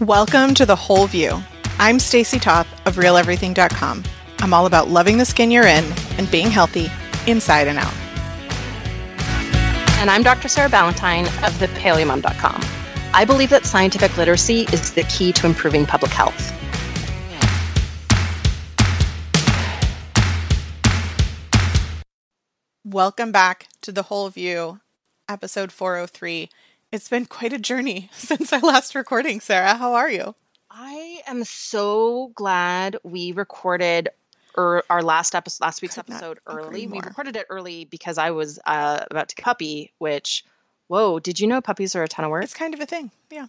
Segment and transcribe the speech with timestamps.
[0.00, 1.42] Welcome to The Whole View.
[1.80, 4.04] I'm Stacy Toth of RealEverything.com.
[4.38, 5.84] I'm all about loving the skin you're in
[6.18, 6.88] and being healthy
[7.26, 7.92] inside and out.
[9.98, 10.46] And I'm Dr.
[10.46, 12.60] Sarah Ballantyne of thepaleomom.com.
[13.12, 16.54] I believe that scientific literacy is the key to improving public health.
[22.84, 24.78] Welcome back to The Whole View,
[25.28, 26.48] episode 403.
[26.90, 29.74] It's been quite a journey since our last recording, Sarah.
[29.74, 30.34] How are you?
[30.70, 34.08] I am so glad we recorded
[34.56, 36.86] er, our last episode, last week's Could episode early.
[36.86, 39.92] We recorded it early because I was uh, about to get a puppy.
[39.98, 40.44] Which,
[40.86, 41.18] whoa!
[41.18, 42.44] Did you know puppies are a ton of work?
[42.44, 43.10] It's kind of a thing.
[43.30, 43.48] Yeah.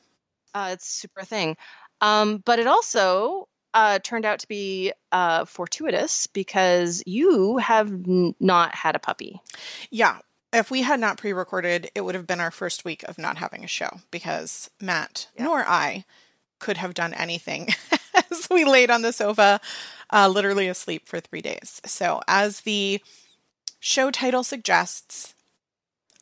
[0.53, 1.55] Uh, it's super thing.
[2.01, 8.35] Um, but it also uh, turned out to be uh, fortuitous because you have n-
[8.39, 9.39] not had a puppy.
[9.91, 10.17] Yeah.
[10.51, 13.37] If we had not pre recorded, it would have been our first week of not
[13.37, 15.43] having a show because Matt Yeah.
[15.45, 16.05] nor I
[16.59, 17.69] could have done anything
[18.31, 19.61] as we laid on the sofa,
[20.11, 21.81] uh, literally asleep for three days.
[21.85, 23.01] So, as the
[23.79, 25.35] show title suggests,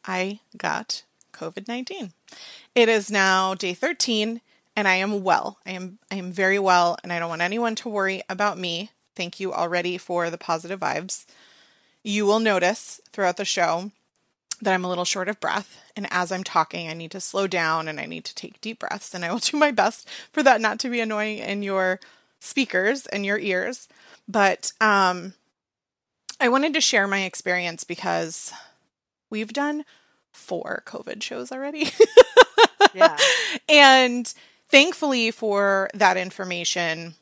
[0.06, 2.12] I got COVID 19.
[2.76, 4.42] It is now day 13
[4.76, 5.58] and I am well.
[5.66, 8.92] I am I am very well and I don't want anyone to worry about me.
[9.16, 11.26] Thank you already for the positive vibes.
[12.04, 13.92] You will notice throughout the show
[14.62, 17.48] that I'm a little short of breath and as I'm talking I need to slow
[17.48, 20.44] down and I need to take deep breaths and I will do my best for
[20.44, 22.00] that not to be annoying in your
[22.40, 23.88] speakers and your ears.
[24.28, 25.34] But um
[26.40, 28.54] I wanted to share my experience because
[29.30, 29.86] we've done
[30.32, 31.90] four COVID shows already.
[32.94, 33.18] Yeah.
[33.70, 34.32] and
[34.70, 37.16] thankfully for that information,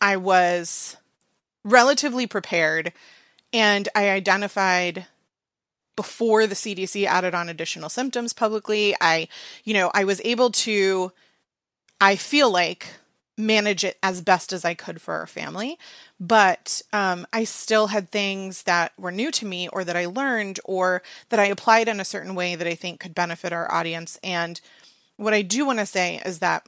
[0.00, 0.96] I was
[1.64, 2.92] relatively prepared
[3.52, 5.06] and I identified
[5.96, 8.94] before the CDC added on additional symptoms publicly.
[9.00, 9.28] I,
[9.64, 11.12] you know, I was able to,
[12.00, 12.86] I feel like,
[13.38, 15.78] manage it as best as I could for our family.
[16.18, 20.60] But um, I still had things that were new to me or that I learned
[20.64, 24.18] or that I applied in a certain way that I think could benefit our audience.
[24.22, 24.60] And
[25.16, 26.66] what I do want to say is that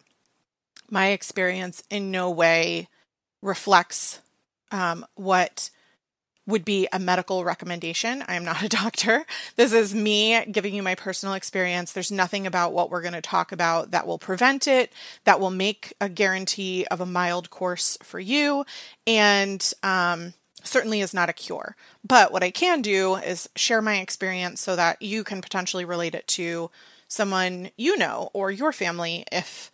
[0.90, 2.88] my experience in no way
[3.40, 4.20] reflects
[4.70, 5.70] um, what
[6.48, 8.24] would be a medical recommendation.
[8.26, 9.24] I am not a doctor.
[9.56, 11.92] This is me giving you my personal experience.
[11.92, 14.92] There's nothing about what we're going to talk about that will prevent it,
[15.24, 18.64] that will make a guarantee of a mild course for you,
[19.06, 20.32] and um,
[20.64, 21.76] certainly is not a cure.
[22.02, 26.14] But what I can do is share my experience so that you can potentially relate
[26.14, 26.70] it to
[27.08, 29.70] someone you know or your family if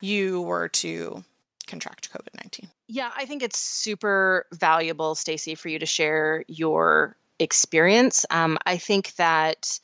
[0.00, 1.24] you were to
[1.66, 2.68] contract COVID 19.
[2.94, 8.26] Yeah, I think it's super valuable, Stacy, for you to share your experience.
[8.28, 9.80] Um, I think that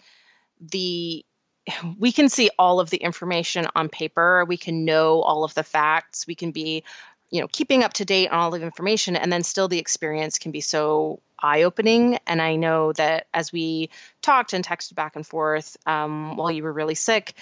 [0.60, 1.24] the
[1.98, 4.44] we can see all of the information on paper.
[4.46, 6.26] We can know all of the facts.
[6.26, 6.84] We can be,
[7.30, 9.78] you know, keeping up to date on all of the information, and then still the
[9.78, 12.18] experience can be so eye-opening.
[12.26, 13.88] And I know that as we
[14.20, 17.32] talked and texted back and forth um, while you were really sick,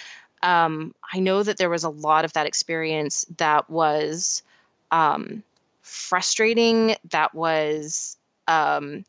[0.45, 4.45] um, I know that there was a lot of that experience that was
[4.93, 5.43] um,
[5.87, 6.97] frustrating.
[7.11, 8.17] That was
[8.47, 9.05] um,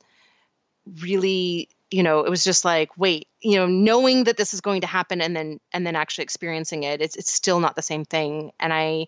[1.02, 4.82] really, you know, it was just like, wait, you know, knowing that this is going
[4.82, 8.06] to happen and then and then actually experiencing it, it's it's still not the same
[8.06, 8.52] thing.
[8.60, 9.08] And I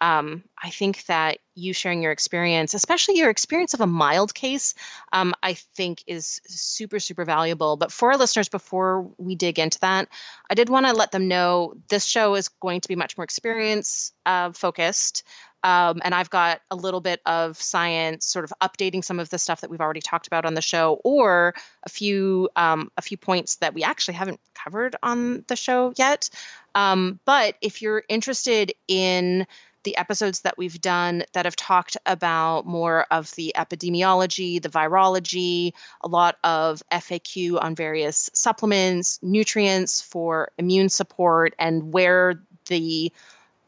[0.00, 4.74] um, I think that you sharing your experience, especially your experience of a mild case,
[5.12, 7.76] um, I think is super, super valuable.
[7.76, 10.08] But for our listeners, before we dig into that,
[10.48, 13.24] I did want to let them know this show is going to be much more
[13.24, 15.22] experience uh, focused.
[15.62, 19.38] Um, and I've got a little bit of science, sort of updating some of the
[19.38, 21.54] stuff that we've already talked about on the show, or
[21.84, 26.30] a few um, a few points that we actually haven't covered on the show yet.
[26.74, 29.46] Um, but if you're interested in
[29.82, 35.72] the episodes that we've done that have talked about more of the epidemiology, the virology,
[36.02, 43.10] a lot of FAQ on various supplements, nutrients for immune support, and where the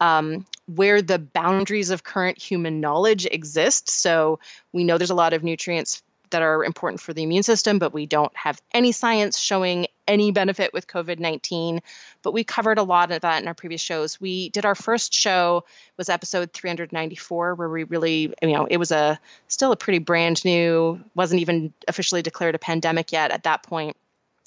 [0.01, 0.45] um,
[0.77, 3.91] where the boundaries of current human knowledge exist.
[3.91, 4.39] So
[4.73, 6.03] we know there's a lot of nutrients
[6.33, 10.33] that are important for the immune system, but we don't have any science showing any
[10.33, 11.81] benefit with COVID 19.
[12.23, 14.21] But we covered a lot of that in our previous shows.
[14.21, 15.65] We did our first show
[15.97, 20.45] was episode 394, where we really, you know, it was a still a pretty brand
[20.45, 23.97] new, wasn't even officially declared a pandemic yet at that point.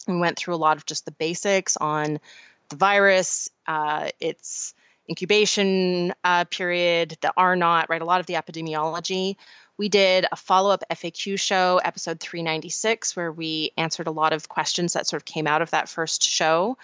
[0.08, 2.20] We went through a lot of just the basics on
[2.70, 4.74] the virus, uh, its
[5.10, 8.02] incubation uh, period, the R naught, right?
[8.02, 9.36] A lot of the epidemiology.
[9.78, 14.48] We did a follow up FAQ show, episode 396, where we answered a lot of
[14.48, 16.78] questions that sort of came out of that first show.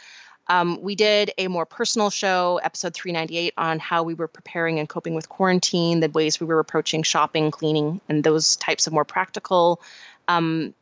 [0.47, 4.89] Um, we did a more personal show, episode 398, on how we were preparing and
[4.89, 9.05] coping with quarantine, the ways we were approaching shopping, cleaning, and those types of more
[9.05, 9.81] practical
[10.27, 10.73] um,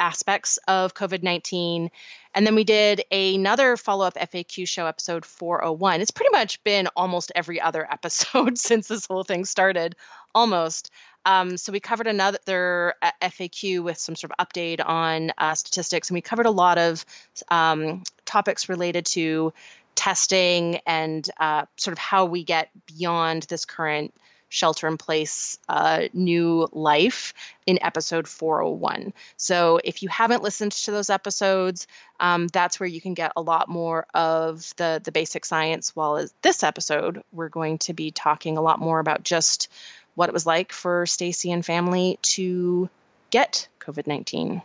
[0.00, 1.90] aspects of COVID 19.
[2.34, 6.00] And then we did another follow up FAQ show, episode 401.
[6.00, 9.96] It's pretty much been almost every other episode since this whole thing started,
[10.34, 10.90] almost.
[11.24, 16.08] Um, so we covered another uh, FAQ with some sort of update on uh, statistics,
[16.08, 17.04] and we covered a lot of
[17.50, 19.52] um, topics related to
[19.94, 24.14] testing and uh, sort of how we get beyond this current
[24.48, 27.34] shelter in place uh, new life
[27.66, 31.86] in episode 401 so if you haven't listened to those episodes
[32.20, 36.16] um, that's where you can get a lot more of the the basic science while
[36.16, 39.68] as this episode we're going to be talking a lot more about just
[40.14, 42.88] what it was like for stacy and family to
[43.30, 44.62] get covid-19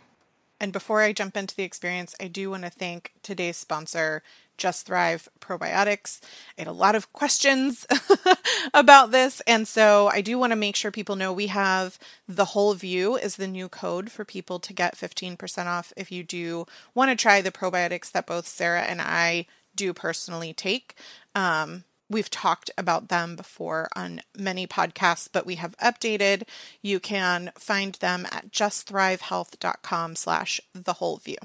[0.60, 4.22] and before I jump into the experience, I do want to thank today's sponsor,
[4.56, 6.20] just Thrive Probiotics.
[6.56, 7.86] I had a lot of questions
[8.74, 11.98] about this, and so I do want to make sure people know we have
[12.28, 16.22] the whole view is the new code for people to get 15% off if you
[16.22, 20.94] do want to try the probiotics that both Sarah and I do personally take.
[21.34, 26.42] Um, We've talked about them before on many podcasts, but we have updated.
[26.82, 31.38] You can find them at justthrivehealth.com slash the whole view.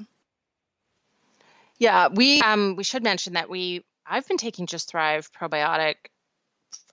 [1.80, 5.96] Yeah, we um we should mention that we I've been taking Just Thrive probiotic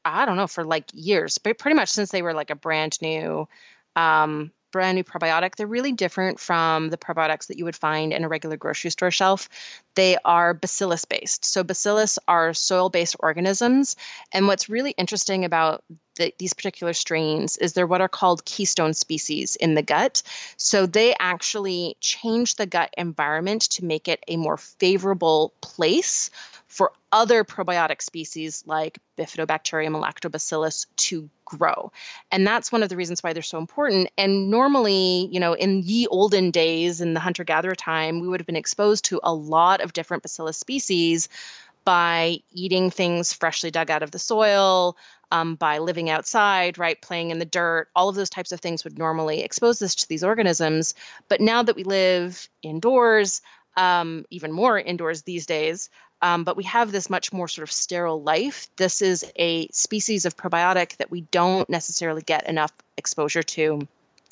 [0.05, 2.97] I don't know for like years, but pretty much since they were like a brand
[3.01, 3.47] new
[3.95, 5.55] um brand new probiotic.
[5.55, 9.11] They're really different from the probiotics that you would find in a regular grocery store
[9.11, 9.49] shelf.
[9.95, 11.45] They are bacillus based.
[11.45, 13.95] So, bacillus are soil based organisms.
[14.31, 15.83] And what's really interesting about
[16.17, 20.21] the, these particular strains is they're what are called keystone species in the gut.
[20.57, 26.29] So, they actually change the gut environment to make it a more favorable place
[26.67, 31.91] for other probiotic species like Bifidobacterium and Lactobacillus to grow.
[32.31, 34.09] And that's one of the reasons why they're so important.
[34.17, 38.39] And normally, you know, in ye olden days, in the hunter gatherer time, we would
[38.39, 41.29] have been exposed to a lot of different bacillus species
[41.85, 44.97] by eating things freshly dug out of the soil,
[45.31, 48.83] um, by living outside, right, playing in the dirt, all of those types of things
[48.83, 50.93] would normally expose us to these organisms.
[51.27, 53.41] But now that we live indoors,
[53.75, 55.89] um, even more indoors these days,
[56.21, 58.67] um, but we have this much more sort of sterile life.
[58.75, 63.87] This is a species of probiotic that we don't necessarily get enough exposure to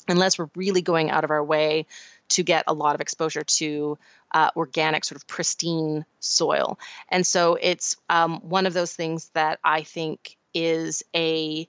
[0.08, 1.86] unless we're really going out of our way
[2.28, 3.98] to get a lot of exposure to
[4.32, 6.78] uh, organic, sort of pristine soil.
[7.08, 11.68] And so it's um, one of those things that I think is a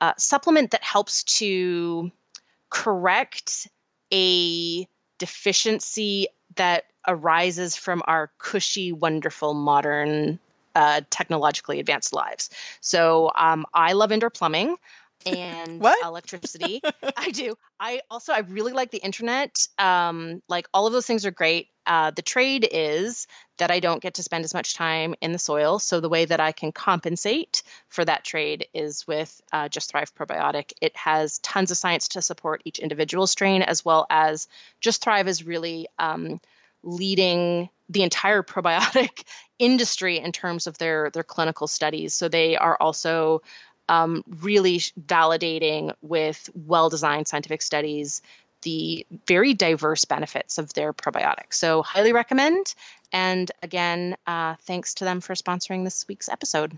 [0.00, 2.10] uh, supplement that helps to
[2.70, 3.68] correct
[4.12, 4.86] a
[5.18, 10.38] deficiency that arises from our cushy, wonderful, modern,
[10.74, 12.50] uh, technologically advanced lives.
[12.80, 14.76] So um, I love indoor plumbing
[15.26, 16.80] and electricity.
[17.16, 17.56] I do.
[17.78, 19.66] I also I really like the internet.
[19.78, 21.68] Um, like all of those things are great.
[21.86, 23.26] Uh, the trade is
[23.56, 25.78] that I don't get to spend as much time in the soil.
[25.78, 30.14] So the way that I can compensate for that trade is with uh, Just Thrive
[30.14, 30.72] Probiotic.
[30.82, 34.48] It has tons of science to support each individual strain, as well as
[34.80, 36.40] Just Thrive is really um,
[36.82, 39.24] leading the entire probiotic
[39.58, 42.14] industry in terms of their their clinical studies.
[42.14, 43.42] So they are also
[43.88, 48.22] um, really validating with well designed scientific studies
[48.62, 51.54] the very diverse benefits of their probiotics.
[51.54, 52.74] So highly recommend.
[53.12, 56.76] And again, uh, thanks to them for sponsoring this week's episode.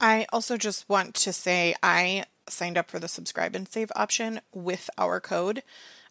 [0.00, 4.40] I also just want to say I signed up for the subscribe and save option
[4.52, 5.62] with our code.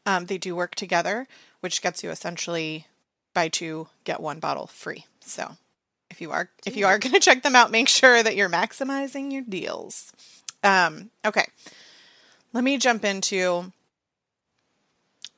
[0.06, 1.28] Um, they do work together,
[1.60, 2.88] which gets you essentially
[3.34, 5.06] buy two get one bottle free.
[5.20, 5.58] So
[6.12, 8.50] if you are if you are going to check them out, make sure that you're
[8.50, 10.12] maximizing your deals.
[10.64, 11.48] Um, okay,
[12.54, 13.72] let me jump into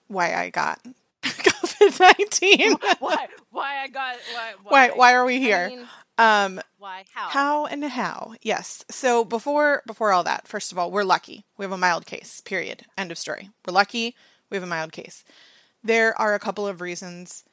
[0.07, 0.81] why I got
[1.23, 2.75] COVID nineteen.
[2.99, 3.27] why?
[3.51, 4.17] Why I got?
[4.33, 4.53] Why?
[4.63, 5.69] Why, why, why are we here?
[5.71, 5.87] I mean,
[6.17, 7.05] um, why?
[7.13, 7.29] How?
[7.29, 8.33] How and how?
[8.41, 8.83] Yes.
[8.89, 11.45] So before before all that, first of all, we're lucky.
[11.57, 12.41] We have a mild case.
[12.41, 12.83] Period.
[12.97, 13.49] End of story.
[13.65, 14.15] We're lucky.
[14.49, 15.23] We have a mild case.
[15.83, 17.43] There are a couple of reasons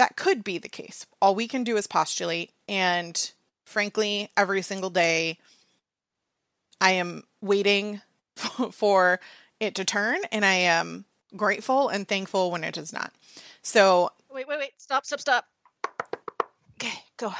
[0.00, 1.04] that could be the case.
[1.20, 2.52] All we can do is postulate.
[2.66, 3.30] And
[3.66, 5.36] frankly, every single day,
[6.80, 8.00] I am waiting
[8.72, 9.20] for
[9.60, 11.04] it to turn, and I am
[11.36, 13.12] grateful and thankful when it does not.
[13.60, 15.44] So, wait, wait, wait, stop, stop, stop.
[16.82, 17.34] Okay, go.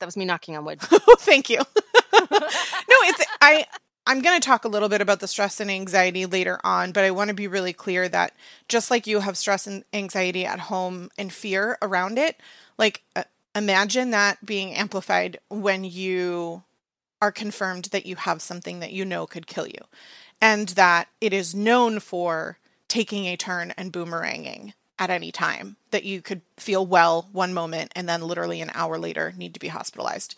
[0.00, 0.80] That was me knocking on wood.
[1.18, 1.58] Thank you.
[1.58, 3.66] no, it's I
[4.06, 7.02] I'm going to talk a little bit about the stress and anxiety later on, but
[7.02, 8.34] I want to be really clear that
[8.68, 12.36] just like you have stress and anxiety at home and fear around it,
[12.78, 13.24] like uh,
[13.56, 16.62] imagine that being amplified when you
[17.20, 19.80] are confirmed that you have something that you know could kill you
[20.40, 22.58] and that it is known for
[22.88, 27.90] taking a turn and boomeranging at any time that you could feel well one moment
[27.96, 30.34] and then literally an hour later need to be hospitalized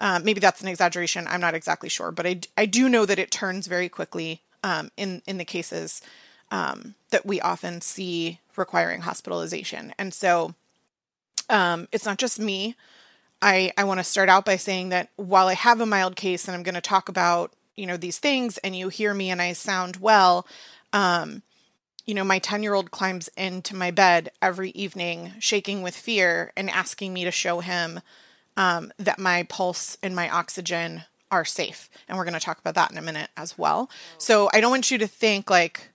[0.00, 1.26] um, maybe that's an exaggeration.
[1.28, 4.90] I'm not exactly sure but i, I do know that it turns very quickly um,
[4.96, 6.02] in in the cases
[6.50, 9.94] um, that we often see requiring hospitalization.
[9.98, 10.54] And so
[11.48, 12.76] um, it's not just me.
[13.42, 16.46] I, I want to start out by saying that while I have a mild case
[16.46, 19.40] and I'm going to talk about, you know, these things and you hear me and
[19.40, 20.46] I sound well,
[20.92, 21.42] um,
[22.04, 26.52] you know, my 10 year old climbs into my bed every evening, shaking with fear
[26.56, 28.00] and asking me to show him
[28.56, 31.88] um, that my pulse and my oxygen are safe.
[32.08, 33.90] And we're going to talk about that in a minute as well.
[34.18, 35.90] So I don't want you to think like,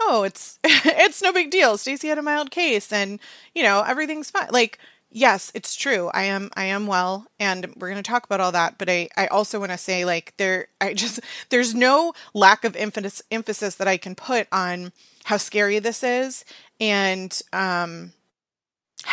[0.00, 1.76] oh, it's it's no big deal.
[1.76, 3.18] Stacy had a mild case and,
[3.54, 4.48] you know, everything's fine.
[4.50, 4.78] Like
[5.14, 6.10] yes, it's true.
[6.12, 9.08] I am I am well and we're going to talk about all that, but I
[9.16, 13.76] I also want to say like there I just there's no lack of emphasis emphasis
[13.76, 14.92] that I can put on
[15.24, 16.44] how scary this is
[16.80, 18.12] and um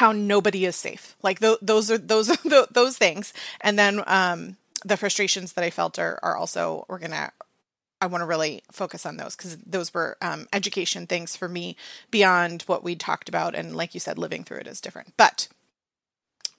[0.02, 1.16] how nobody is safe.
[1.22, 3.34] Like th- those are those are those things.
[3.62, 7.32] And then um the frustrations that I felt are are also we're to
[8.02, 11.76] I want to really focus on those because those were um, education things for me
[12.10, 13.54] beyond what we talked about.
[13.54, 15.14] And like you said, living through it is different.
[15.18, 15.48] But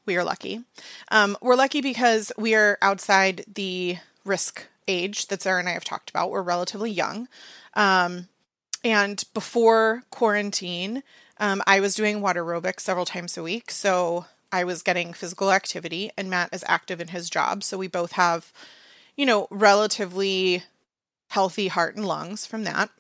[0.07, 0.63] we are lucky.
[1.11, 5.85] Um, we're lucky because we are outside the risk age that Sarah and I have
[5.85, 6.31] talked about.
[6.31, 7.27] We're relatively young.
[7.75, 8.29] Um,
[8.85, 11.03] and before quarantine,
[11.43, 13.73] um, I was doing water aerobics several times a week.
[13.73, 17.65] So I was getting physical activity, and Matt is active in his job.
[17.65, 18.53] So we both have,
[19.17, 20.63] you know, relatively
[21.31, 22.91] healthy heart and lungs from that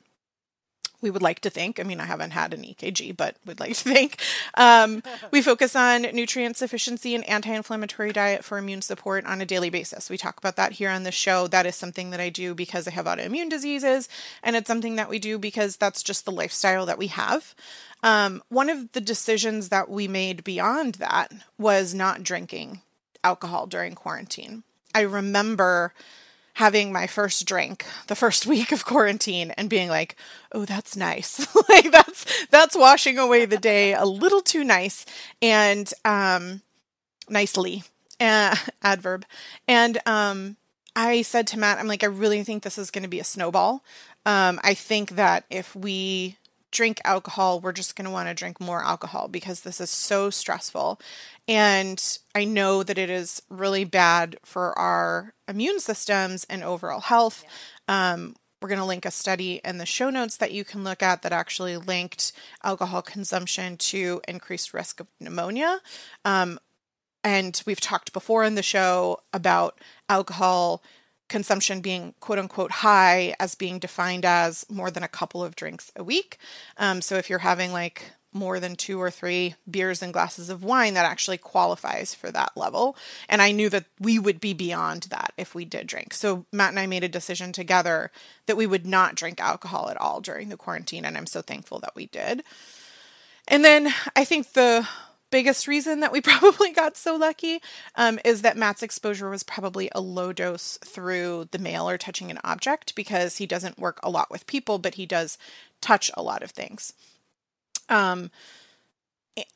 [1.02, 1.78] we would like to think.
[1.78, 4.23] I mean, I haven't had an EKG, but would like to think.
[4.54, 9.47] Um, we focus on nutrient sufficiency and anti inflammatory diet for immune support on a
[9.47, 10.09] daily basis.
[10.09, 11.49] We talk about that here on the show.
[11.49, 14.09] That is something that I do because I have autoimmune diseases,
[14.42, 17.54] and it's something that we do because that's just the lifestyle that we have.
[18.02, 22.80] Um, one of the decisions that we made beyond that was not drinking
[23.23, 24.64] alcohol during quarantine.
[24.94, 25.94] I remember
[26.54, 30.16] having my first drink the first week of quarantine and being like,
[30.52, 35.06] "Oh, that's nice." like that's that's washing away the day a little too nice
[35.40, 36.62] and um
[37.28, 37.85] nicely.
[38.21, 39.25] Uh, adverb.
[39.66, 40.56] And um
[40.94, 43.25] I said to Matt, I'm like, I really think this is going to be a
[43.25, 43.82] snowball.
[44.26, 46.37] Um, I think that if we
[46.72, 50.30] drink alcohol, we're just going to want to drink more alcohol because this is so
[50.30, 51.00] stressful.
[51.46, 57.44] And I know that it is really bad for our immune systems and overall health.
[57.88, 58.12] Yeah.
[58.12, 61.02] Um, we're going to link a study in the show notes that you can look
[61.02, 65.80] at that actually linked alcohol consumption to increased risk of pneumonia.
[66.24, 66.58] Um,
[67.24, 70.82] and we've talked before in the show about alcohol
[71.32, 75.90] consumption being quote unquote high as being defined as more than a couple of drinks
[75.96, 76.36] a week.
[76.76, 80.62] Um, so if you're having like more than two or three beers and glasses of
[80.62, 82.96] wine, that actually qualifies for that level.
[83.30, 86.12] And I knew that we would be beyond that if we did drink.
[86.12, 88.10] So Matt and I made a decision together
[88.46, 91.06] that we would not drink alcohol at all during the quarantine.
[91.06, 92.42] And I'm so thankful that we did.
[93.48, 94.86] And then I think the
[95.32, 97.60] biggest reason that we probably got so lucky
[97.96, 102.30] um, is that Matt's exposure was probably a low dose through the mail or touching
[102.30, 105.36] an object because he doesn't work a lot with people, but he does
[105.80, 106.92] touch a lot of things.
[107.88, 108.30] Um,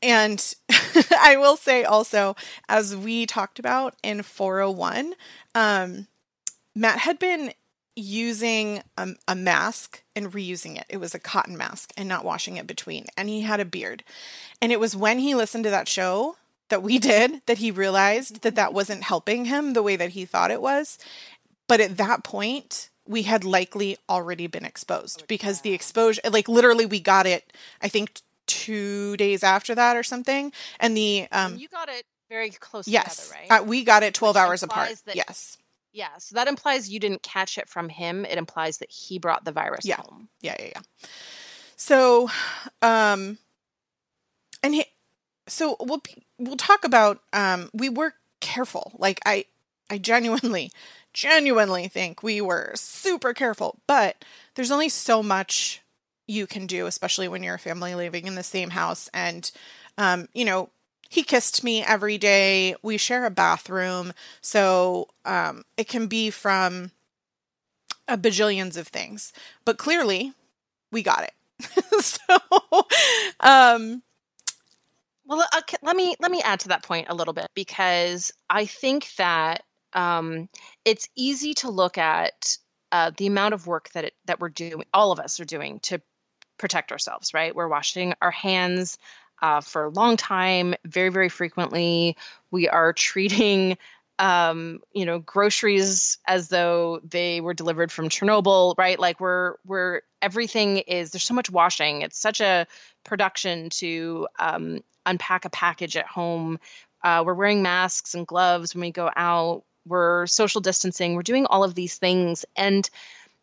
[0.02, 0.54] and
[1.20, 2.34] I will say also,
[2.68, 5.14] as we talked about in 401,
[5.54, 6.08] um,
[6.74, 7.52] Matt had been
[7.96, 10.84] using a, a, mask and reusing it.
[10.88, 13.06] It was a cotton mask and not washing it between.
[13.16, 14.04] And he had a beard.
[14.60, 16.36] And it was when he listened to that show
[16.68, 20.26] that we did that he realized that that wasn't helping him the way that he
[20.26, 20.98] thought it was.
[21.68, 26.86] But at that point, we had likely already been exposed because the exposure, like literally,
[26.86, 30.52] we got it, I think, two days after that or something.
[30.78, 31.28] And the.
[31.32, 33.60] um You got it very close yes, together, right?
[33.60, 34.94] Uh, we got it 12 Which hours apart.
[35.06, 35.56] That- yes
[35.96, 38.26] yeah, so that implies you didn't catch it from him.
[38.26, 39.96] It implies that he brought the virus yeah.
[39.96, 40.28] home.
[40.42, 41.08] Yeah, yeah, yeah.
[41.76, 42.28] So,
[42.82, 43.38] um,
[44.62, 44.84] and he,
[45.48, 46.02] so we'll
[46.38, 48.92] we'll talk about um, we were careful.
[48.98, 49.46] Like I,
[49.88, 50.70] I genuinely,
[51.14, 53.78] genuinely think we were super careful.
[53.86, 54.22] But
[54.54, 55.80] there's only so much
[56.26, 59.50] you can do, especially when you're a family living in the same house, and
[59.96, 60.68] um, you know,
[61.08, 62.74] he kissed me every day.
[62.82, 66.90] We share a bathroom, so um, it can be from
[68.08, 69.32] a bajillions of things.
[69.64, 70.32] But clearly,
[70.92, 71.32] we got it.
[72.04, 72.36] so,
[73.40, 74.02] um,
[75.26, 78.66] well, okay, let me let me add to that point a little bit because I
[78.66, 80.48] think that um,
[80.84, 82.56] it's easy to look at
[82.92, 85.80] uh, the amount of work that it, that we're doing, all of us are doing
[85.80, 86.00] to
[86.58, 87.34] protect ourselves.
[87.34, 88.98] Right, we're washing our hands
[89.42, 92.16] uh, for a long time, very very frequently.
[92.50, 93.78] We are treating
[94.18, 98.98] um, you know, groceries as though they were delivered from Chernobyl, right?
[98.98, 102.02] Like we're we're everything is there's so much washing.
[102.02, 102.66] It's such a
[103.04, 106.58] production to um, unpack a package at home.
[107.04, 109.64] Uh, we're wearing masks and gloves when we go out.
[109.86, 111.14] We're social distancing.
[111.14, 112.88] We're doing all of these things, and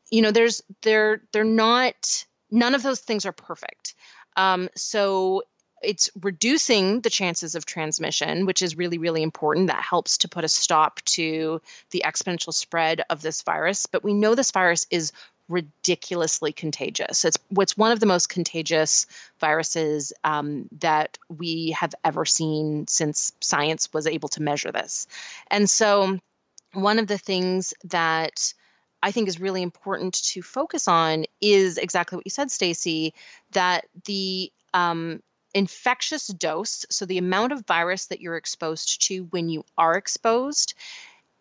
[0.09, 2.25] you know, there's they're they're not.
[2.49, 3.95] None of those things are perfect.
[4.35, 5.43] Um, so
[5.83, 9.67] it's reducing the chances of transmission, which is really, really important.
[9.67, 11.61] That helps to put a stop to
[11.91, 13.85] the exponential spread of this virus.
[13.85, 15.11] But we know this virus is
[15.49, 17.25] ridiculously contagious.
[17.25, 19.05] It's what's one of the most contagious
[19.39, 25.07] viruses um, that we have ever seen since science was able to measure this.
[25.51, 26.17] And so,
[26.73, 28.53] one of the things that
[29.03, 33.13] I think is really important to focus on is exactly what you said, Stacy,
[33.51, 35.21] that the um,
[35.53, 40.73] infectious dose, so the amount of virus that you're exposed to when you are exposed,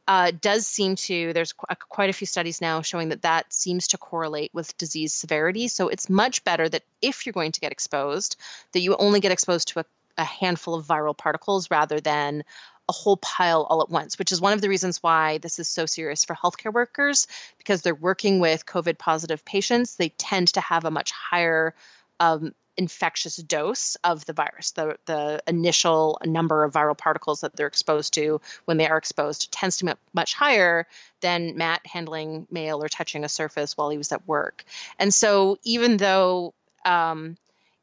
[0.09, 3.89] uh, does seem to, there's qu- quite a few studies now showing that that seems
[3.89, 5.69] to correlate with disease severity.
[5.69, 8.37] So it's much better that if you're going to get exposed,
[8.73, 9.85] that you only get exposed to a,
[10.19, 12.43] a handful of viral particles rather than
[12.89, 15.69] a whole pile all at once, which is one of the reasons why this is
[15.69, 19.95] so serious for healthcare workers because they're working with COVID positive patients.
[19.95, 21.75] They tend to have a much higher
[22.23, 24.71] um, infectious dose of the virus.
[24.71, 29.53] The the initial number of viral particles that they're exposed to when they are exposed
[29.53, 30.87] tends to be much higher
[31.21, 34.65] than Matt handling mail or touching a surface while he was at work.
[34.99, 37.37] And so even though um,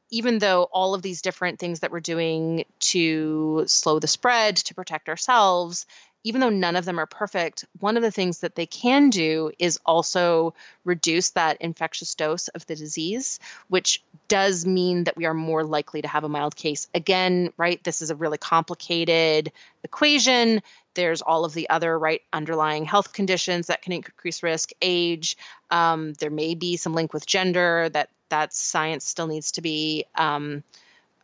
[0.10, 4.74] even though all of these different things that we're doing to slow the spread, to
[4.74, 5.86] protect ourselves,
[6.24, 9.52] even though none of them are perfect, one of the things that they can do
[9.58, 10.54] is also
[10.84, 16.02] reduce that infectious dose of the disease, which does mean that we are more likely
[16.02, 16.88] to have a mild case.
[16.94, 19.52] Again, right, this is a really complicated
[19.84, 20.62] equation.
[20.94, 25.38] There's all of the other right underlying health conditions that can increase risk, age.
[25.72, 27.90] Um, there may be some link with gender.
[27.90, 30.64] That that science still needs to be um,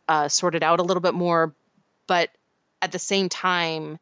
[0.08, 1.54] uh, sorted out a little bit more.
[2.06, 2.30] But
[2.80, 3.98] at the same time,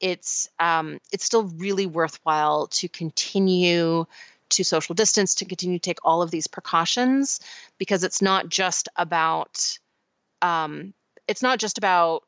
[0.00, 4.06] it's um, it's still really worthwhile to continue
[4.48, 7.40] to social distance, to continue to take all of these precautions,
[7.78, 9.78] because it's not just about
[10.42, 10.94] um,
[11.26, 12.22] it's not just about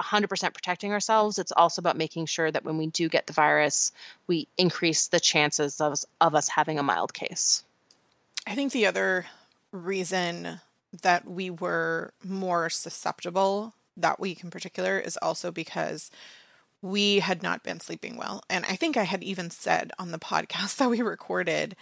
[0.00, 1.38] 100% protecting ourselves.
[1.38, 3.92] It's also about making sure that when we do get the virus,
[4.26, 7.62] we increase the chances of, of us having a mild case.
[8.46, 9.26] I think the other
[9.70, 10.60] reason
[11.02, 16.10] that we were more susceptible that week in particular is also because
[16.84, 18.42] we had not been sleeping well.
[18.50, 21.76] And I think I had even said on the podcast that we recorded,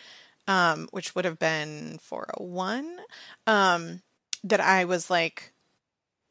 [0.46, 2.98] um, which would have been 401,
[3.48, 4.02] um,
[4.44, 5.52] that I was like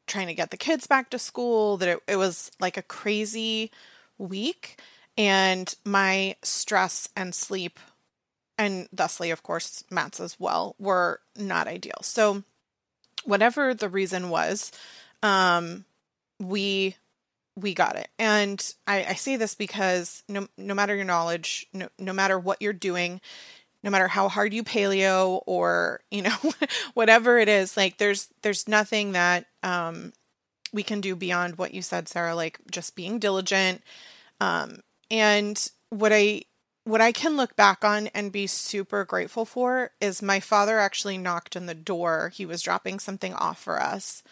[0.06, 3.70] trying to get the kids back to school, that it, it was like a crazy
[4.16, 4.80] week.
[5.18, 7.78] And my stress and sleep,
[8.56, 11.98] and thusly, of course, Matt's as well, were not ideal.
[12.00, 12.42] So,
[13.24, 14.72] whatever the reason was,
[15.22, 15.84] um,
[16.40, 16.96] we
[17.56, 18.08] we got it.
[18.18, 22.62] And I, I say this because no, no matter your knowledge, no, no matter what
[22.62, 23.20] you're doing,
[23.82, 26.36] no matter how hard you paleo or, you know,
[26.94, 30.12] whatever it is, like there's, there's nothing that, um,
[30.72, 33.82] we can do beyond what you said, Sarah, like just being diligent.
[34.40, 36.42] Um, and what I,
[36.84, 41.18] what I can look back on and be super grateful for is my father actually
[41.18, 42.32] knocked on the door.
[42.34, 44.22] He was dropping something off for us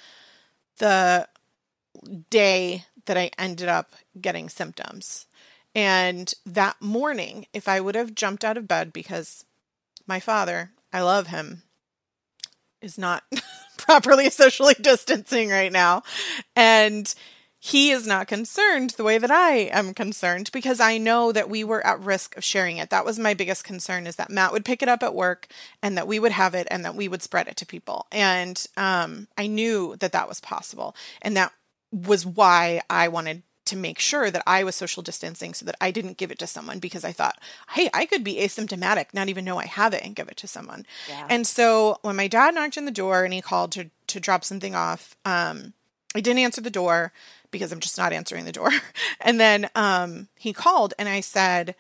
[0.80, 1.28] the
[2.31, 5.26] day that I ended up getting symptoms.
[5.74, 9.44] And that morning, if I would have jumped out of bed because
[10.07, 11.62] my father, I love him,
[12.83, 13.24] is not
[13.79, 16.03] properly socially distancing right now.
[16.57, 17.12] And
[17.62, 21.62] he is not concerned the way that I am concerned because I know that we
[21.62, 22.88] were at risk of sharing it.
[22.88, 25.46] That was my biggest concern is that Matt would pick it up at work
[25.83, 28.07] and that we would have it and that we would spread it to people.
[28.11, 30.96] And um, I knew that that was possible.
[31.20, 31.53] And that
[31.92, 35.90] was why I wanted to make sure that I was social distancing so that I
[35.92, 37.38] didn't give it to someone because I thought,
[37.70, 40.48] hey, I could be asymptomatic, not even know I have it and give it to
[40.48, 40.87] someone.
[41.09, 41.26] Yeah.
[41.31, 44.44] And so when my dad knocked on the door and he called to to drop
[44.44, 45.72] something off, um,
[46.16, 47.12] I didn't answer the door
[47.53, 48.70] because I'm just not answering the door.
[49.20, 51.76] and then um, he called and I said,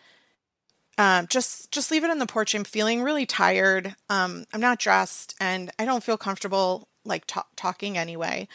[0.96, 2.54] um, just just leave it on the porch.
[2.54, 3.96] I'm feeling really tired.
[4.08, 8.48] Um, I'm not dressed, and I don't feel comfortable like t- talking anyway.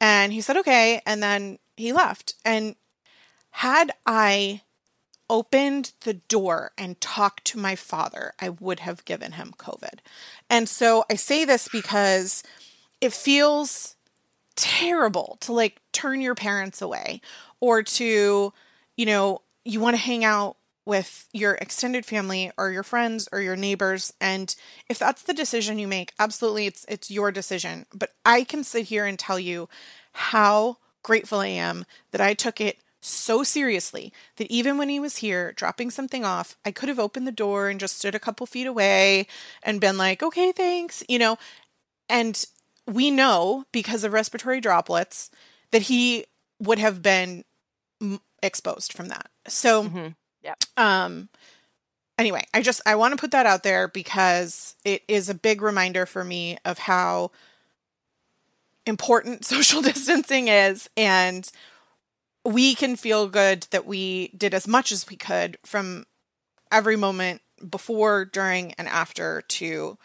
[0.00, 1.00] And he said, okay.
[1.06, 2.34] And then he left.
[2.44, 2.76] And
[3.50, 4.62] had I
[5.30, 10.00] opened the door and talked to my father, I would have given him COVID.
[10.48, 12.42] And so I say this because
[13.00, 13.96] it feels
[14.56, 17.20] terrible to like turn your parents away
[17.60, 18.52] or to,
[18.96, 20.56] you know, you want to hang out
[20.88, 24.56] with your extended family or your friends or your neighbors and
[24.88, 27.84] if that's the decision you make absolutely it's it's your decision.
[27.94, 29.68] But i can sit here and tell you
[30.12, 35.18] how grateful i am that i took it so seriously that even when he was
[35.18, 38.46] here dropping something off i could have opened the door and just stood a couple
[38.46, 39.26] feet away
[39.62, 41.36] and been like okay thanks you know?
[42.08, 42.42] And
[42.86, 45.30] we know because of respiratory droplets
[45.70, 46.24] that he
[46.58, 47.44] would have been
[48.42, 49.28] exposed from that.
[49.46, 50.08] So mm-hmm
[50.42, 50.54] yeah.
[50.76, 51.28] Um
[52.18, 55.62] anyway, I just I want to put that out there because it is a big
[55.62, 57.30] reminder for me of how
[58.86, 61.50] important social distancing is and
[62.44, 66.06] we can feel good that we did as much as we could from
[66.72, 69.98] every moment before, during, and after to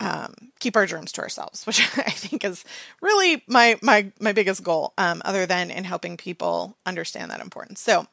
[0.00, 2.64] um, keep our germs to ourselves, which I think is
[3.00, 7.80] really my my my biggest goal, um, other than in helping people understand that importance.
[7.80, 8.06] So,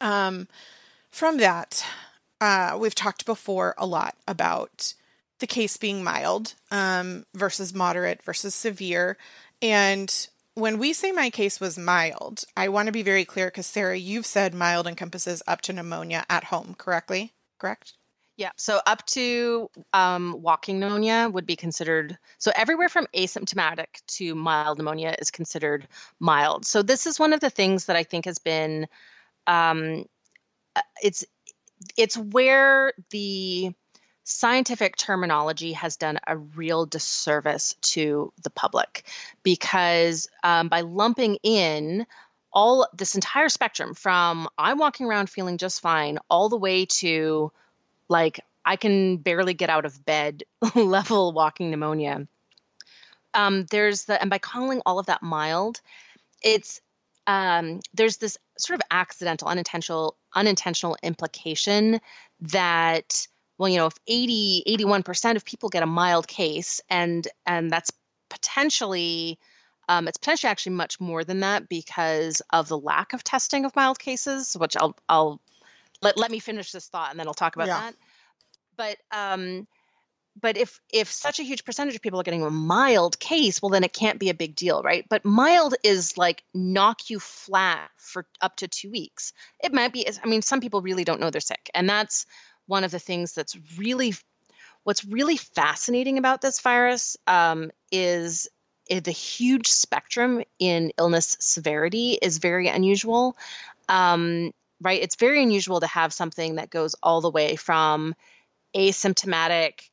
[0.00, 0.48] um,
[1.10, 1.84] from that,
[2.40, 4.94] uh, we've talked before a lot about
[5.40, 9.16] the case being mild um, versus moderate versus severe.
[9.60, 13.66] And when we say my case was mild, I want to be very clear because
[13.66, 17.32] Sarah, you've said mild encompasses up to pneumonia at home, correctly?
[17.58, 17.94] Correct?
[18.36, 22.16] Yeah, so up to um, walking pneumonia would be considered.
[22.38, 25.86] So everywhere from asymptomatic to mild pneumonia is considered
[26.20, 26.64] mild.
[26.64, 28.86] So this is one of the things that I think has been
[29.50, 30.04] um,
[30.76, 31.24] uh, it's
[31.96, 33.72] it's where the
[34.22, 39.04] scientific terminology has done a real disservice to the public
[39.42, 42.06] because um, by lumping in
[42.52, 47.50] all this entire spectrum from I'm walking around feeling just fine all the way to
[48.08, 50.44] like I can barely get out of bed
[50.76, 52.28] level walking pneumonia.
[53.34, 55.80] Um, there's the and by calling all of that mild,
[56.42, 56.80] it's
[57.30, 62.00] um, there's this sort of accidental, unintentional, unintentional implication
[62.40, 63.24] that,
[63.56, 67.92] well, you know, if 80, 81% of people get a mild case, and and that's
[68.30, 69.38] potentially
[69.88, 73.76] um, it's potentially actually much more than that because of the lack of testing of
[73.76, 75.40] mild cases, which I'll I'll
[76.02, 77.80] let let me finish this thought and then I'll talk about yeah.
[77.80, 77.94] that.
[78.76, 79.68] But um,
[80.40, 83.70] but if if such a huge percentage of people are getting a mild case well
[83.70, 85.06] then it can't be a big deal right?
[85.08, 89.32] But mild is like knock you flat for up to two weeks.
[89.62, 91.70] It might be i mean some people really don't know they're sick.
[91.74, 92.26] And that's
[92.66, 94.14] one of the things that's really
[94.84, 98.48] what's really fascinating about this virus um, is
[98.88, 103.36] the huge spectrum in illness severity is very unusual.
[103.88, 105.02] Um, right?
[105.02, 108.14] It's very unusual to have something that goes all the way from
[108.74, 109.90] asymptomatic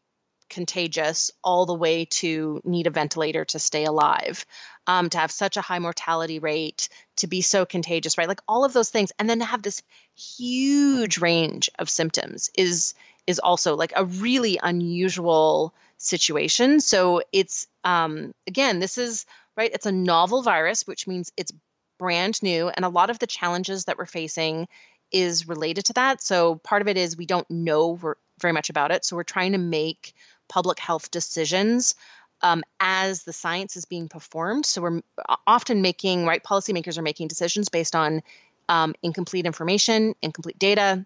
[0.49, 4.45] contagious all the way to need a ventilator to stay alive
[4.87, 8.27] um, to have such a high mortality rate to be so contagious right?
[8.27, 9.11] Like all of those things.
[9.19, 9.83] And then to have this
[10.15, 12.93] huge range of symptoms is
[13.27, 16.79] is also like a really unusual situation.
[16.79, 19.25] So it's um, again this is
[19.57, 21.51] right it's a novel virus which means it's
[21.99, 22.69] brand new.
[22.69, 24.67] And a lot of the challenges that we're facing
[25.11, 26.21] is related to that.
[26.21, 27.99] So part of it is we don't know
[28.39, 29.03] very much about it.
[29.03, 30.13] So we're trying to make
[30.47, 31.95] public health decisions
[32.41, 34.65] um, as the science is being performed.
[34.65, 35.01] So we're
[35.45, 38.21] often making, right, policymakers are making decisions based on
[38.69, 41.05] um, incomplete information, incomplete data.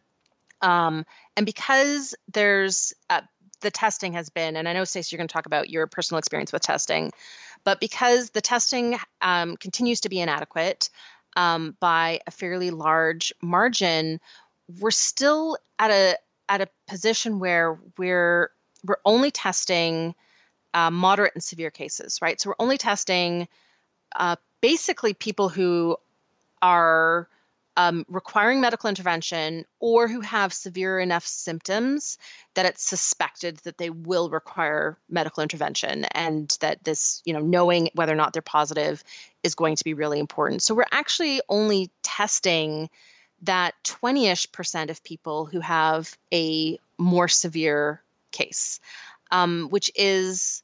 [0.62, 1.06] Um,
[1.38, 3.21] and because there's uh,
[3.62, 6.19] the testing has been, and I know, Stacy, you're going to talk about your personal
[6.19, 7.12] experience with testing,
[7.63, 10.89] but because the testing um, continues to be inadequate
[11.36, 14.19] um, by a fairly large margin,
[14.80, 16.17] we're still at a
[16.49, 18.51] at a position where we're
[18.86, 20.15] we're only testing
[20.74, 22.39] uh, moderate and severe cases, right?
[22.39, 23.48] So we're only testing
[24.15, 25.98] uh, basically people who
[26.62, 27.28] are
[27.78, 32.17] um, requiring medical intervention or who have severe enough symptoms
[32.54, 37.89] that it's suspected that they will require medical intervention and that this, you know, knowing
[37.96, 39.04] whether or not they're positive
[39.44, 40.62] is going to be really important.
[40.62, 42.89] So we're actually only testing
[43.44, 48.80] that 20 ish percent of people who have a more severe case,
[49.32, 50.63] um, which is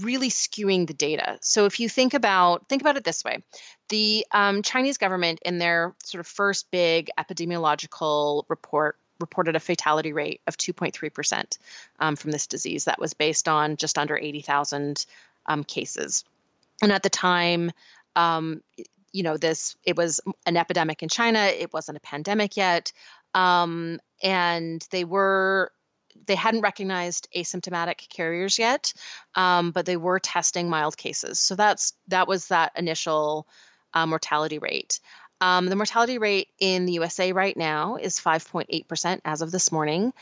[0.00, 1.38] really skewing the data.
[1.42, 3.42] So if you think about think about it this way,
[3.88, 10.12] the um, Chinese government in their sort of first big epidemiological report reported a fatality
[10.12, 11.58] rate of 2.3%
[12.00, 12.84] um, from this disease.
[12.84, 15.06] That was based on just under 80,000
[15.46, 16.24] um, cases.
[16.82, 17.70] And at the time,
[18.16, 18.62] um,
[19.12, 21.40] you know, this it was an epidemic in China.
[21.40, 22.92] It wasn't a pandemic yet,
[23.34, 25.70] um, and they were
[26.26, 28.92] they hadn't recognized asymptomatic carriers yet,
[29.34, 31.40] um, but they were testing mild cases.
[31.40, 33.46] So that's that was that initial
[33.94, 35.00] uh, mortality rate.
[35.40, 40.12] Um, the mortality rate in the USA right now is 5.8% as of this morning.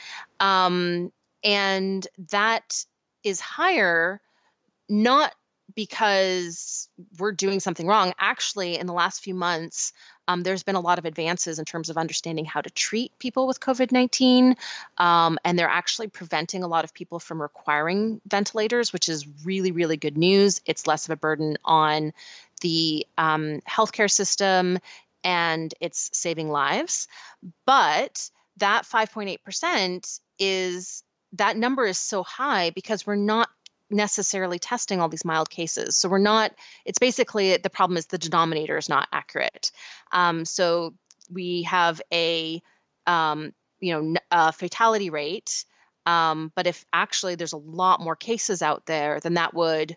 [0.40, 1.12] Um,
[1.44, 2.84] and that
[3.22, 4.20] is higher,
[4.88, 5.34] not
[5.74, 8.14] because we're doing something wrong.
[8.18, 9.92] Actually, in the last few months,
[10.30, 13.48] um, there's been a lot of advances in terms of understanding how to treat people
[13.48, 14.54] with COVID 19.
[14.98, 19.72] Um, and they're actually preventing a lot of people from requiring ventilators, which is really,
[19.72, 20.60] really good news.
[20.66, 22.12] It's less of a burden on
[22.60, 24.78] the um, healthcare system
[25.24, 27.08] and it's saving lives.
[27.66, 33.48] But that 5.8% is that number is so high because we're not
[33.90, 35.96] necessarily testing all these mild cases.
[35.96, 36.52] So we're not,
[36.84, 39.72] it's basically the problem is the denominator is not accurate.
[40.12, 40.94] Um, so
[41.30, 42.62] we have a,
[43.06, 45.64] um, you know, a fatality rate.
[46.06, 49.96] Um, but if actually there's a lot more cases out there, then that would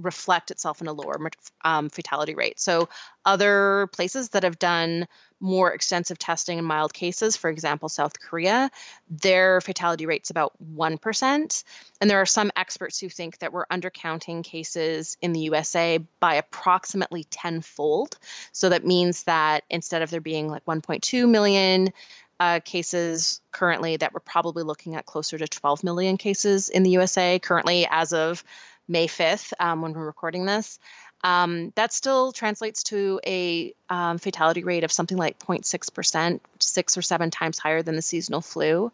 [0.00, 1.30] reflect itself in a lower
[1.62, 2.58] um, fatality rate.
[2.58, 2.88] So,
[3.24, 5.06] other places that have done
[5.40, 8.70] more extensive testing in mild cases, for example, South Korea,
[9.08, 11.64] their fatality rate's about 1%.
[12.00, 16.34] And there are some experts who think that we're undercounting cases in the USA by
[16.34, 18.18] approximately tenfold.
[18.52, 21.92] So, that means that instead of there being like 1.2 million
[22.40, 26.90] uh, cases currently, that we're probably looking at closer to 12 million cases in the
[26.90, 28.42] USA currently as of
[28.90, 30.78] May 5th um, when we're recording this.
[31.22, 37.02] Um, that still translates to a um, fatality rate of something like 0.6%, six or
[37.02, 38.90] seven times higher than the seasonal flu.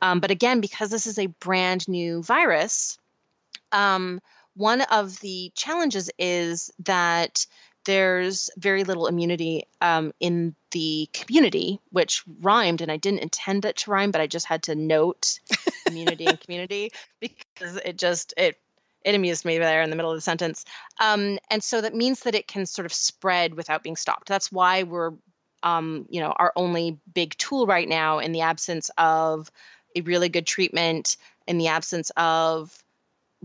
[0.00, 2.98] Um, but again, because this is a brand new virus,
[3.72, 4.20] um,
[4.54, 7.46] one of the challenges is that
[7.84, 13.76] there's very little immunity um, in the community, which rhymed, and I didn't intend it
[13.78, 15.40] to rhyme, but I just had to note
[15.86, 18.58] immunity and community because it just it
[19.04, 20.64] it amused me there in the middle of the sentence.
[21.00, 24.28] Um, and so that means that it can sort of spread without being stopped.
[24.28, 25.12] That's why we're,
[25.62, 29.50] um, you know, our only big tool right now in the absence of
[29.96, 32.82] a really good treatment, in the absence of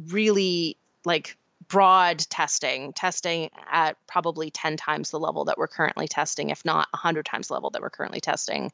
[0.10, 6.50] really like broad testing, testing at probably 10 times the level that we're currently testing,
[6.50, 8.72] if not 100 times the level that we're currently testing.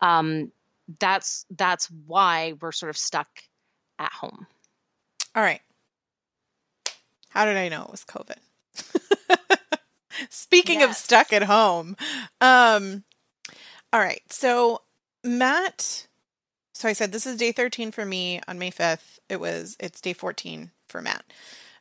[0.00, 0.52] Um,
[1.00, 3.28] that's that's why we're sort of stuck
[3.98, 4.46] at home.
[5.34, 5.60] All right.
[7.30, 8.38] How did I know it was COVID?
[10.30, 10.90] Speaking yes.
[10.90, 11.96] of stuck at home.
[12.40, 13.04] Um
[13.92, 14.22] all right.
[14.30, 14.82] So
[15.24, 16.06] Matt
[16.72, 19.18] so I said this is day 13 for me on May 5th.
[19.28, 21.24] It was it's day 14 for Matt.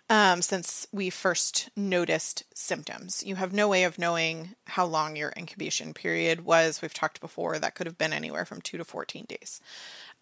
[0.10, 3.24] Um, since we first noticed symptoms.
[3.26, 6.82] You have no way of knowing how long your incubation period was.
[6.82, 9.60] We've talked before that could have been anywhere from 2 to 14 days.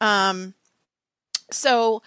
[0.01, 0.55] Um,
[1.51, 2.01] so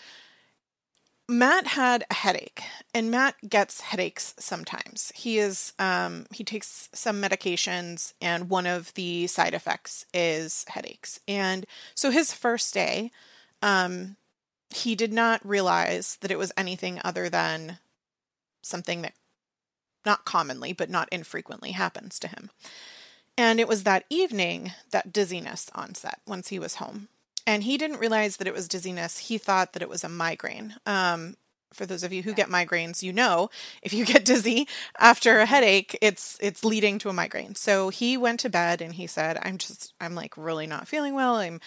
[1.30, 2.62] Matt had a headache,
[2.94, 5.12] and Matt gets headaches sometimes.
[5.14, 11.20] He is um, he takes some medications, and one of the side effects is headaches.
[11.28, 13.10] And so his first day,
[13.60, 14.16] um,
[14.70, 17.78] he did not realize that it was anything other than
[18.62, 19.12] something that
[20.06, 22.50] not commonly but not infrequently happens to him.
[23.36, 27.08] And it was that evening that dizziness onset once he was home
[27.48, 29.16] and he didn't realize that it was dizziness.
[29.16, 30.74] He thought that it was a migraine.
[30.84, 31.34] Um,
[31.72, 33.48] for those of you who get migraines, you know
[33.82, 37.54] if you get dizzy after a headache, it's it's leading to a migraine.
[37.54, 41.14] So he went to bed and he said, "I'm just I'm like really not feeling
[41.14, 41.36] well.
[41.36, 41.60] I'm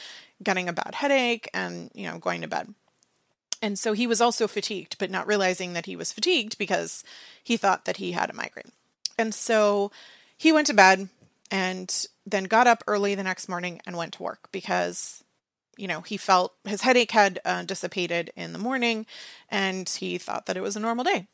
[0.44, 2.76] getting a bad headache, and you know going to bed."
[3.64, 7.04] And so he was also fatigued, but not realizing that he was fatigued because
[7.44, 8.72] he thought that he had a migraine.
[9.18, 9.92] And so
[10.38, 11.10] he went to bed
[11.50, 15.24] and then got up early the next morning and went to work because
[15.82, 19.08] you know, he felt his headache had uh, dissipated in the morning
[19.50, 21.28] and he thought that it was a normal day.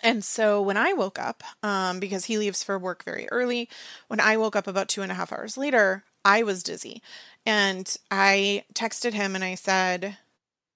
[0.00, 3.68] And so when I woke up, um, because he leaves for work very early,
[4.06, 7.02] when I woke up about two and a half hours later, I was dizzy.
[7.44, 10.16] And I texted him and I said,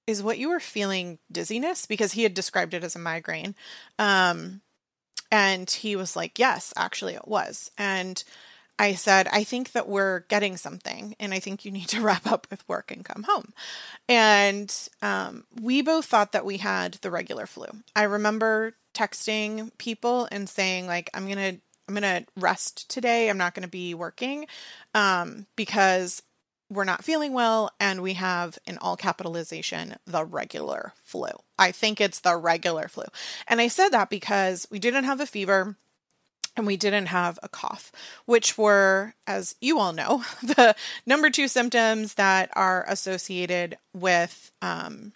[0.08, 1.86] Is what you were feeling dizziness?
[1.86, 3.54] Because he had described it as a migraine.
[3.96, 4.60] Um,
[5.30, 7.70] and he was like, Yes, actually, it was.
[7.78, 8.24] And
[8.78, 12.26] I said, I think that we're getting something, and I think you need to wrap
[12.26, 13.52] up with work and come home.
[14.08, 17.66] And um, we both thought that we had the regular flu.
[17.94, 21.56] I remember texting people and saying, like, I'm gonna
[21.88, 23.28] I'm gonna rest today.
[23.28, 24.46] I'm not gonna be working
[24.94, 26.22] um, because
[26.72, 31.28] we're not feeling well and we have in all capitalization the regular flu.
[31.58, 33.04] I think it's the regular flu.
[33.46, 35.76] And I said that because we didn't have a fever
[36.56, 37.92] and we didn't have a cough,
[38.26, 40.74] which were, as you all know, the
[41.06, 45.12] number two symptoms that are associated with um,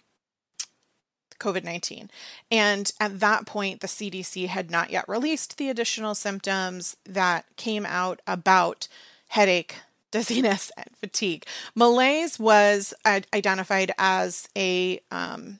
[1.39, 2.09] COVID 19.
[2.51, 7.85] And at that point, the CDC had not yet released the additional symptoms that came
[7.85, 8.87] out about
[9.29, 9.75] headache,
[10.11, 11.45] dizziness, and fatigue.
[11.75, 15.59] Malaise was identified as a um,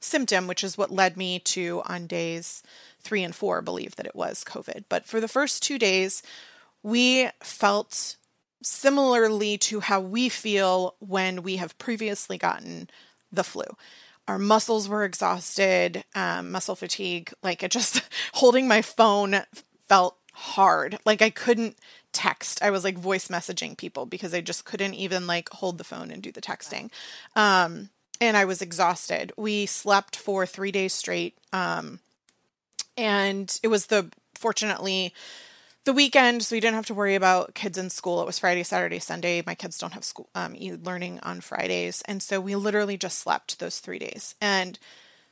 [0.00, 2.62] symptom, which is what led me to, on days
[3.06, 4.84] three and four, believe that it was COVID.
[4.88, 6.22] But for the first two days,
[6.82, 8.16] we felt
[8.62, 12.90] similarly to how we feel when we have previously gotten
[13.30, 13.64] the flu.
[14.28, 17.32] Our muscles were exhausted, um, muscle fatigue.
[17.42, 18.02] Like it just
[18.34, 19.42] holding my phone
[19.88, 20.98] felt hard.
[21.06, 21.78] Like I couldn't
[22.12, 22.62] text.
[22.62, 26.10] I was like voice messaging people because I just couldn't even like hold the phone
[26.10, 26.90] and do the texting.
[27.36, 27.90] Um,
[28.20, 29.32] and I was exhausted.
[29.36, 31.36] We slept for three days straight.
[31.52, 32.00] Um,
[32.96, 35.14] and it was the fortunately
[35.84, 38.20] the weekend, so we didn't have to worry about kids in school.
[38.20, 39.42] It was Friday, Saturday, Sunday.
[39.46, 43.60] My kids don't have school um, learning on Fridays, and so we literally just slept
[43.60, 44.34] those three days.
[44.40, 44.78] And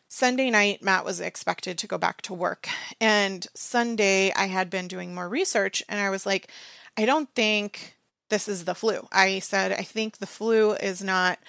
[0.08, 2.68] Sunday night, Matt was expected to go back to work.
[3.00, 6.52] And Sunday, I had been doing more research and I was like,
[6.96, 7.96] I don't think
[8.28, 9.08] this is the flu.
[9.10, 11.40] I said, I think the flu is not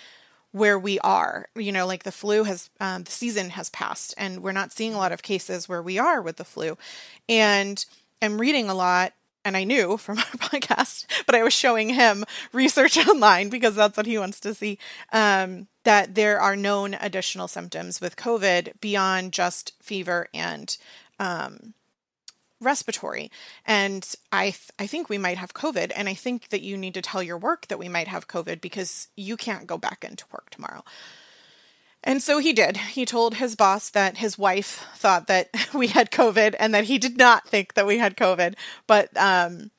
[0.55, 1.47] where we are.
[1.53, 4.93] You know, like the flu has, um, the season has passed and we're not seeing
[4.93, 6.77] a lot of cases where we are with the flu.
[7.27, 7.85] And
[8.21, 9.11] I'm reading a lot
[9.43, 13.97] and I knew from our podcast, but I was showing him research online because that's
[13.97, 14.79] what he wants to see.
[15.11, 20.77] Um, that there are known additional symptoms with COVID beyond just fever and
[21.19, 21.73] um,
[22.61, 23.31] respiratory.
[23.65, 26.93] And I th- I think we might have COVID, and I think that you need
[26.93, 30.25] to tell your work that we might have COVID because you can't go back into
[30.31, 30.83] work tomorrow.
[32.03, 32.77] And so he did.
[32.77, 36.97] He told his boss that his wife thought that we had COVID and that he
[36.97, 38.53] did not think that we had COVID,
[38.85, 39.71] but um,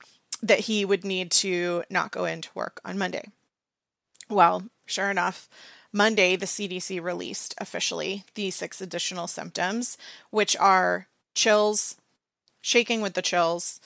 [0.43, 3.29] that he would need to not go into work on Monday.
[4.29, 5.47] Well, sure enough,
[5.93, 9.97] Monday, the CDC released officially the six additional symptoms,
[10.29, 11.95] which are chills,
[12.67, 13.79] shaking with the chills,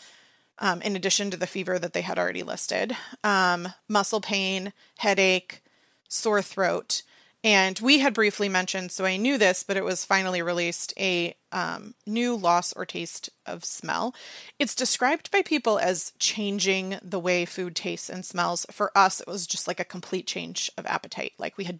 [0.57, 5.61] um, in addition to the fever that they had already listed, um, muscle pain, headache,
[6.09, 7.03] sore throat,
[7.43, 11.35] and we had briefly mentioned, so I knew this, but it was finally released a
[11.51, 14.13] um, new loss or taste of smell.
[14.59, 18.67] It's described by people as changing the way food tastes and smells.
[18.71, 21.33] For us, it was just like a complete change of appetite.
[21.39, 21.79] Like we had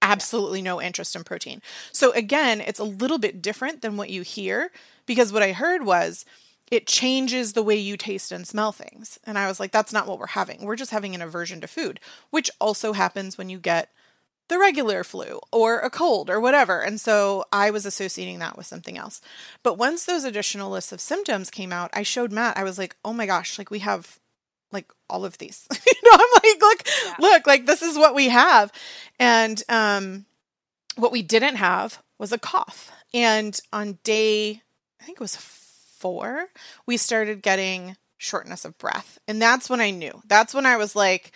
[0.00, 1.60] absolutely no interest in protein.
[1.92, 4.70] So again, it's a little bit different than what you hear
[5.06, 6.24] because what I heard was
[6.70, 9.18] it changes the way you taste and smell things.
[9.24, 10.64] And I was like, that's not what we're having.
[10.64, 13.90] We're just having an aversion to food, which also happens when you get
[14.48, 16.80] the regular flu or a cold or whatever.
[16.80, 19.20] And so I was associating that with something else.
[19.62, 22.96] But once those additional lists of symptoms came out, I showed Matt, I was like,
[23.04, 24.18] oh my gosh, like we have
[24.72, 25.66] like all of these.
[25.86, 27.14] you know, I'm like, look, yeah.
[27.18, 28.72] look, like this is what we have.
[29.18, 30.26] And um
[30.96, 32.90] what we didn't have was a cough.
[33.12, 34.62] And on day,
[35.06, 36.46] I think it was four,
[36.84, 39.20] we started getting shortness of breath.
[39.28, 40.20] And that's when I knew.
[40.26, 41.30] That's when I was like,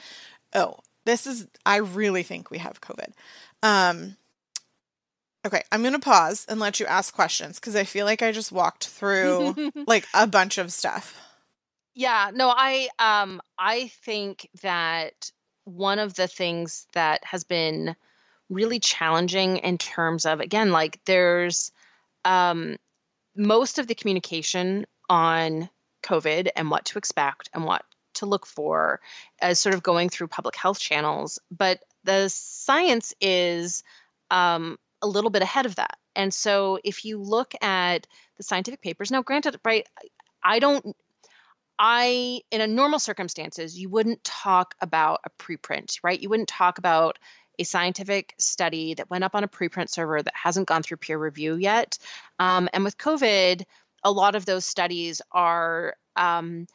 [0.52, 3.12] oh, this is I really think we have COVID.
[3.62, 4.16] Um
[5.46, 8.32] Okay, I'm going to pause and let you ask questions cuz I feel like I
[8.32, 9.54] just walked through
[9.86, 11.16] like a bunch of stuff.
[11.94, 15.30] Yeah, no, I um I think that
[15.62, 17.94] one of the things that has been
[18.48, 21.70] really challenging in terms of again like there's
[22.24, 22.76] um
[23.36, 25.68] most of the communication on
[26.02, 29.00] COVID and what to expect and what to look for
[29.40, 31.38] as sort of going through public health channels.
[31.50, 33.82] But the science is
[34.30, 35.98] um, a little bit ahead of that.
[36.16, 39.86] And so if you look at the scientific papers, now granted, right,
[40.42, 40.96] I don't.
[41.82, 46.20] I, in a normal circumstances, you wouldn't talk about a preprint, right?
[46.20, 47.18] You wouldn't talk about
[47.60, 51.18] a scientific study that went up on a preprint server that hasn't gone through peer
[51.18, 51.98] review yet.
[52.38, 53.62] Um, and with COVID,
[54.02, 56.66] a lot of those studies are um,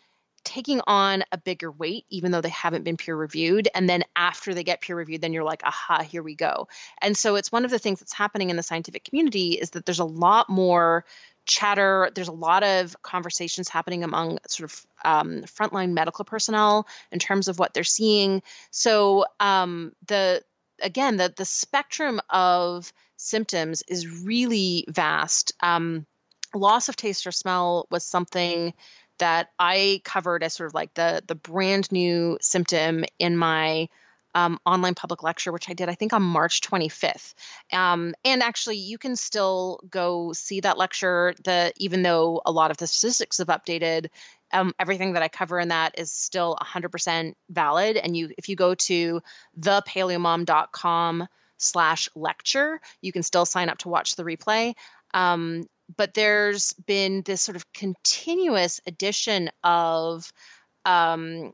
[0.43, 3.67] taking on a bigger weight, even though they haven't been peer reviewed.
[3.73, 6.67] And then after they get peer reviewed, then you're like, aha, here we go.
[7.01, 9.85] And so it's one of the things that's happening in the scientific community is that
[9.85, 11.03] there's a lot more
[11.45, 12.11] chatter.
[12.13, 17.47] There's a lot of conversations happening among sort of um, frontline medical personnel in terms
[17.47, 18.41] of what they're seeing.
[18.71, 20.43] So um, the
[20.81, 25.53] again, the the spectrum of symptoms is really vast.
[25.61, 26.05] Um,
[26.53, 28.73] loss of taste or smell was something
[29.17, 33.89] that I covered as sort of like the the brand new symptom in my
[34.35, 37.33] um, online public lecture, which I did, I think, on March 25th.
[37.71, 41.33] Um, and actually, you can still go see that lecture.
[41.43, 44.07] The even though a lot of the statistics have updated,
[44.53, 47.97] um, everything that I cover in that is still 100% valid.
[47.97, 49.21] And you, if you go to
[49.59, 51.27] thepaleomom.com
[51.57, 54.73] slash lecture, you can still sign up to watch the replay.
[55.13, 55.67] Um,
[55.97, 60.31] but there's been this sort of continuous addition of
[60.83, 61.53] um,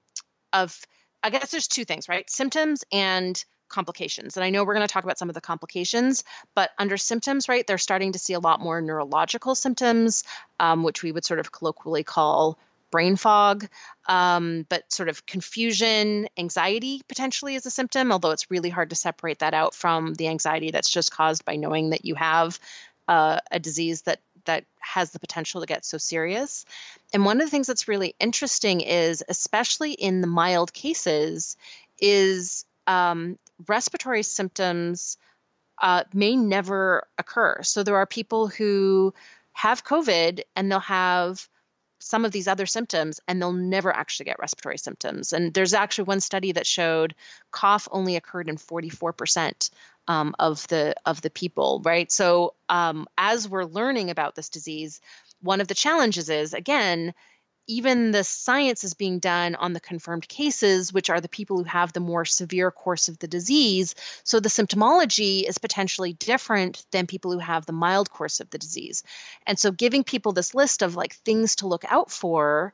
[0.54, 0.78] of
[1.24, 2.30] I guess there's two things, right?
[2.30, 4.38] Symptoms and complications.
[4.38, 6.24] And I know we're going to talk about some of the complications,
[6.56, 10.24] but under symptoms, right, they're starting to see a lot more neurological symptoms,
[10.60, 12.60] um, which we would sort of colloquially call
[12.92, 13.68] brain fog,
[14.08, 18.96] um, but sort of confusion, anxiety potentially is a symptom, although it's really hard to
[18.96, 22.60] separate that out from the anxiety that's just caused by knowing that you have
[23.08, 26.66] uh, a disease that that has the potential to get so serious.
[27.14, 31.58] And one of the things that's really interesting is, especially in the mild cases,
[32.00, 33.38] is um,
[33.68, 35.18] respiratory symptoms
[35.82, 37.62] uh, may never occur.
[37.64, 39.14] So there are people who
[39.54, 41.48] have COVID and they'll have
[42.02, 45.34] some of these other symptoms and they'll never actually get respiratory symptoms.
[45.34, 47.16] And there's actually one study that showed
[47.52, 49.70] cough only occurred in 44%
[50.08, 52.12] um, of the of the people, right?
[52.12, 55.00] So um, as we're learning about this disease,
[55.42, 57.14] one of the challenges is again
[57.72, 61.64] even the science is being done on the confirmed cases, which are the people who
[61.64, 63.96] have the more severe course of the disease.
[64.26, 68.58] So the symptomology is potentially different than people who have the mild course of the
[68.58, 69.04] disease.
[69.48, 72.74] And so giving people this list of like things to look out for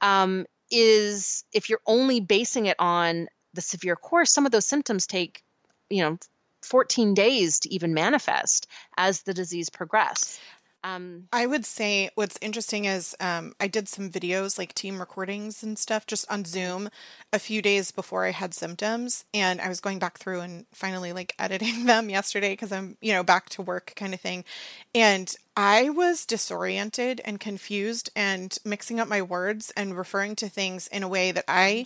[0.00, 5.08] um, is if you're only basing it on the severe course, some of those symptoms
[5.08, 5.42] take,
[5.90, 6.16] you know,
[6.62, 10.38] 14 days to even manifest as the disease progresses.
[10.84, 15.62] Um, I would say what's interesting is um, I did some videos, like team recordings
[15.62, 16.88] and stuff, just on Zoom
[17.32, 19.24] a few days before I had symptoms.
[19.32, 23.12] And I was going back through and finally like editing them yesterday because I'm, you
[23.12, 24.44] know, back to work kind of thing.
[24.94, 30.86] And I was disoriented and confused and mixing up my words and referring to things
[30.88, 31.84] in a way that I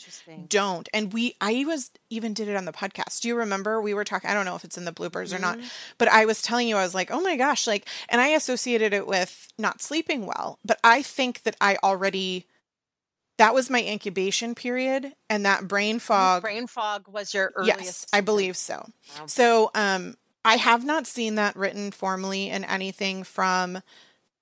[0.49, 0.89] don't.
[0.95, 3.23] And we, I was even did it on the podcast.
[3.23, 4.31] Do you remember we were talking?
[4.31, 5.37] I don't know if it's in the bloopers mm-hmm.
[5.37, 5.67] or not, mm-hmm.
[5.99, 8.93] but I was telling you, I was like, oh my gosh, like, and I associated
[8.93, 10.61] it with not sleeping well.
[10.64, 12.47] But I think that I already,
[13.39, 16.43] that was my incubation period and that brain fog.
[16.43, 17.81] Brain fog was your earliest.
[17.83, 18.89] Yes, I believe so.
[19.19, 19.27] Wow.
[19.27, 20.14] So, um,
[20.47, 23.83] I have not seen that written formally in anything from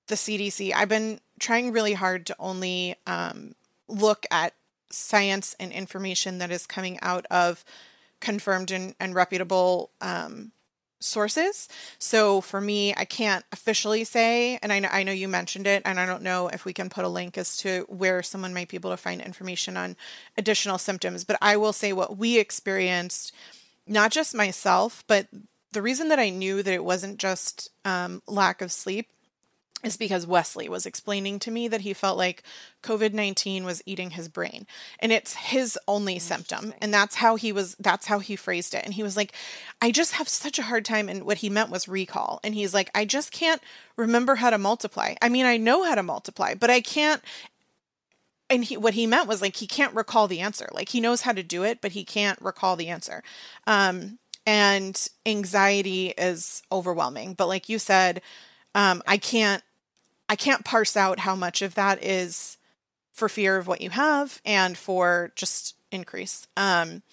[0.05, 0.71] the CDC.
[0.71, 3.55] I've been trying really hard to only um,
[3.87, 4.53] look at
[4.91, 7.65] science and information that is coming out of
[8.19, 10.51] confirmed and, and reputable um,
[10.99, 11.67] sources.
[11.97, 15.81] So for me, I can't officially say, and I know, I know you mentioned it,
[15.85, 18.69] and I don't know if we can put a link as to where someone might
[18.69, 19.97] be able to find information on
[20.37, 23.33] additional symptoms, but I will say what we experienced,
[23.87, 25.27] not just myself, but
[25.71, 29.07] the reason that I knew that it wasn't just um, lack of sleep
[29.85, 32.43] is because Wesley was explaining to me that he felt like
[32.81, 34.65] COVID 19 was eating his brain.
[34.99, 36.73] And it's his only symptom.
[36.81, 38.83] And that's how he was, that's how he phrased it.
[38.83, 39.33] And he was like,
[39.81, 41.07] I just have such a hard time.
[41.07, 42.39] And what he meant was recall.
[42.43, 43.61] And he's like, I just can't
[43.95, 45.15] remember how to multiply.
[45.21, 47.21] I mean, I know how to multiply, but I can't.
[48.49, 50.69] And he, what he meant was like, he can't recall the answer.
[50.71, 53.23] Like, he knows how to do it, but he can't recall the answer.
[53.65, 57.33] Um, and anxiety is overwhelming.
[57.33, 58.21] But like you said,
[58.73, 59.63] um, I can't
[60.27, 62.57] I can't parse out how much of that is
[63.11, 66.47] for fear of what you have and for just increase.
[66.57, 67.03] Um,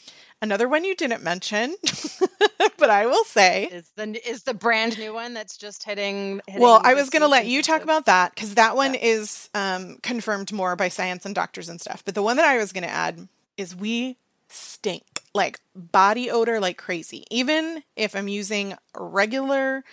[0.40, 1.76] another one you didn't mention,
[2.78, 6.40] but I will say is the is the brand new one that's just hitting.
[6.46, 9.00] hitting well, I was going to let you talk about that because that one yeah.
[9.02, 12.04] is um, confirmed more by science and doctors and stuff.
[12.04, 14.16] But the one that I was going to add is we
[14.48, 17.24] stink like body odor like crazy.
[17.30, 19.84] Even if I'm using regular,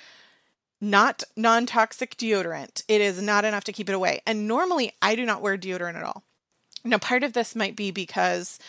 [0.81, 4.21] not non toxic deodorant, it is not enough to keep it away.
[4.25, 6.23] And normally I do not wear deodorant at all.
[6.83, 8.59] Now, part of this might be because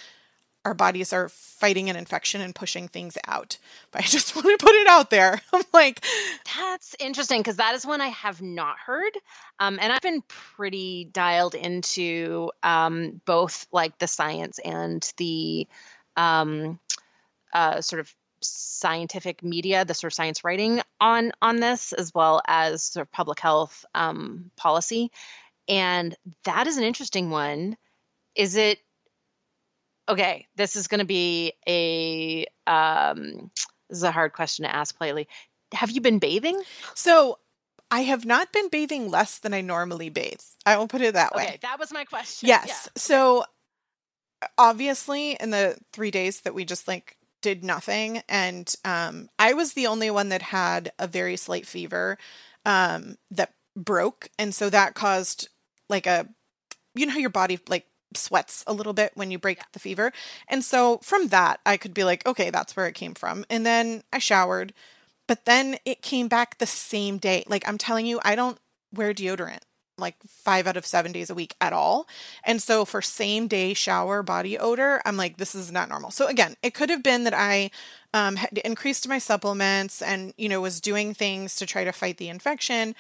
[0.65, 3.57] our bodies are fighting an infection and pushing things out.
[3.93, 5.41] But I just want to put it out there.
[5.53, 6.05] I'm like,
[6.57, 9.17] that's interesting because that is one I have not heard.
[9.59, 15.67] Um, and I've been pretty dialed into um, both like the science and the
[16.21, 16.79] um,
[17.55, 22.43] uh, sort of scientific media, the sort of science writing on on this, as well
[22.47, 25.11] as sort of public health um, policy.
[25.69, 26.15] And
[26.45, 27.77] that is an interesting one.
[28.35, 28.79] Is it
[30.09, 30.47] okay?
[30.57, 33.51] This is going to be a um,
[33.89, 35.29] this is a hard question to ask lately.
[35.73, 36.61] Have you been bathing?
[36.95, 37.39] So
[37.91, 40.41] I have not been bathing less than I normally bathe.
[40.67, 41.45] I will put it that way.
[41.45, 42.49] Okay, that was my question.
[42.49, 42.67] Yes.
[42.69, 42.91] Yeah.
[42.97, 43.45] So
[44.59, 48.23] obviously in the three days that we just like did nothing.
[48.29, 52.19] And um, I was the only one that had a very slight fever
[52.65, 54.29] um, that broke.
[54.39, 55.49] And so that caused
[55.89, 56.29] like a,
[56.95, 60.13] you know how your body like sweats a little bit when you break the fever.
[60.49, 63.45] And so from that, I could be like, okay, that's where it came from.
[63.49, 64.73] And then I showered,
[65.29, 67.45] but then it came back the same day.
[67.47, 68.59] Like I'm telling you, I don't
[68.93, 69.61] wear deodorant
[70.01, 72.09] like five out of seven days a week at all.
[72.45, 76.11] And so for same day shower body odor, I'm like, this is not normal.
[76.11, 77.71] So again, it could have been that I
[78.13, 82.17] um, had increased my supplements and, you know, was doing things to try to fight
[82.17, 82.95] the infection,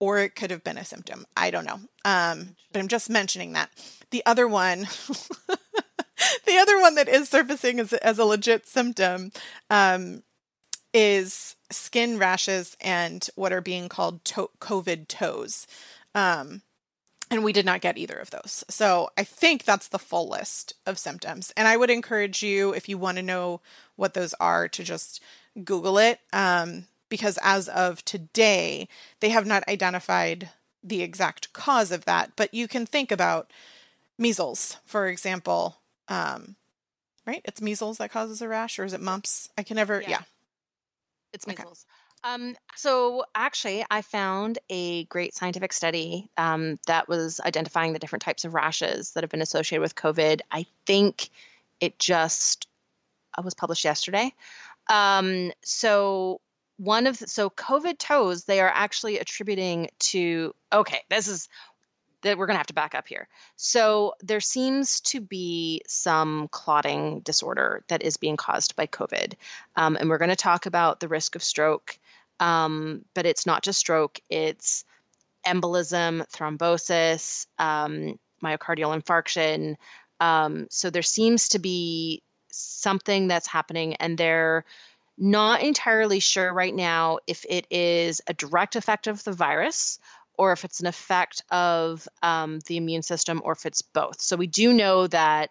[0.00, 1.26] or it could have been a symptom.
[1.36, 1.80] I don't know.
[2.04, 3.70] Um, but I'm just mentioning that.
[4.10, 4.80] The other one,
[6.46, 9.30] the other one that is surfacing as, as a legit symptom
[9.70, 10.24] um,
[10.92, 15.66] is skin rashes and what are being called to- COVID toes.
[16.14, 16.62] Um,
[17.30, 18.62] and we did not get either of those.
[18.68, 21.52] So I think that's the full list of symptoms.
[21.56, 23.62] And I would encourage you, if you want to know
[23.96, 25.22] what those are, to just
[25.64, 26.20] Google it.
[26.32, 28.88] Um, because as of today,
[29.20, 30.50] they have not identified
[30.84, 32.32] the exact cause of that.
[32.36, 33.50] But you can think about
[34.18, 35.78] measles, for example.
[36.08, 36.56] Um,
[37.26, 37.40] right?
[37.44, 39.48] It's measles that causes a rash, or is it mumps?
[39.56, 40.08] I can never, yeah.
[40.08, 40.22] yeah.
[41.32, 41.86] It's measles.
[41.88, 42.01] Okay.
[42.24, 48.22] Um, so actually, I found a great scientific study um, that was identifying the different
[48.22, 50.40] types of rashes that have been associated with COVID.
[50.50, 51.30] I think
[51.80, 52.68] it just
[53.36, 54.32] uh, was published yesterday.
[54.88, 56.40] Um, so
[56.76, 61.48] one of the, so COVID toes they are actually attributing to okay this is
[62.22, 63.28] that we're going to have to back up here.
[63.56, 69.34] So there seems to be some clotting disorder that is being caused by COVID,
[69.74, 71.98] um, and we're going to talk about the risk of stroke
[72.42, 74.84] um, but it's not just stroke, it's
[75.46, 79.76] embolism, thrombosis, um, myocardial infarction.
[80.18, 84.64] Um, so there seems to be something that's happening, and they're
[85.16, 90.00] not entirely sure right now if it is a direct effect of the virus
[90.36, 94.20] or if it's an effect of um, the immune system or if it's both.
[94.20, 95.50] So we do know that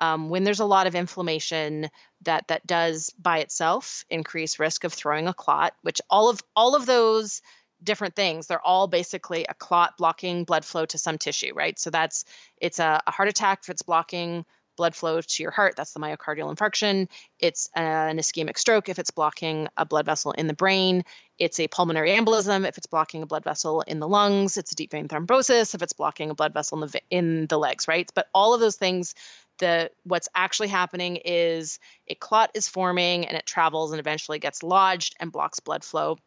[0.00, 1.88] um, when there's a lot of inflammation
[2.24, 6.74] that that does by itself increase risk of throwing a clot which all of all
[6.74, 7.42] of those
[7.82, 11.78] different things they're all basically a clot blocking blood flow to some tissue right?
[11.78, 12.24] So that's
[12.58, 14.44] it's a, a heart attack if it's blocking
[14.76, 17.08] blood flow to your heart that's the myocardial infarction.
[17.38, 21.04] It's an ischemic stroke if it's blocking a blood vessel in the brain.
[21.38, 24.56] It's a pulmonary embolism if it's blocking a blood vessel in the lungs.
[24.56, 27.58] It's a deep vein thrombosis if it's blocking a blood vessel in the in the
[27.58, 28.10] legs right?
[28.14, 29.14] But all of those things
[29.58, 31.78] the what's actually happening is
[32.08, 36.18] a clot is forming and it travels and eventually gets lodged and blocks blood flow.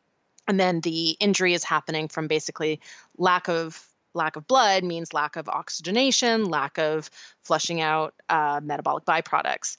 [0.48, 2.80] And then the injury is happening from basically
[3.18, 7.10] lack of lack of blood means lack of oxygenation lack of
[7.44, 9.76] flushing out uh, metabolic byproducts.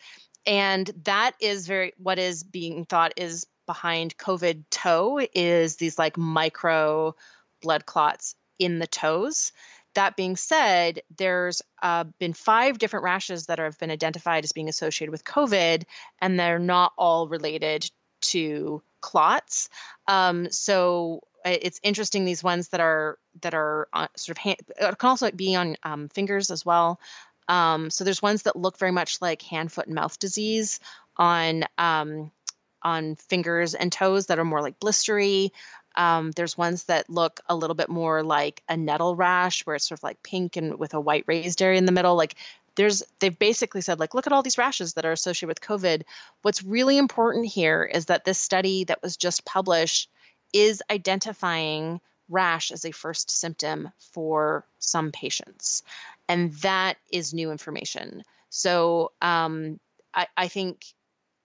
[0.46, 6.16] And that is very what is being thought is behind covid toe is these like
[6.16, 7.14] micro
[7.60, 9.52] blood clots in the toes
[9.96, 14.68] that being said, there's uh, been five different rashes that have been identified as being
[14.68, 15.84] associated with COVID,
[16.20, 17.90] and they're not all related
[18.20, 19.68] to clots.
[20.08, 25.08] Um, so it's interesting these ones that are that are sort of hand, it can
[25.08, 27.00] also be on um, fingers as well.
[27.48, 30.80] Um, so there's ones that look very much like hand, foot, and mouth disease
[31.16, 32.30] on um,
[32.82, 35.50] on fingers and toes that are more like blistery.
[35.96, 39.88] Um, there's ones that look a little bit more like a nettle rash, where it's
[39.88, 42.16] sort of like pink and with a white raised area in the middle.
[42.16, 42.34] Like
[42.74, 46.02] there's, they've basically said, like, look at all these rashes that are associated with COVID.
[46.42, 50.10] What's really important here is that this study that was just published
[50.52, 55.82] is identifying rash as a first symptom for some patients.
[56.28, 58.24] And that is new information.
[58.50, 59.78] So um,
[60.12, 60.84] I, I think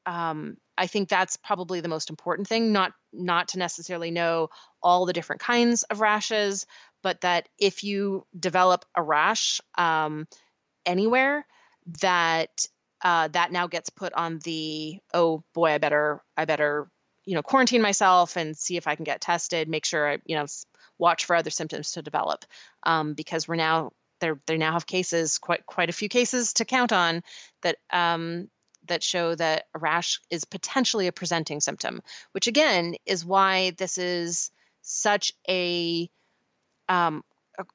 [0.06, 2.72] um, I think that's probably the most important thing.
[2.72, 4.50] Not not to necessarily know
[4.82, 6.66] all the different kinds of rashes,
[7.04, 10.28] but that if you develop a rash um,
[10.84, 11.46] anywhere,
[12.02, 12.66] that
[13.04, 16.90] uh, that now gets put on the oh boy, I better I better
[17.26, 19.70] you know quarantine myself and see if I can get tested.
[19.70, 20.48] Make sure I you know
[20.98, 22.44] watch for other symptoms to develop
[22.82, 26.66] um, because we're now they they now have cases quite quite a few cases to
[26.66, 27.22] count on
[27.62, 28.50] that um,
[28.88, 32.02] that show that a rash is potentially a presenting symptom,
[32.32, 34.52] which again is why this is
[34.82, 36.10] such a,
[36.90, 37.24] um,
[37.58, 37.66] a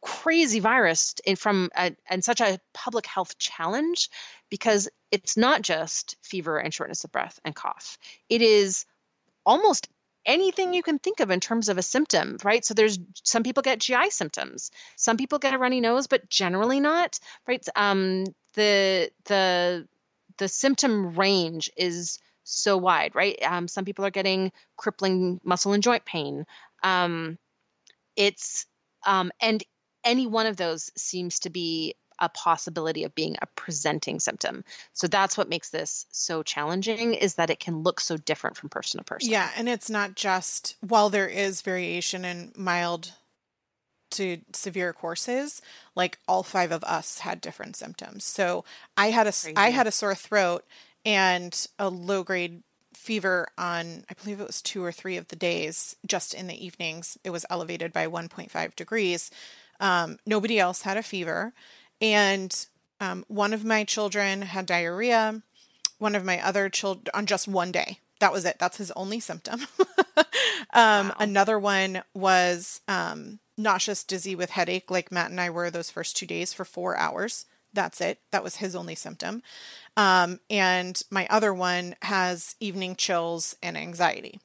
[0.00, 4.10] crazy virus in, from a, and such a public health challenge
[4.50, 7.98] because it's not just fever and shortness of breath and cough.
[8.28, 8.84] It is
[9.46, 9.88] almost
[10.26, 12.64] anything you can think of in terms of a symptom, right?
[12.64, 16.80] So there's some people get GI symptoms, some people get a runny nose, but generally
[16.80, 17.64] not, right?
[17.76, 19.88] Um, the the
[20.40, 23.38] the symptom range is so wide, right?
[23.44, 26.46] Um, some people are getting crippling muscle and joint pain.
[26.82, 27.38] Um,
[28.16, 28.66] it's
[29.06, 29.62] um, and
[30.02, 34.64] any one of those seems to be a possibility of being a presenting symptom.
[34.92, 38.68] So that's what makes this so challenging is that it can look so different from
[38.68, 39.30] person to person.
[39.30, 43.12] Yeah, and it's not just while there is variation in mild
[44.10, 45.62] to severe courses,
[45.94, 48.24] like all five of us had different symptoms.
[48.24, 48.64] So
[48.96, 49.56] I had a Crazy.
[49.56, 50.64] I had a sore throat
[51.04, 52.62] and a low grade
[52.94, 56.64] fever on I believe it was two or three of the days just in the
[56.64, 57.16] evenings.
[57.24, 59.30] It was elevated by 1.5 degrees.
[59.80, 61.54] Um, nobody else had a fever.
[62.00, 62.54] And
[63.00, 65.42] um, one of my children had diarrhea.
[65.98, 67.98] One of my other children on just one day.
[68.20, 68.58] That was it.
[68.58, 69.62] That's his only symptom.
[70.16, 70.24] um,
[71.08, 71.14] wow.
[71.18, 76.16] Another one was um, nauseous, dizzy with headache, like Matt and I were those first
[76.16, 77.46] two days for four hours.
[77.72, 78.20] That's it.
[78.32, 79.42] That was his only symptom.
[79.96, 84.40] Um, and my other one has evening chills and anxiety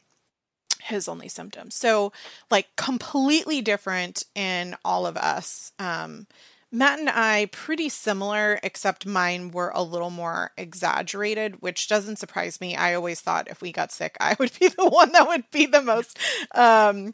[0.86, 1.72] his only symptom.
[1.72, 2.14] So,
[2.52, 5.72] like, completely different in all of us.
[5.80, 6.28] Um,
[6.72, 12.60] Matt and I pretty similar, except mine were a little more exaggerated, which doesn't surprise
[12.62, 12.76] me.
[12.76, 15.66] I always thought if we got sick, I would be the one that would be
[15.66, 16.20] the most
[16.54, 17.14] um,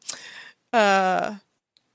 [0.73, 1.35] uh,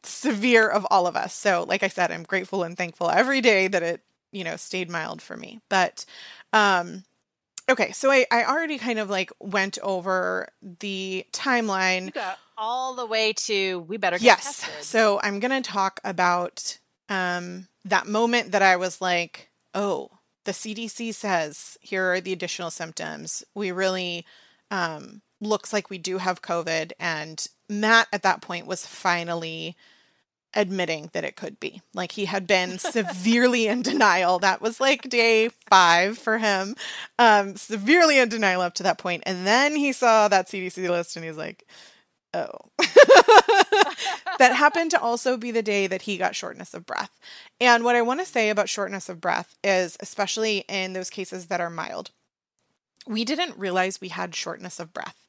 [0.08, 1.34] severe of all of us.
[1.34, 4.00] So, like I said, I'm grateful and thankful every day that it,
[4.32, 5.60] you know, stayed mild for me.
[5.68, 6.04] But
[6.52, 7.04] um,
[7.68, 10.48] okay, so I, I already kind of like went over
[10.80, 12.12] the timeline.
[12.58, 14.60] all the way to we better yes.
[14.60, 14.84] Tested.
[14.84, 16.78] So I'm gonna talk about
[17.08, 20.10] um, that moment that I was like, oh,
[20.44, 23.44] the CDC says here are the additional symptoms.
[23.54, 24.24] We really
[24.70, 26.92] um, looks like we do have COVID.
[26.98, 29.76] And Matt at that point was finally
[30.56, 31.82] admitting that it could be.
[31.94, 34.38] Like he had been severely in denial.
[34.38, 36.74] That was like day five for him.
[37.18, 39.22] Um, severely in denial up to that point.
[39.26, 41.66] And then he saw that CDC list and he's like,
[42.34, 42.50] oh.
[44.38, 47.18] that happened to also be the day that he got shortness of breath.
[47.60, 51.46] And what I want to say about shortness of breath is, especially in those cases
[51.46, 52.10] that are mild,
[53.06, 55.26] we didn't realize we had shortness of breath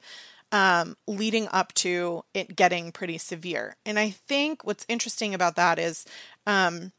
[0.52, 3.76] um, leading up to it getting pretty severe.
[3.86, 6.06] And I think what's interesting about that is
[6.46, 6.92] um,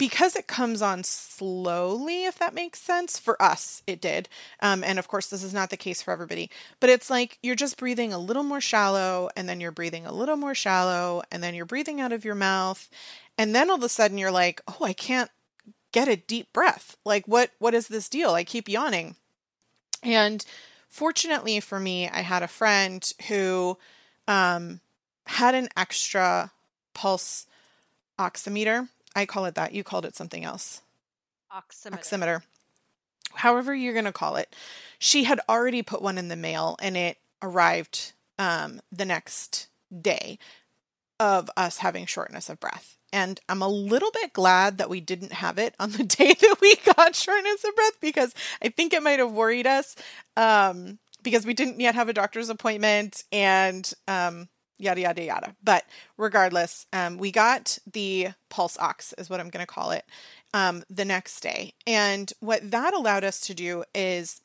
[0.00, 4.30] because it comes on slowly, if that makes sense, for us, it did.
[4.60, 6.50] Um, and of course, this is not the case for everybody,
[6.80, 10.12] but it's like you're just breathing a little more shallow, and then you're breathing a
[10.12, 12.88] little more shallow, and then you're breathing out of your mouth.
[13.36, 15.30] And then all of a sudden, you're like, oh, I can't
[15.92, 16.96] get a deep breath.
[17.04, 18.30] Like, what, what is this deal?
[18.30, 19.16] I keep yawning.
[20.02, 20.42] And
[20.90, 23.78] fortunately for me, I had a friend who
[24.28, 24.80] um,
[25.26, 26.52] had an extra
[26.92, 27.46] pulse
[28.18, 29.72] oximeter I call it that.
[29.72, 30.82] You called it something else.
[31.52, 31.92] Oximeter.
[31.98, 32.42] Oximeter.
[33.34, 34.54] However, you're going to call it.
[34.98, 39.68] She had already put one in the mail and it arrived um, the next
[40.00, 40.38] day
[41.20, 42.96] of us having shortness of breath.
[43.12, 46.56] And I'm a little bit glad that we didn't have it on the day that
[46.60, 49.94] we got shortness of breath because I think it might have worried us
[50.36, 54.48] um, because we didn't yet have a doctor's appointment and um,
[54.78, 55.56] yada yada yada.
[55.62, 55.84] But
[56.16, 60.04] regardless, um, we got the pulse ox is what I'm going to call it
[60.54, 64.40] um, the next day, and what that allowed us to do is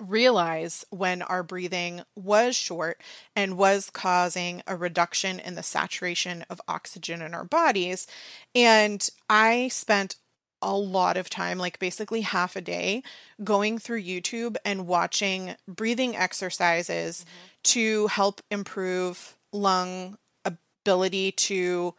[0.00, 3.00] realize when our breathing was short
[3.34, 8.06] and was causing a reduction in the saturation of oxygen in our bodies.
[8.54, 10.16] And I spent
[10.60, 13.02] a lot of time, like basically half a day,
[13.42, 17.46] going through YouTube and watching breathing exercises mm-hmm.
[17.64, 21.94] to help improve lung ability to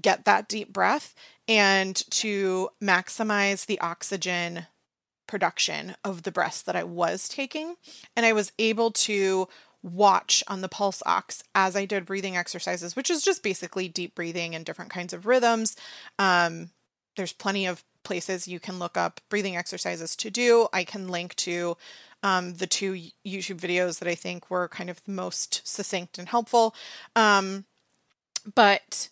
[0.00, 1.14] get that deep breath
[1.48, 4.66] and to maximize the oxygen
[5.30, 7.76] production of the breaths that I was taking.
[8.16, 9.48] And I was able to
[9.82, 14.14] watch on the pulse ox as I did breathing exercises, which is just basically deep
[14.14, 15.76] breathing and different kinds of rhythms.
[16.18, 16.70] Um,
[17.16, 20.66] there's plenty of places you can look up breathing exercises to do.
[20.72, 21.76] I can link to
[22.24, 26.28] um, the two YouTube videos that I think were kind of the most succinct and
[26.28, 26.74] helpful.
[27.14, 27.66] Um,
[28.54, 29.10] but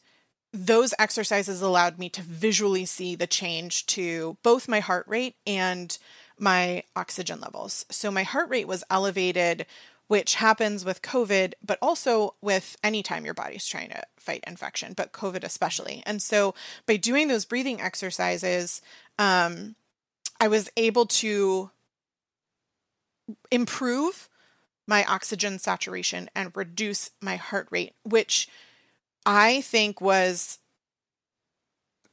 [0.52, 5.98] those exercises allowed me to visually see the change to both my heart rate and
[6.38, 7.84] my oxygen levels.
[7.90, 9.66] So my heart rate was elevated,
[10.06, 14.94] which happens with COVID, but also with any time your body's trying to fight infection,
[14.94, 16.02] but COVID especially.
[16.06, 16.54] And so
[16.86, 18.80] by doing those breathing exercises,
[19.18, 19.74] um,
[20.40, 21.70] I was able to
[23.50, 24.30] improve
[24.86, 28.48] my oxygen saturation and reduce my heart rate, which
[29.28, 30.58] I think was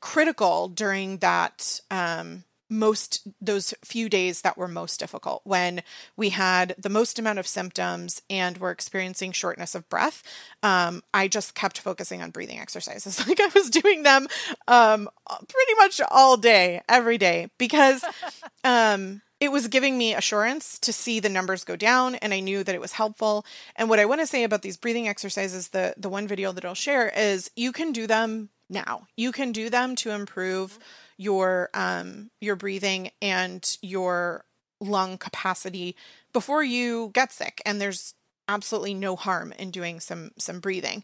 [0.02, 5.82] critical during that um, most those few days that were most difficult when
[6.18, 10.24] we had the most amount of symptoms and were experiencing shortness of breath.
[10.62, 14.28] Um, i just kept focusing on breathing exercises like i was doing them
[14.68, 18.04] um, pretty much all day every day because
[18.66, 22.64] um, it was giving me assurance to see the numbers go down and i knew
[22.64, 23.46] that it was helpful.
[23.76, 26.66] And what i want to say about these breathing exercises the the one video that
[26.66, 29.08] i'll share is you can do them now.
[29.16, 30.80] You can do them to improve
[31.18, 34.46] your um your breathing and your
[34.82, 35.96] lung capacity
[36.34, 38.14] before you get sick and there's
[38.50, 41.04] absolutely no harm in doing some some breathing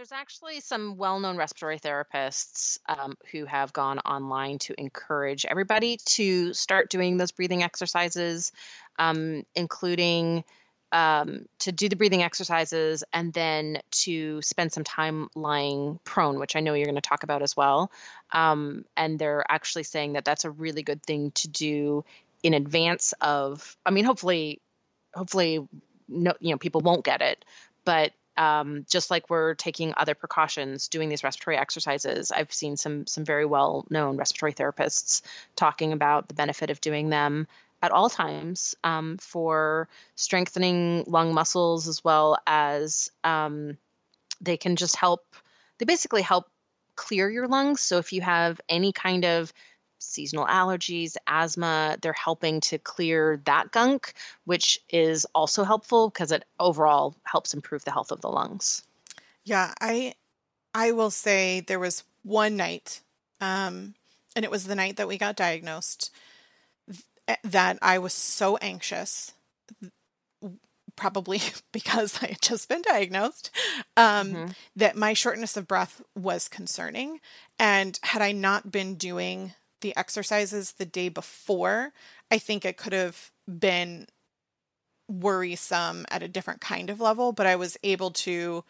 [0.00, 6.54] there's actually some well-known respiratory therapists um, who have gone online to encourage everybody to
[6.54, 8.50] start doing those breathing exercises
[8.98, 10.42] um, including
[10.90, 16.56] um, to do the breathing exercises and then to spend some time lying prone, which
[16.56, 17.92] I know you're going to talk about as well.
[18.32, 22.06] Um, and they're actually saying that that's a really good thing to do
[22.42, 23.76] in advance of.
[23.84, 24.62] I mean, hopefully,
[25.14, 25.68] hopefully,
[26.08, 27.44] no, you know, people won't get it,
[27.84, 33.06] but um, just like we're taking other precautions doing these respiratory exercises i've seen some
[33.06, 35.20] some very well known respiratory therapists
[35.56, 37.46] talking about the benefit of doing them
[37.82, 43.76] at all times um, for strengthening lung muscles as well as um,
[44.40, 45.24] they can just help
[45.78, 46.46] they basically help
[47.00, 47.80] clear your lungs.
[47.80, 49.54] So if you have any kind of
[50.00, 54.12] seasonal allergies asthma they're helping to clear that gunk
[54.44, 58.82] which is also helpful because it overall helps improve the health of the lungs
[59.44, 60.12] yeah i
[60.74, 63.00] i will say there was one night
[63.42, 63.94] um,
[64.36, 66.10] and it was the night that we got diagnosed
[67.30, 69.32] Eh, that I was so anxious,
[70.96, 71.40] probably
[71.72, 73.50] because I had just been diagnosed,
[73.96, 74.46] um, mm-hmm.
[74.76, 77.20] that my shortness of breath was concerning.
[77.58, 81.92] And had I not been doing the exercises the day before,
[82.30, 84.06] I think it could have been
[85.08, 87.32] worrisome at a different kind of level.
[87.32, 88.64] But I was able to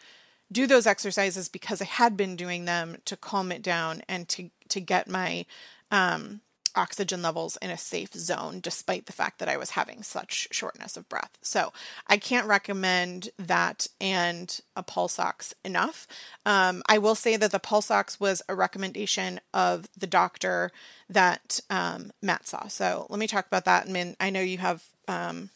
[0.51, 4.49] do those exercises because I had been doing them to calm it down and to
[4.69, 5.45] to get my
[5.91, 6.41] um,
[6.75, 10.97] oxygen levels in a safe zone despite the fact that I was having such shortness
[10.97, 11.37] of breath.
[11.41, 11.73] So
[12.07, 16.07] I can't recommend that and a pulse ox enough.
[16.45, 20.71] Um, I will say that the pulse ox was a recommendation of the doctor
[21.09, 22.67] that um, Matt saw.
[22.67, 23.87] So let me talk about that.
[23.87, 25.49] I mean, I know you have um,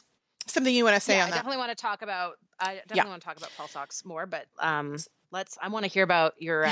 [0.47, 1.35] something you want to say yeah, on that.
[1.35, 2.37] I definitely want to talk about.
[2.59, 3.07] I definitely yeah.
[3.07, 4.97] want to talk about pulse ox more, but um,
[5.31, 5.57] let's.
[5.61, 6.65] I want to hear about your.
[6.65, 6.71] Uh,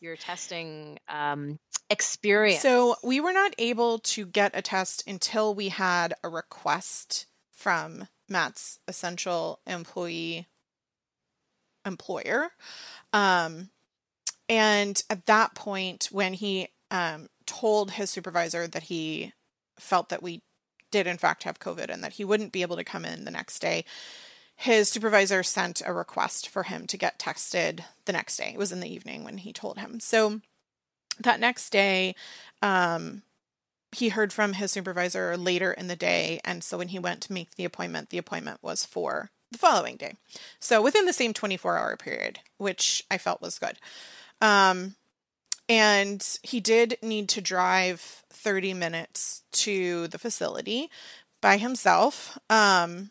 [0.00, 1.58] your testing um,
[1.90, 2.62] experience?
[2.62, 8.08] So we were not able to get a test until we had a request from
[8.28, 10.46] Matt's essential employee
[11.84, 12.50] employer.
[13.12, 13.70] Um,
[14.48, 19.32] and at that point, when he um, told his supervisor that he
[19.78, 20.42] felt that we
[20.90, 23.30] did in fact have COVID and that he wouldn't be able to come in the
[23.30, 23.84] next day,
[24.56, 28.52] his supervisor sent a request for him to get tested the next day.
[28.54, 30.00] It was in the evening when he told him.
[30.00, 30.40] So
[31.20, 32.14] that next day,
[32.62, 33.22] um,
[33.92, 36.40] he heard from his supervisor later in the day.
[36.44, 39.96] And so when he went to make the appointment, the appointment was for the following
[39.96, 40.14] day.
[40.58, 43.78] So within the same 24 hour period, which I felt was good.
[44.40, 44.96] Um,
[45.68, 50.90] and he did need to drive 30 minutes to the facility
[51.40, 52.38] by himself.
[52.48, 53.10] Um,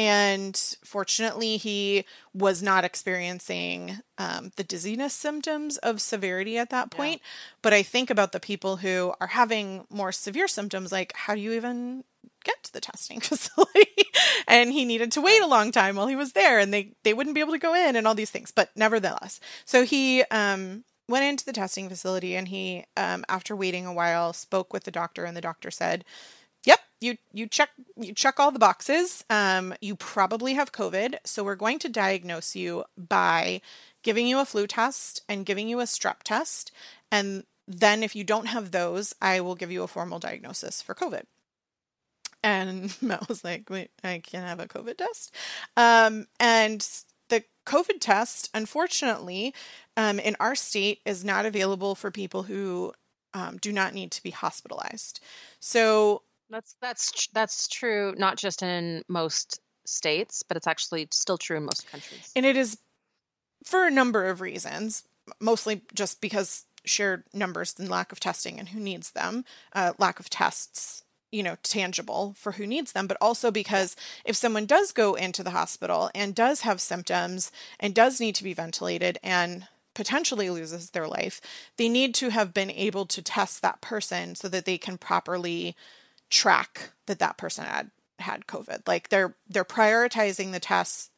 [0.00, 7.20] and fortunately, he was not experiencing um, the dizziness symptoms of severity at that point.
[7.20, 7.28] Yeah.
[7.60, 11.42] But I think about the people who are having more severe symptoms, like how do
[11.42, 12.04] you even
[12.44, 13.90] get to the testing facility?
[14.48, 17.12] and he needed to wait a long time while he was there, and they they
[17.12, 18.50] wouldn't be able to go in, and all these things.
[18.50, 23.84] But nevertheless, so he um, went into the testing facility, and he, um, after waiting
[23.84, 26.06] a while, spoke with the doctor, and the doctor said
[27.00, 29.24] you you check you check all the boxes.
[29.30, 33.60] Um, you probably have COVID, so we're going to diagnose you by
[34.02, 36.70] giving you a flu test and giving you a strep test,
[37.10, 40.94] and then if you don't have those, I will give you a formal diagnosis for
[40.94, 41.22] COVID.
[42.42, 45.34] And Matt was like, "Wait, I can't have a COVID test,"
[45.76, 46.86] um, and
[47.28, 49.54] the COVID test, unfortunately,
[49.96, 52.92] um, in our state, is not available for people who
[53.32, 55.20] um, do not need to be hospitalized.
[55.60, 61.56] So that's that's that's true not just in most states, but it's actually still true
[61.56, 62.32] in most countries.
[62.36, 62.78] And it is
[63.64, 65.04] for a number of reasons,
[65.40, 69.44] mostly just because shared numbers and lack of testing and who needs them,
[69.74, 74.34] uh, lack of tests, you know, tangible for who needs them, but also because if
[74.34, 78.54] someone does go into the hospital and does have symptoms and does need to be
[78.54, 81.40] ventilated and potentially loses their life,
[81.76, 85.76] they need to have been able to test that person so that they can properly
[86.30, 88.86] track that that person had had COVID.
[88.86, 91.10] Like they're they're prioritizing the tests.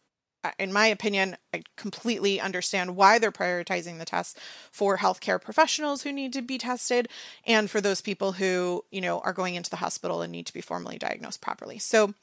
[0.59, 4.35] In my opinion, I completely understand why they're prioritizing the tests
[4.73, 7.09] for healthcare professionals who need to be tested
[7.47, 10.53] and for those people who, you know, are going into the hospital and need to
[10.53, 11.79] be formally diagnosed properly.
[11.79, 12.15] So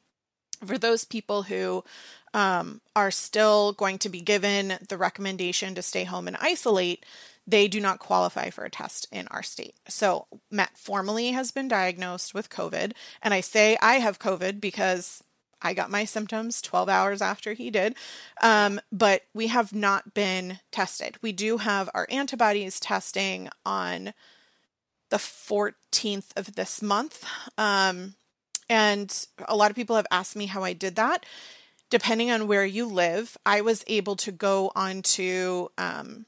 [0.66, 1.86] for those people who
[2.34, 7.06] um, are still going to be given the recommendation to stay home and isolate,
[7.50, 9.76] they do not qualify for a test in our state.
[9.88, 12.94] So Matt formally has been diagnosed with COVID.
[13.22, 15.24] And I say I have COVID because
[15.62, 17.96] I got my symptoms 12 hours after he did.
[18.42, 21.18] Um, but we have not been tested.
[21.22, 24.14] We do have our antibodies testing on
[25.10, 27.26] the 14th of this month.
[27.58, 28.14] Um,
[28.70, 31.26] and a lot of people have asked me how I did that.
[31.90, 36.28] Depending on where you live, I was able to go onto um,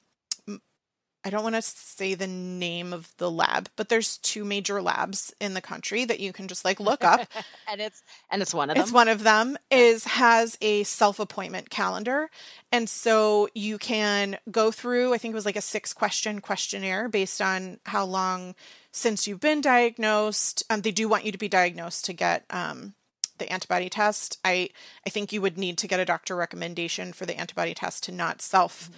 [1.23, 5.33] I don't want to say the name of the lab, but there's two major labs
[5.39, 7.27] in the country that you can just like look up.
[7.69, 8.01] and it's
[8.31, 8.83] and it's one of them.
[8.83, 12.29] It's one of them is has a self-appointment calendar.
[12.71, 17.07] And so you can go through, I think it was like a six question questionnaire
[17.07, 18.55] based on how long
[18.91, 20.63] since you've been diagnosed.
[20.71, 22.95] Um, they do want you to be diagnosed to get um,
[23.37, 24.39] the antibody test.
[24.43, 24.69] I
[25.05, 28.11] I think you would need to get a doctor recommendation for the antibody test to
[28.11, 28.95] not self mm-hmm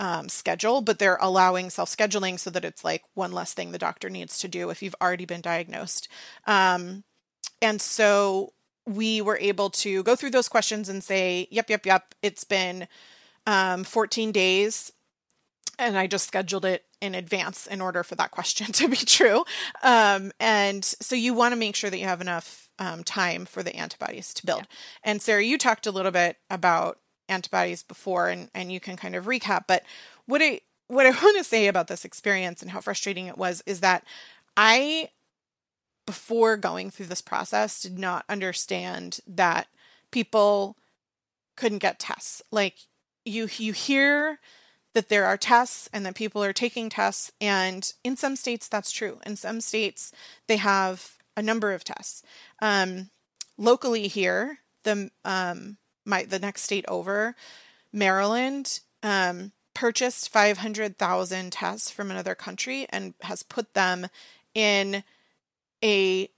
[0.00, 3.78] um, schedule, but they're allowing self scheduling so that it's like one less thing the
[3.78, 6.08] doctor needs to do if you've already been diagnosed.
[6.46, 7.04] Um,
[7.62, 8.54] and so
[8.86, 12.88] we were able to go through those questions and say, yep, yep, yep, it's been
[13.46, 14.90] um, 14 days.
[15.78, 19.44] And I just scheduled it in advance in order for that question to be true.
[19.82, 23.62] Um, and so you want to make sure that you have enough um, time for
[23.62, 24.62] the antibodies to build.
[24.62, 24.76] Yeah.
[25.04, 26.98] And Sarah, you talked a little bit about
[27.30, 29.64] antibodies before and, and you can kind of recap.
[29.66, 29.84] But
[30.26, 33.62] what I what I want to say about this experience and how frustrating it was
[33.66, 34.04] is that
[34.56, 35.10] I
[36.06, 39.68] before going through this process did not understand that
[40.10, 40.76] people
[41.56, 42.42] couldn't get tests.
[42.50, 42.74] Like
[43.24, 44.40] you you hear
[44.92, 48.90] that there are tests and that people are taking tests and in some states that's
[48.90, 49.20] true.
[49.24, 50.12] In some states
[50.48, 52.22] they have a number of tests.
[52.60, 53.10] Um,
[53.56, 57.34] locally here, the um, my the next state over,
[57.92, 64.08] Maryland, um, purchased 500,000 tests from another country and has put them
[64.54, 65.02] in
[65.82, 66.28] a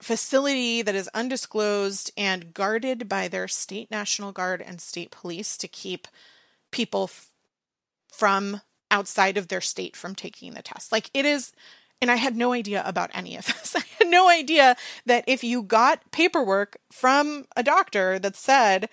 [0.00, 5.68] facility that is undisclosed and guarded by their state national guard and state police to
[5.68, 6.06] keep
[6.70, 7.30] people f-
[8.12, 10.92] from outside of their state from taking the test.
[10.92, 11.52] Like it is
[12.04, 13.74] and I had no idea about any of this.
[13.76, 14.76] I had no idea
[15.06, 18.90] that if you got paperwork from a doctor that said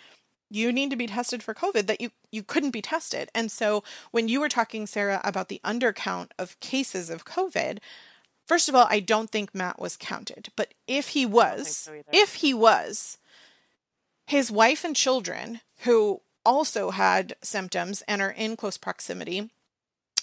[0.50, 3.30] you need to be tested for COVID, that you, you couldn't be tested.
[3.36, 7.80] And so when you were talking, Sarah, about the undercount of cases of COVID,
[8.46, 10.48] first of all, I don't think Matt was counted.
[10.56, 13.18] But if he was, so if he was,
[14.26, 19.50] his wife and children, who also had symptoms and are in close proximity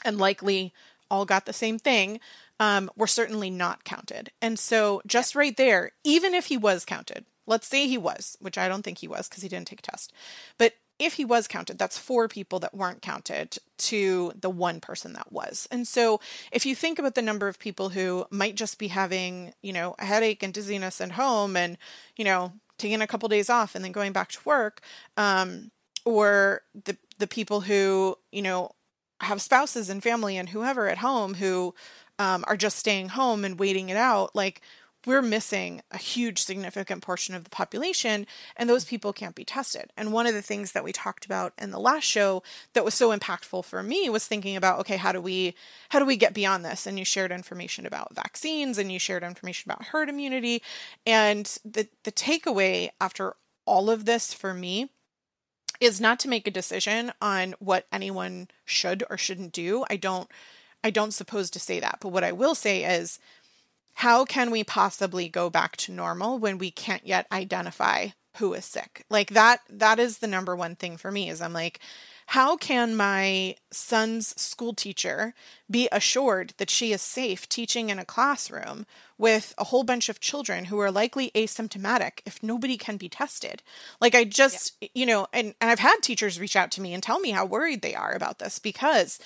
[0.07, 0.73] and likely
[1.11, 2.19] all got the same thing,
[2.61, 4.31] um, were certainly not counted.
[4.43, 8.59] And so, just right there, even if he was counted, let's say he was, which
[8.59, 10.13] I don't think he was because he didn't take a test,
[10.59, 15.13] but if he was counted, that's four people that weren't counted to the one person
[15.13, 15.69] that was.
[15.71, 19.55] And so, if you think about the number of people who might just be having,
[19.63, 21.79] you know, a headache and dizziness at home and,
[22.17, 24.81] you know, taking a couple days off and then going back to work,
[25.17, 25.71] um,
[26.05, 28.73] or the the people who, you know,
[29.21, 31.75] have spouses and family and whoever at home who
[32.19, 34.61] um, are just staying home and waiting it out, like
[35.07, 39.93] we're missing a huge significant portion of the population and those people can't be tested.
[39.97, 42.43] And one of the things that we talked about in the last show
[42.75, 45.55] that was so impactful for me was thinking about okay, how do we
[45.91, 46.87] how do we get beyond this?
[46.87, 50.63] And you shared information about vaccines and you shared information about herd immunity
[51.07, 53.35] and the the takeaway after
[53.67, 54.91] all of this for me
[55.81, 59.85] is not to make a decision on what anyone should or shouldn't do.
[59.89, 60.29] I don't
[60.85, 61.99] I don't suppose to say that.
[62.01, 63.19] But what I will say is
[63.95, 68.65] how can we possibly go back to normal when we can't yet identify who is
[68.65, 69.05] sick?
[69.11, 71.81] Like that that is the number one thing for me is I'm like
[72.33, 75.33] how can my son's school teacher
[75.71, 78.85] be assured that she is safe teaching in a classroom
[79.17, 83.63] with a whole bunch of children who are likely asymptomatic if nobody can be tested?
[83.99, 84.89] Like, I just, yeah.
[84.93, 87.47] you know, and, and I've had teachers reach out to me and tell me how
[87.47, 89.19] worried they are about this because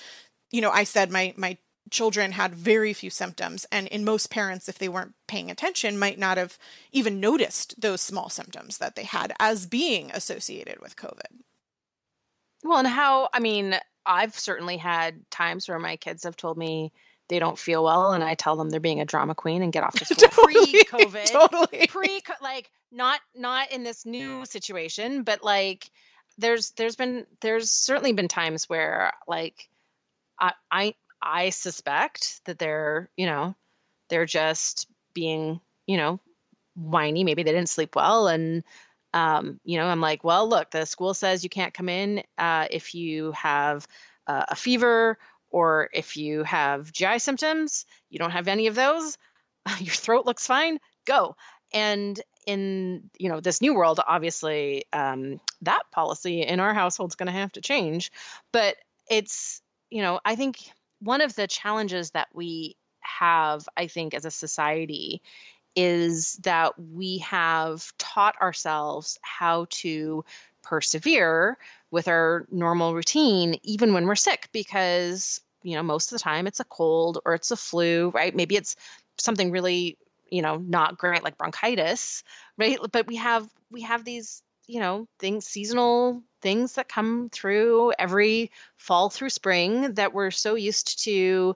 [0.53, 1.57] you know, I said my my
[1.89, 6.17] children had very few symptoms and in most parents if they weren't paying attention might
[6.17, 6.57] not have
[6.93, 11.41] even noticed those small symptoms that they had as being associated with covid
[12.63, 13.75] well and how i mean
[14.05, 16.91] I've certainly had times where my kids have told me
[17.29, 19.83] they don't feel well and I tell them they're being a drama queen and get
[19.83, 21.25] off to school Totally, pre-COVID.
[21.31, 21.87] totally.
[21.87, 25.89] Pre like not not in this new situation, but like
[26.37, 29.69] there's there's been there's certainly been times where like
[30.39, 33.55] I I I suspect that they're, you know,
[34.09, 36.19] they're just being, you know,
[36.75, 37.23] whiny.
[37.23, 38.63] Maybe they didn't sleep well and
[39.13, 42.67] um, you know, I'm like, well, look, the school says you can't come in uh,
[42.71, 43.87] if you have
[44.25, 45.19] uh, a fever
[45.49, 47.85] or if you have GI symptoms.
[48.09, 49.17] You don't have any of those.
[49.79, 50.79] Your throat looks fine.
[51.05, 51.35] Go.
[51.73, 57.27] And in you know this new world, obviously, um, that policy in our household's going
[57.27, 58.11] to have to change.
[58.51, 58.75] But
[59.09, 59.61] it's
[59.93, 60.57] you know, I think
[61.01, 65.21] one of the challenges that we have, I think, as a society
[65.75, 70.25] is that we have taught ourselves how to
[70.63, 71.57] persevere
[71.91, 76.47] with our normal routine even when we're sick because you know most of the time
[76.47, 78.35] it's a cold or it's a flu right?
[78.35, 78.75] Maybe it's
[79.17, 79.97] something really
[80.29, 82.23] you know not great like bronchitis
[82.57, 82.77] right?
[82.91, 88.51] But we have we have these you know things seasonal things that come through every
[88.77, 91.55] fall through spring that we're so used to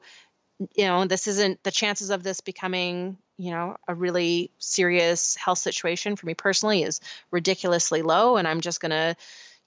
[0.76, 5.60] you know this isn't the chances of this becoming you know a really serious health
[5.60, 7.00] situation for me personally is
[7.32, 9.16] ridiculously low and i'm just going to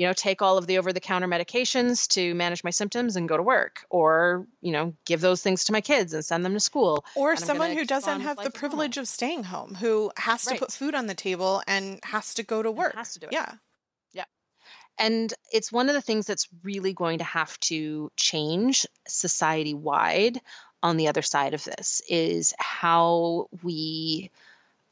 [0.01, 3.29] you know take all of the over the counter medications to manage my symptoms and
[3.29, 6.55] go to work or you know give those things to my kids and send them
[6.55, 8.71] to school Or someone who doesn't have the life as normal.
[8.71, 12.43] privilege of staying home, who has to put food on the table and has to
[12.43, 12.95] go to work.
[12.95, 13.35] has to do it.
[13.35, 13.53] Yeah.
[14.99, 20.41] And it's one of the things that's really going to have to change society wide
[20.83, 24.31] on the other side of this is how we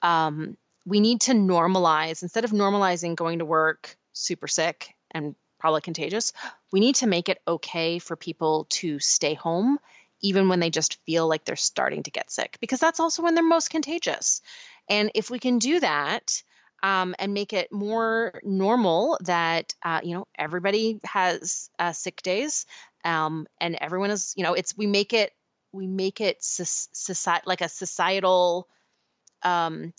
[0.02, 0.56] um,
[0.86, 6.32] we need to normalize instead of normalizing going to work super sick and probably contagious,
[6.72, 9.78] we need to make it okay for people to stay home
[10.20, 13.34] even when they just feel like they're starting to get sick because that's also when
[13.34, 14.40] they're most contagious.
[14.88, 16.42] And if we can do that,
[16.82, 22.66] um, and make it more normal that uh, you know everybody has uh, sick days
[23.04, 25.32] um, and everyone is you know it's we make it
[25.72, 28.68] we make it society like a societal
[29.42, 29.92] um,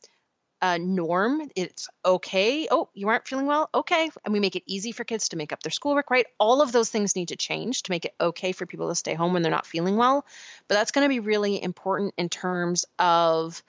[0.61, 4.91] uh, norm it's okay oh you aren't feeling well okay and we make it easy
[4.91, 7.83] for kids to make up their schoolwork right all of those things need to change
[7.83, 10.25] to make it okay for people to stay home when they're not feeling well
[10.67, 13.63] but that's going to be really important in terms of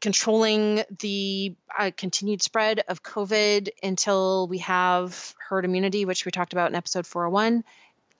[0.00, 6.52] controlling the uh, continued spread of COVID until we have herd immunity, which we talked
[6.52, 7.64] about in episode 401,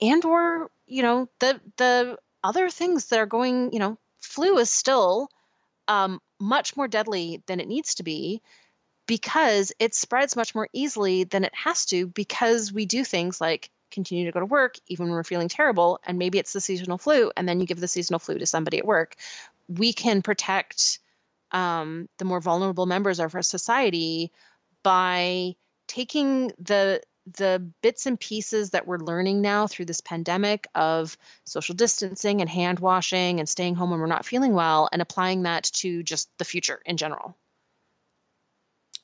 [0.01, 3.71] and or you know the the other things that are going.
[3.73, 5.29] You know, flu is still
[5.87, 8.41] um, much more deadly than it needs to be
[9.07, 13.69] because it spreads much more easily than it has to because we do things like
[13.89, 16.97] continue to go to work even when we're feeling terrible and maybe it's the seasonal
[16.97, 19.15] flu and then you give the seasonal flu to somebody at work.
[19.67, 20.99] We can protect
[21.51, 24.31] um, the more vulnerable members of our society
[24.83, 25.55] by
[25.87, 27.01] taking the
[27.35, 32.49] the bits and pieces that we're learning now through this pandemic of social distancing and
[32.49, 36.29] hand washing and staying home when we're not feeling well and applying that to just
[36.37, 37.35] the future in general.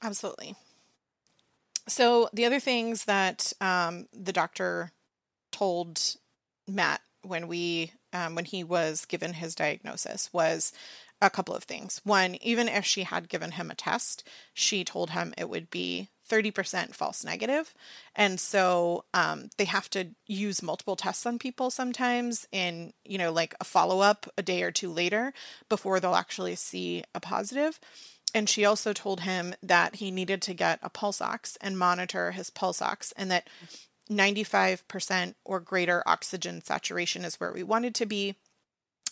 [0.02, 0.56] Absolutely.
[1.88, 4.92] So the other things that um, the doctor
[5.52, 6.02] told
[6.68, 10.72] Matt when we um, when he was given his diagnosis was
[11.22, 12.02] a couple of things.
[12.04, 16.10] One, even if she had given him a test, she told him it would be
[16.30, 17.74] 30% false negative.
[18.16, 23.32] And so um, they have to use multiple tests on people sometimes in, you know,
[23.32, 25.34] like a follow up a day or two later
[25.70, 27.80] before they'll actually see a positive.
[28.34, 32.32] And she also told him that he needed to get a pulse ox and monitor
[32.32, 33.48] his pulse ox and that
[34.10, 38.36] 95% or greater oxygen saturation is where we wanted to be.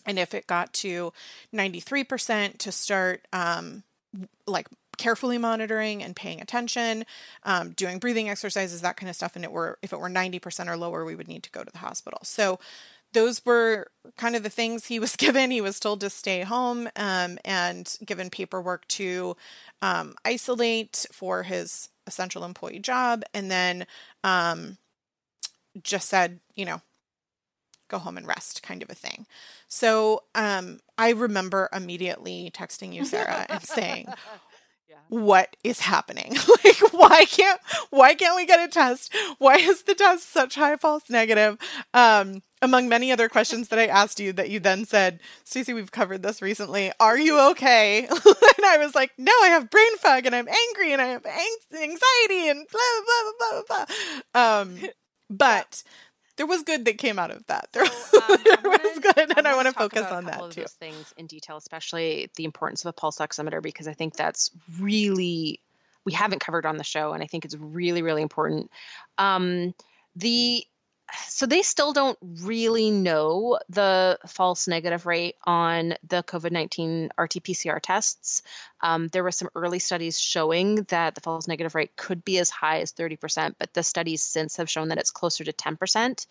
[0.06, 1.14] And if it got to
[1.54, 3.84] 93%, to start um,
[4.48, 4.68] like
[5.02, 7.06] carefully monitoring and paying attention,
[7.42, 9.36] um, doing breathing exercises, that kind of stuff.
[9.36, 11.72] And it were if it were 90% or lower, we would need to go to
[11.72, 12.20] the hospital.
[12.24, 12.60] So
[13.14, 13.88] those were
[14.18, 15.50] kind of the things he was given.
[15.50, 19.36] He was told to stay home um, and given paperwork to
[19.82, 23.88] um, isolate for his essential employee job, and then
[24.24, 24.78] um,
[25.82, 26.82] just said, you know,
[27.88, 29.26] go home and rest, kind of a thing.
[29.68, 34.08] So um, I remember immediately texting you, Sarah, and saying,
[35.12, 36.36] what is happening?
[36.64, 37.60] Like why can't
[37.90, 39.14] why can't we get a test?
[39.40, 41.58] Why is the test such high false negative?
[41.94, 45.92] Um among many other questions that i asked you that you then said Stacy we've
[45.92, 46.92] covered this recently.
[47.00, 48.08] Are you okay?
[48.08, 51.26] And i was like no i have brain fog and i'm angry and i have
[51.26, 53.86] anxiety and blah blah blah blah
[54.34, 54.80] blah um
[55.30, 55.84] but
[56.38, 57.70] there was good that came out of that.
[57.74, 58.74] There, um, was good, and I want to that.
[58.74, 60.62] There, was good, and I want to focus on that too.
[60.62, 64.52] Those things in detail, especially the importance of a pulse oximeter, because I think that's
[64.80, 65.60] really
[66.06, 68.72] we haven't covered on the show, and I think it's really, really important.
[69.18, 69.74] Um,
[70.16, 70.66] the
[71.28, 77.32] so they still don't really know the false negative rate on the COVID 19 RT
[77.44, 78.42] PCR tests.
[78.82, 82.50] Um, there were some early studies showing that the false negative rate could be as
[82.50, 86.26] high as 30%, but the studies since have shown that it's closer to 10%.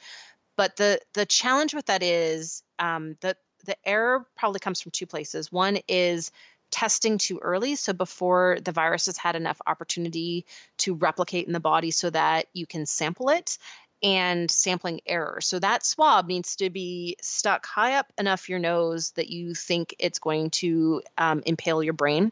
[0.57, 5.07] But the, the challenge with that is um, that the error probably comes from two
[5.07, 5.53] places.
[5.53, 6.33] One is
[6.71, 10.47] testing too early, so before the virus has had enough opportunity
[10.79, 13.59] to replicate in the body so that you can sample it
[14.03, 15.41] and sampling error.
[15.41, 19.95] So that swab needs to be stuck high up enough your nose that you think
[19.99, 22.31] it's going to um, impale your brain.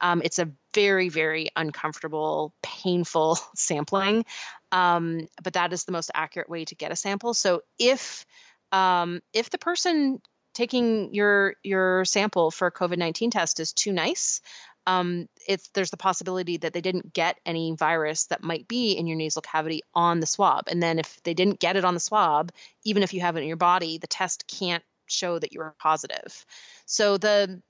[0.00, 4.24] Um, it's a very, very uncomfortable, painful sampling,
[4.72, 7.34] um, but that is the most accurate way to get a sample.
[7.34, 8.24] So if
[8.72, 10.20] um, if the person
[10.54, 14.40] taking your your sample for a COVID nineteen test is too nice,
[14.86, 19.06] um, it's there's the possibility that they didn't get any virus that might be in
[19.06, 20.64] your nasal cavity on the swab.
[20.68, 22.52] And then if they didn't get it on the swab,
[22.84, 25.74] even if you have it in your body, the test can't show that you are
[25.78, 26.44] positive.
[26.86, 27.62] So the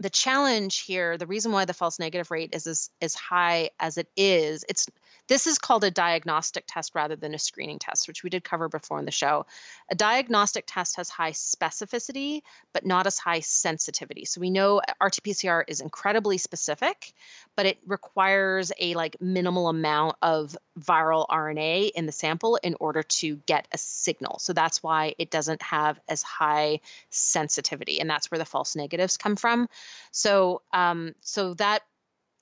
[0.00, 3.96] the challenge here, the reason why the false negative rate is as, as high as
[3.96, 4.88] it is, it's
[5.28, 8.68] this is called a diagnostic test rather than a screening test, which we did cover
[8.68, 9.46] before in the show.
[9.90, 14.24] A diagnostic test has high specificity, but not as high sensitivity.
[14.24, 17.12] So we know RT-PCR is incredibly specific,
[17.56, 23.02] but it requires a like minimal amount of viral RNA in the sample in order
[23.02, 24.38] to get a signal.
[24.40, 29.16] So that's why it doesn't have as high sensitivity, and that's where the false negatives
[29.16, 29.68] come from.
[30.10, 31.82] So, um, so that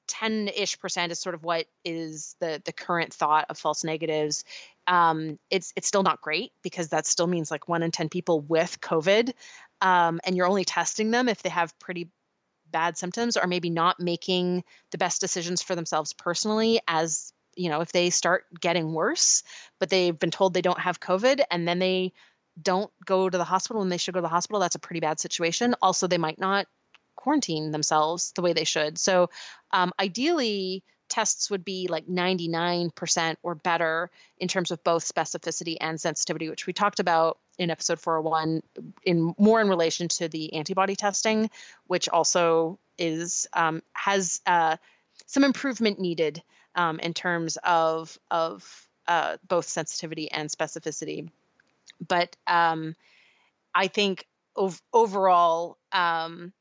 [0.08, 4.44] 10-ish percent is sort of what is the the current thought of false negatives.
[4.86, 8.40] Um, it's it's still not great because that still means like one in 10 people
[8.40, 9.32] with covid
[9.80, 12.10] um, and you're only testing them if they have pretty
[12.72, 17.80] bad symptoms or maybe not making the best decisions for themselves personally as you know
[17.80, 19.44] if they start getting worse
[19.78, 22.12] but they've been told they don't have covid and then they
[22.60, 25.00] don't go to the hospital when they should go to the hospital that's a pretty
[25.00, 25.74] bad situation.
[25.80, 26.66] Also they might not
[27.16, 28.98] quarantine themselves the way they should.
[28.98, 29.30] So,
[29.72, 36.00] um, ideally, tests would be like 99% or better in terms of both specificity and
[36.00, 38.62] sensitivity, which we talked about in episode 401
[39.04, 41.50] in more in relation to the antibody testing,
[41.86, 44.76] which also is um, has uh,
[45.26, 46.42] some improvement needed
[46.74, 51.28] um, in terms of of uh, both sensitivity and specificity.
[52.06, 52.96] But um,
[53.74, 56.52] I think ov- overall, um,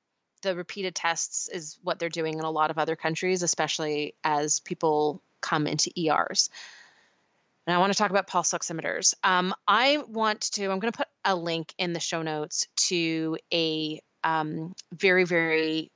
[0.42, 4.60] the repeated tests is what they're doing in a lot of other countries, especially as
[4.60, 6.50] people come into ERs.
[7.68, 9.14] And I want to talk about pulse oximeters.
[9.24, 13.38] Um, I want to, I'm going to put a link in the show notes to
[13.54, 15.92] a um, very, very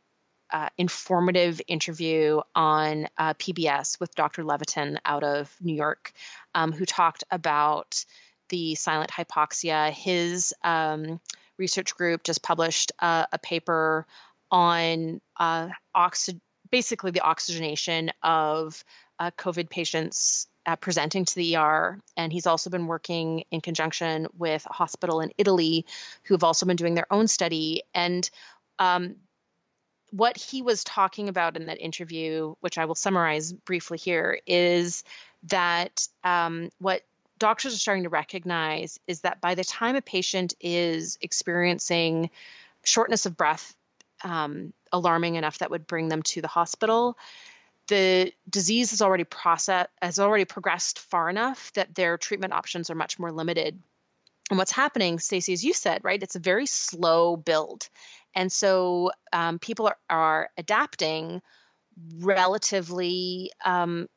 [0.52, 4.44] uh, informative interview on uh, PBS with Dr.
[4.44, 6.12] Levitan out of New York,
[6.54, 8.06] um, who talked about
[8.50, 9.90] the silent hypoxia.
[9.92, 11.20] His um,
[11.58, 14.06] research group just published uh, a paper
[14.56, 16.40] on uh, oxy-
[16.72, 18.86] basically the oxygenation of
[19.20, 22.00] uh, COVID patients uh, presenting to the ER.
[22.16, 25.86] And he's also been working in conjunction with a hospital in Italy
[26.24, 27.84] who have also been doing their own study.
[27.94, 28.30] And
[28.80, 29.18] um,
[30.12, 35.04] what he was talking about in that interview, which I will summarize briefly here, is
[35.44, 37.02] that um, what
[37.40, 42.30] doctors are starting to recognize is that by the time a patient is experiencing
[42.86, 43.76] shortness of breath
[44.24, 47.18] um, alarming enough that would bring them to the hospital.
[47.88, 52.96] The disease has already process has already progressed far enough that their treatment options are
[52.96, 53.80] much more limited.
[54.50, 56.22] And what's happening, Stacy, as you said, right?
[56.22, 57.90] It's a very slow build,
[58.36, 61.42] and so um, people are, are adapting
[62.20, 64.08] relatively um,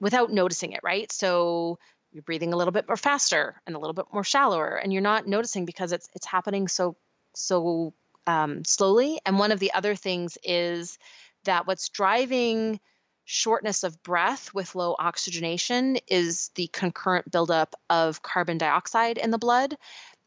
[0.00, 1.10] without noticing it, right?
[1.12, 1.78] So
[2.12, 5.02] you're breathing a little bit more faster and a little bit more shallower, and you're
[5.02, 6.96] not noticing because it's it's happening so
[7.34, 7.94] so
[8.26, 9.20] um, slowly.
[9.26, 10.98] And one of the other things is
[11.44, 12.80] that what's driving
[13.24, 19.38] shortness of breath with low oxygenation is the concurrent buildup of carbon dioxide in the
[19.38, 19.76] blood.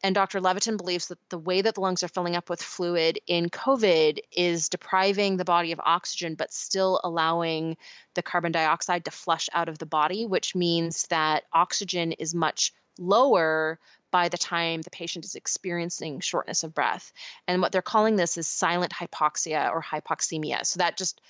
[0.02, 0.40] And Dr.
[0.40, 4.18] Levitan believes that the way that the lungs are filling up with fluid in COVID
[4.30, 7.76] is depriving the body of oxygen, but still allowing
[8.14, 12.72] the carbon dioxide to flush out of the body, which means that oxygen is much
[12.98, 13.78] lower
[14.16, 17.12] by the time the patient is experiencing shortness of breath.
[17.46, 20.64] And what they're calling this is silent hypoxia or hypoxemia.
[20.64, 21.20] So that just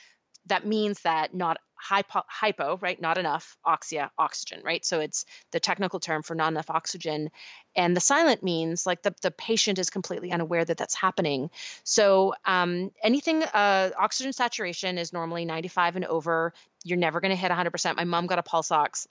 [0.47, 3.01] that means that not hypo, hypo, right?
[3.01, 4.85] Not enough oxia, oxygen, right?
[4.85, 7.31] So it's the technical term for not enough oxygen.
[7.75, 11.51] And the silent means like the, the patient is completely unaware that that's happening.
[11.83, 16.53] So um, anything, uh, oxygen saturation is normally 95 and over.
[16.85, 17.97] You're never going to hit 100%.
[17.97, 19.09] My mom got a pulse ox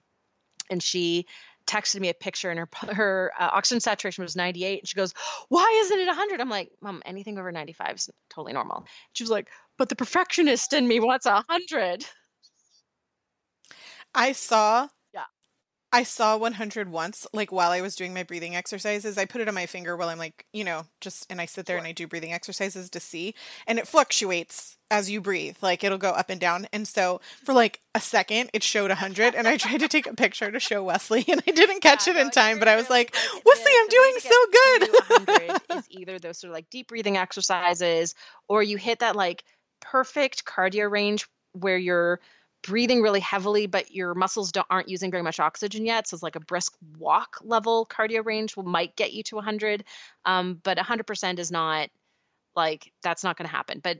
[0.69, 1.25] and she
[1.65, 5.13] texted me a picture and her her uh, oxygen saturation was 98 and she goes
[5.49, 9.31] why isn't it 100 i'm like mom anything over 95 is totally normal she was
[9.31, 12.05] like but the perfectionist in me wants 100
[14.15, 14.87] I saw.
[15.95, 19.17] I saw 100 once, like while I was doing my breathing exercises.
[19.17, 21.67] I put it on my finger while I'm like, you know, just, and I sit
[21.67, 23.33] there and I do breathing exercises to see,
[23.65, 25.55] and it fluctuates as you breathe.
[25.61, 26.67] Like it'll go up and down.
[26.73, 30.13] And so for like a second, it showed 100, and I tried to take a
[30.13, 32.75] picture to show Wesley, and I didn't catch Yeah, it in no, time, but I
[32.75, 34.81] was like, like, Wesley, I'm doing so good.
[34.81, 38.15] to 100 is either those sort of like deep breathing exercises
[38.49, 39.45] or you hit that like
[39.79, 42.19] perfect cardio range where you're
[42.63, 46.23] breathing really heavily but your muscles don't, aren't using very much oxygen yet so it's
[46.23, 49.83] like a brisk walk level cardio range will might get you to 100
[50.25, 51.89] um, but 100% is not
[52.55, 53.99] like that's not going to happen but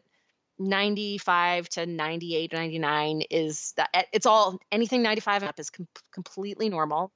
[0.57, 6.69] 95 to 98 99 is that it's all anything 95 and up is com- completely
[6.69, 7.11] normal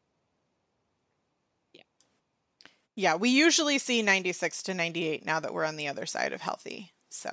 [3.00, 6.42] Yeah, we usually see 96 to 98 now that we're on the other side of
[6.42, 6.92] healthy.
[7.10, 7.30] So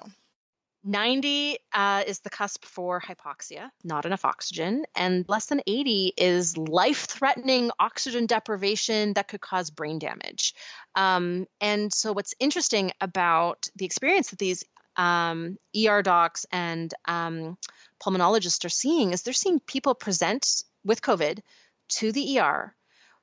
[0.86, 6.56] 90 uh, is the cusp for hypoxia, not enough oxygen, and less than 80 is
[6.56, 10.54] life threatening oxygen deprivation that could cause brain damage.
[10.94, 14.64] Um, and so, what's interesting about the experience that these
[14.96, 17.58] um, ER docs and um,
[18.00, 21.40] pulmonologists are seeing is they're seeing people present with COVID
[21.88, 22.74] to the ER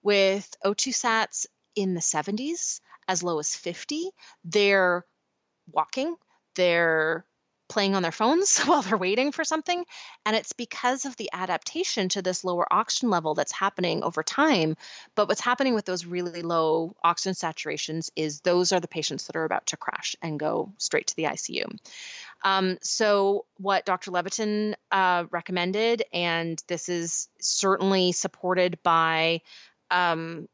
[0.03, 1.45] with O2 sats
[1.75, 4.09] in the 70s, as low as 50.
[4.43, 5.05] They're
[5.71, 6.15] walking,
[6.55, 7.25] they're
[7.73, 9.83] playing on their phones while they're waiting for something.
[10.25, 14.77] And it's because of the adaptation to this lower oxygen level that's happening over time.
[15.15, 19.35] But what's happening with those really low oxygen saturations is those are the patients that
[19.35, 21.65] are about to crash and go straight to the ICU.
[22.43, 24.11] Um, so, what Dr.
[24.11, 29.41] Levitan uh, recommended, and this is certainly supported by
[29.89, 30.47] um,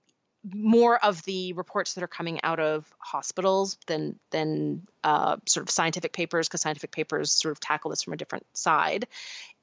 [0.44, 5.70] more of the reports that are coming out of hospitals than than uh, sort of
[5.70, 9.08] scientific papers, because scientific papers sort of tackle this from a different side,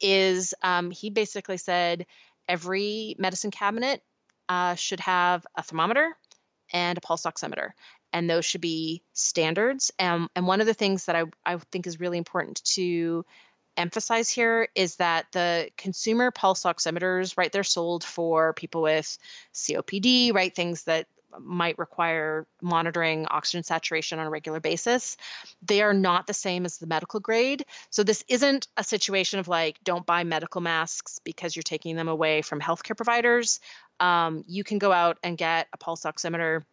[0.01, 2.07] is um, he basically said
[2.49, 4.03] every medicine cabinet
[4.49, 6.17] uh, should have a thermometer
[6.73, 7.71] and a pulse oximeter,
[8.13, 9.93] and those should be standards.
[9.99, 13.25] Um, and one of the things that I, I think is really important to
[13.77, 19.19] emphasize here is that the consumer pulse oximeters, right, they're sold for people with
[19.55, 21.07] COPD, right, things that
[21.41, 25.17] might require monitoring oxygen saturation on a regular basis.
[25.63, 27.65] They are not the same as the medical grade.
[27.91, 32.09] So this isn't a situation of like, don't buy medical masks because you're taking them
[32.09, 33.61] away from healthcare providers.
[34.01, 36.65] Um, you can go out and get a pulse oximeter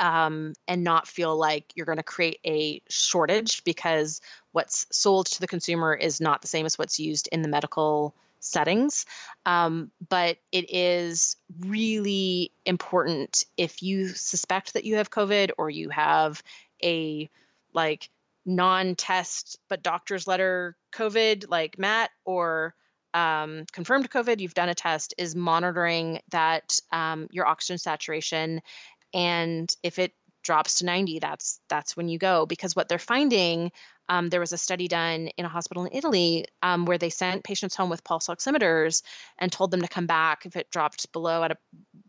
[0.00, 4.20] um, and not feel like you're going to create a shortage because
[4.52, 8.14] what's sold to the consumer is not the same as what's used in the medical
[8.40, 9.04] settings.
[9.44, 15.90] Um, but it is really important if you suspect that you have COVID or you
[15.90, 16.42] have
[16.82, 17.28] a
[17.74, 18.08] like
[18.46, 22.74] non test but doctor's letter COVID, like Matt, or
[23.12, 28.62] um, confirmed COVID, you've done a test, is monitoring that um, your oxygen saturation
[29.14, 30.12] and if it
[30.42, 32.46] drops to 90 that's that's when you go.
[32.46, 33.72] Because what they're finding
[34.08, 37.44] um, there was a study done in a hospital in italy um, where they sent
[37.44, 39.02] patients home with pulse oximeters
[39.38, 41.56] and told them to come back if it dropped below at a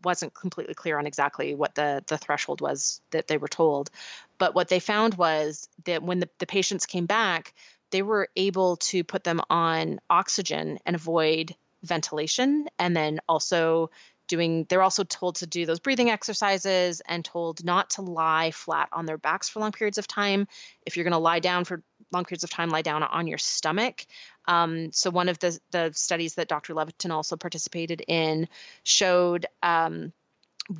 [0.02, 3.90] wasn't completely clear on exactly what the the threshold was that they were told.
[4.38, 7.54] But what they found was that when the, the patients came back
[7.90, 13.90] they were able to put them on oxygen and avoid ventilation and then also
[14.32, 18.88] doing they're also told to do those breathing exercises and told not to lie flat
[18.90, 20.48] on their backs for long periods of time.
[20.86, 21.82] If you're going to lie down for
[22.12, 24.06] long periods of time lie down on your stomach.
[24.48, 28.48] Um, so one of the the studies that dr Levitan also participated in
[28.84, 30.14] showed um,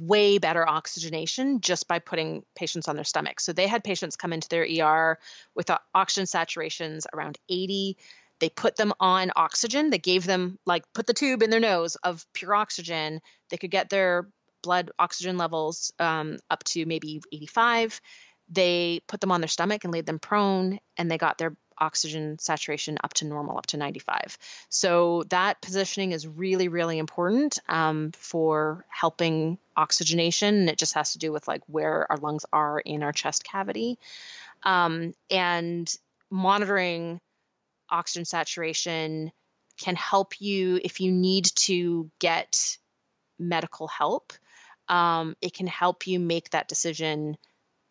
[0.01, 3.39] way better oxygenation just by putting patients on their stomach.
[3.39, 5.19] So they had patients come into their er
[5.55, 7.99] with oxygen saturations around 80
[8.43, 9.91] they put them on oxygen.
[9.91, 13.21] They gave them, like, put the tube in their nose of pure oxygen.
[13.51, 14.29] They could get their
[14.65, 18.01] blood oxygen levels um, up to maybe 85.
[18.49, 22.37] They put them on their stomach and laid them prone, and they got their oxygen
[22.41, 24.37] saturation up to normal, up to 95.
[24.71, 30.57] So that positioning is really, really important um, for helping oxygenation.
[30.57, 33.45] And it just has to do with like where our lungs are in our chest
[33.45, 34.01] cavity.
[34.65, 35.95] Um, and
[36.29, 37.21] monitoring
[37.93, 39.31] oxygen saturation
[39.79, 42.77] can help you if you need to get
[43.39, 44.33] medical help.
[44.89, 47.37] Um, it can help you make that decision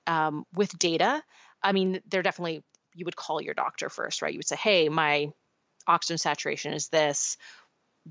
[0.08, 1.24] um, with data.
[1.64, 2.64] I mean, they're definitely,
[2.94, 4.34] you would call your doctor first, right?
[4.34, 5.32] You would say, hey, my
[5.88, 7.38] oxygen saturation is this.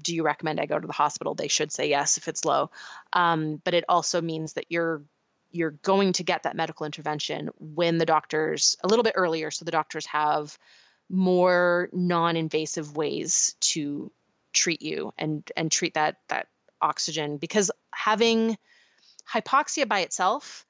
[0.00, 1.34] Do you recommend I go to the hospital?
[1.34, 2.70] They should say yes if it's low.
[3.12, 5.02] Um, but it also means that you're
[5.52, 9.64] you're going to get that medical intervention when the doctors a little bit earlier so
[9.64, 10.56] the doctors have
[11.10, 14.10] more non-invasive ways to
[14.52, 16.48] treat you and and treat that that
[16.80, 18.56] oxygen because having
[19.30, 20.64] hypoxia by itself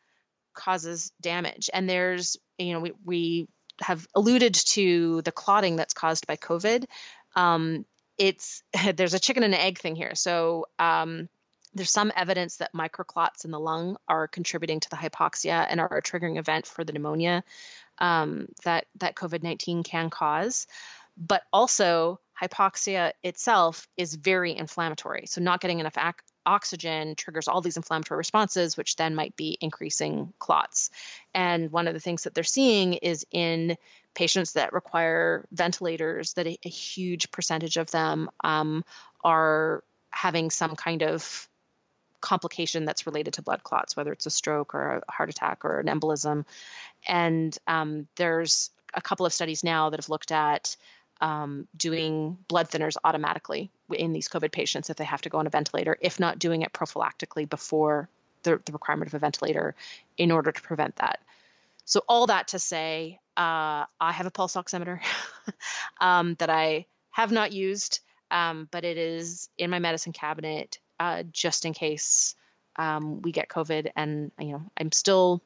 [0.54, 1.70] causes damage.
[1.72, 3.48] And there's you know we, we
[3.80, 6.84] have alluded to the clotting that's caused by covid.
[7.36, 7.84] Um,
[8.18, 8.62] it's
[8.94, 10.14] there's a chicken and egg thing here.
[10.14, 11.28] So um,
[11.74, 15.96] there's some evidence that microclots in the lung are contributing to the hypoxia and are
[15.96, 17.44] a triggering event for the pneumonia
[18.00, 20.66] um, that that COVID-19 can cause.
[21.16, 25.26] But also, hypoxia itself is very inflammatory.
[25.26, 29.58] So not getting enough ac- oxygen triggers all these inflammatory responses, which then might be
[29.60, 30.90] increasing clots.
[31.34, 33.76] And one of the things that they're seeing is in
[34.14, 38.84] patients that require ventilators, that a, a huge percentage of them um,
[39.22, 41.48] are having some kind of
[42.20, 45.80] complication that's related to blood clots, whether it's a stroke or a heart attack or
[45.80, 46.44] an embolism.
[47.06, 50.76] And um, there's a couple of studies now that have looked at
[51.20, 55.46] um, doing blood thinners automatically in these COVID patients if they have to go on
[55.46, 58.08] a ventilator, if not doing it prophylactically before
[58.42, 59.74] the, the requirement of a ventilator
[60.16, 61.20] in order to prevent that.
[61.84, 65.00] So, all that to say, uh, I have a pulse oximeter
[66.00, 71.24] um, that I have not used, um, but it is in my medicine cabinet uh,
[71.32, 72.36] just in case
[72.76, 73.90] um, we get COVID.
[73.96, 75.42] And you know, I'm still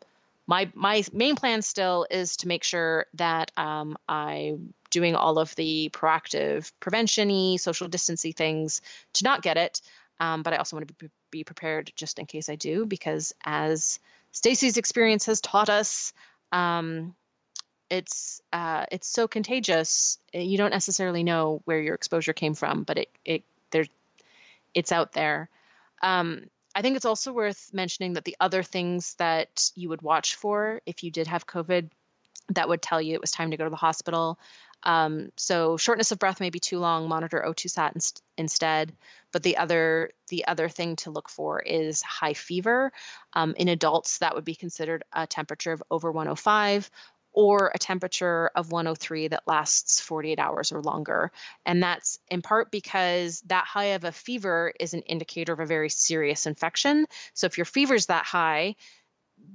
[0.47, 5.55] my my main plan still is to make sure that um, I'm doing all of
[5.57, 8.83] the proactive prevention-y, social distancing things
[9.15, 9.81] to not get it.
[10.21, 13.35] Um, but I also want to be, be prepared just in case I do, because
[13.45, 13.99] as
[14.31, 16.13] Stacy's experience has taught us,
[16.53, 17.15] um,
[17.91, 20.19] it's uh, it's so contagious.
[20.33, 23.43] You don't necessarily know where your exposure came from, but it it
[24.75, 25.49] it's out there.
[26.03, 26.45] Um,
[26.75, 30.81] I think it's also worth mentioning that the other things that you would watch for
[30.87, 31.89] if you did have COVID
[32.51, 34.39] that would tell you it was time to go to the hospital.
[34.83, 37.09] Um, so shortness of breath may be too long.
[37.09, 38.93] Monitor O2 sat inst- instead.
[39.33, 42.93] But the other the other thing to look for is high fever.
[43.33, 46.91] Um, in adults, that would be considered a temperature of over 105
[47.35, 51.33] or a temperature of 103 that lasts 48 hours or longer.
[51.67, 55.67] And that's in part because that high of a fever is an indicator of a
[55.67, 57.07] very serious infection.
[57.35, 58.77] So if your fever's that high,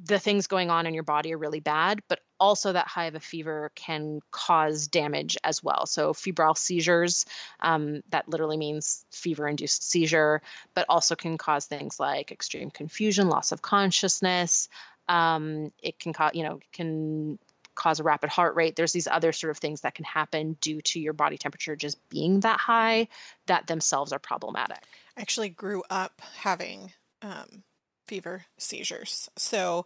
[0.03, 3.15] the things going on in your body are really bad, but also that high of
[3.15, 5.85] a fever can cause damage as well.
[5.85, 7.25] So, febrile seizures,
[7.61, 10.41] um, that literally means fever induced seizure,
[10.73, 14.69] but also can cause things like extreme confusion, loss of consciousness.
[15.07, 17.39] Um, it can cause, you know, can
[17.79, 18.75] cause a rapid heart rate.
[18.75, 21.97] There's these other sort of things that can happen due to your body temperature just
[22.09, 23.07] being that high
[23.47, 24.83] that themselves are problematic.
[25.15, 26.91] I actually grew up having
[27.21, 27.63] um,
[28.05, 29.29] fever seizures.
[29.37, 29.85] So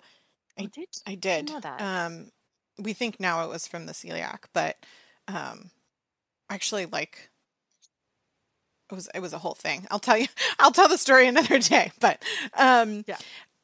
[0.57, 0.87] I, oh, did.
[1.05, 1.51] I did.
[1.51, 2.31] I um,
[2.79, 4.75] we think now it was from the celiac, but
[5.27, 5.69] um,
[6.49, 7.29] actually, like
[8.91, 9.85] it was it was a whole thing.
[9.91, 10.27] I'll tell you.
[10.59, 11.91] I'll tell the story another day.
[11.99, 12.23] But
[12.57, 13.17] um, yeah,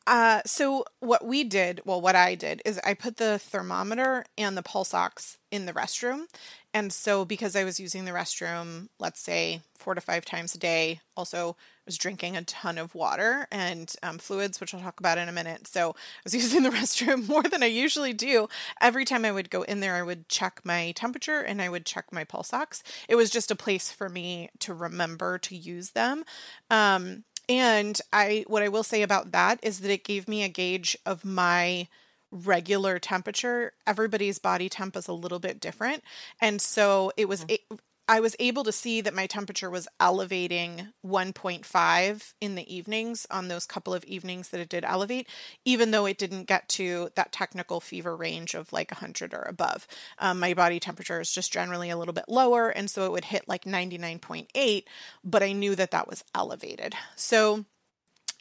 [0.09, 4.57] uh, so what we did, well, what I did is I put the thermometer and
[4.57, 6.25] the pulse ox in the restroom.
[6.73, 10.59] And so because I was using the restroom, let's say four to five times a
[10.59, 14.99] day, also I was drinking a ton of water and um, fluids, which I'll talk
[14.99, 15.67] about in a minute.
[15.67, 18.47] So I was using the restroom more than I usually do.
[18.81, 21.85] Every time I would go in there, I would check my temperature and I would
[21.85, 22.83] check my pulse ox.
[23.07, 26.23] It was just a place for me to remember to use them.
[26.69, 30.49] Um, and I what I will say about that is that it gave me a
[30.49, 31.87] gauge of my
[32.31, 33.73] regular temperature.
[33.87, 36.03] Everybody's body temp is a little bit different.
[36.39, 37.75] And so it was mm-hmm.
[38.09, 43.49] I was able to see that my temperature was elevating 1.5 in the evenings on
[43.49, 45.29] those couple of evenings that it did elevate,
[45.63, 49.85] even though it didn't get to that technical fever range of like 100 or above.
[50.17, 53.25] Um, my body temperature is just generally a little bit lower, and so it would
[53.25, 54.85] hit like 99.8,
[55.23, 56.95] but I knew that that was elevated.
[57.15, 57.65] So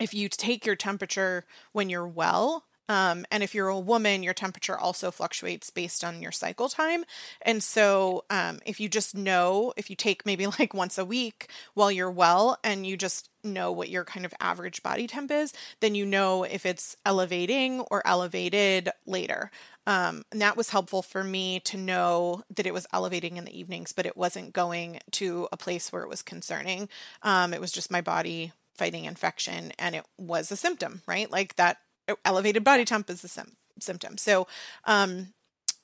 [0.00, 4.34] if you take your temperature when you're well, um, and if you're a woman, your
[4.34, 7.04] temperature also fluctuates based on your cycle time.
[7.42, 11.50] And so, um, if you just know, if you take maybe like once a week
[11.74, 15.52] while you're well and you just know what your kind of average body temp is,
[15.80, 19.50] then you know if it's elevating or elevated later.
[19.86, 23.58] Um, and that was helpful for me to know that it was elevating in the
[23.58, 26.88] evenings, but it wasn't going to a place where it was concerning.
[27.22, 31.30] Um, it was just my body fighting infection and it was a symptom, right?
[31.30, 31.78] Like that
[32.24, 34.18] elevated body temp is the sim- symptom.
[34.18, 34.46] So,
[34.84, 35.34] um,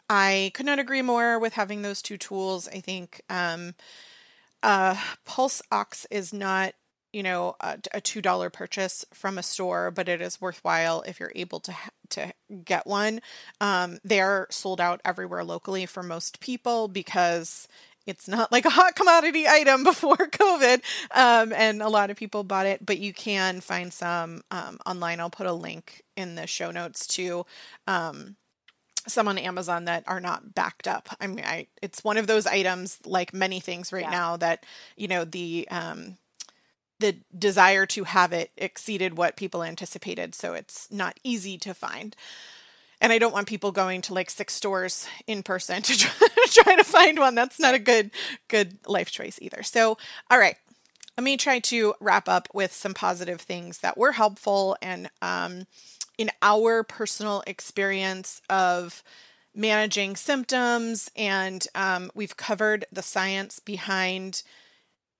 [0.09, 2.69] I could not agree more with having those two tools.
[2.69, 3.75] I think um,
[4.63, 6.75] uh, Pulse Ox is not,
[7.13, 11.21] you know, a, a two dollar purchase from a store, but it is worthwhile if
[11.21, 12.35] you're able to ha- to
[12.65, 13.21] get one.
[13.61, 17.67] Um, they are sold out everywhere locally for most people because
[18.07, 20.83] it's not like a hot commodity item before COVID,
[21.13, 22.85] um, and a lot of people bought it.
[22.85, 25.21] But you can find some um, online.
[25.21, 27.47] I'll put a link in the show notes to
[27.87, 28.37] um,
[29.07, 31.09] some on Amazon that are not backed up.
[31.21, 34.11] I mean, I it's one of those items like many things right yeah.
[34.11, 34.65] now that
[34.97, 36.19] you know the um
[37.01, 42.17] the desire to have it exceeded what people anticipated, so it's not easy to find.
[43.01, 45.97] And I don't want people going to like six stores in person to
[46.49, 47.35] try, to find one.
[47.35, 48.11] That's not a good
[48.49, 49.63] good life choice either.
[49.63, 49.99] So,
[50.31, 50.57] all right,
[51.17, 55.67] let me try to wrap up with some positive things that were helpful and um,
[56.19, 59.03] in our personal experience of
[59.55, 64.43] managing symptoms, and um, we've covered the science behind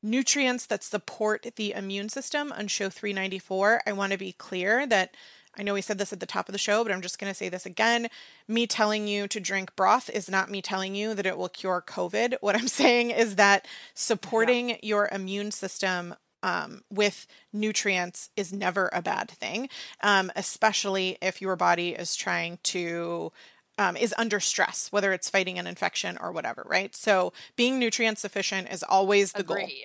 [0.03, 3.83] nutrients that support the immune system on show 394.
[3.87, 5.15] I want to be clear that
[5.59, 7.31] I know we said this at the top of the show, but I'm just going
[7.31, 8.09] to say this again.
[8.49, 11.83] Me telling you to drink broth is not me telling you that it will cure
[11.87, 12.35] COVID.
[12.45, 14.77] What I'm saying is that supporting yeah.
[14.83, 19.71] your immune system um, with nutrients is never a bad thing,
[20.03, 23.33] um, especially if your body is trying to.
[23.77, 26.95] Um, is under stress, whether it's fighting an infection or whatever, right?
[26.95, 29.85] So being nutrient sufficient is always the Agree.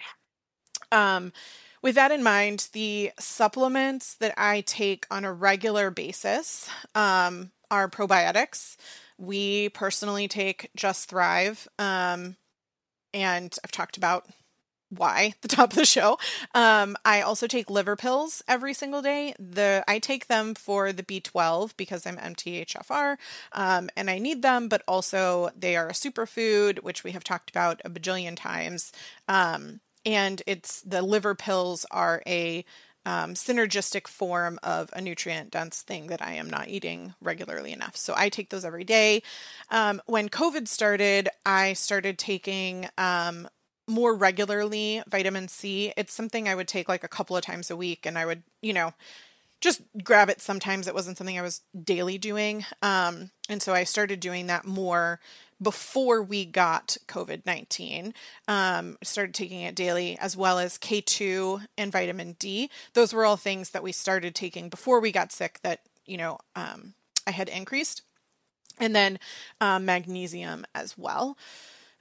[0.92, 1.00] goal.
[1.00, 1.34] Um,
[1.82, 7.90] with that in mind, the supplements that I take on a regular basis um, are
[7.90, 8.76] probiotics.
[9.18, 12.36] We personally take Just Thrive, um,
[13.14, 14.28] and I've talked about
[14.90, 16.18] why the top of the show.
[16.54, 19.34] Um, I also take liver pills every single day.
[19.40, 23.18] The I take them for the B12 because I'm MTHFR
[23.54, 27.50] um, and I need them, but also they are a superfood, which we have talked
[27.50, 28.92] about a bajillion times.
[29.28, 32.66] Um, and it's the liver pills are a
[33.06, 37.96] um, synergistic form of a nutrient dense thing that I am not eating regularly enough.
[37.96, 39.24] So I take those every day.
[39.72, 43.48] Um, when COVID started, I started taking um,
[43.88, 45.94] more regularly vitamin C.
[45.98, 48.44] It's something I would take like a couple of times a week, and I would,
[48.62, 48.94] you know,
[49.62, 50.88] just grab it sometimes.
[50.88, 52.66] It wasn't something I was daily doing.
[52.82, 55.20] Um, and so I started doing that more
[55.62, 58.14] before we got COVID 19.
[58.48, 62.70] Um, started taking it daily, as well as K2 and vitamin D.
[62.94, 66.40] Those were all things that we started taking before we got sick that, you know,
[66.56, 66.94] um,
[67.28, 68.02] I had increased.
[68.80, 69.20] And then
[69.60, 71.38] um, magnesium as well.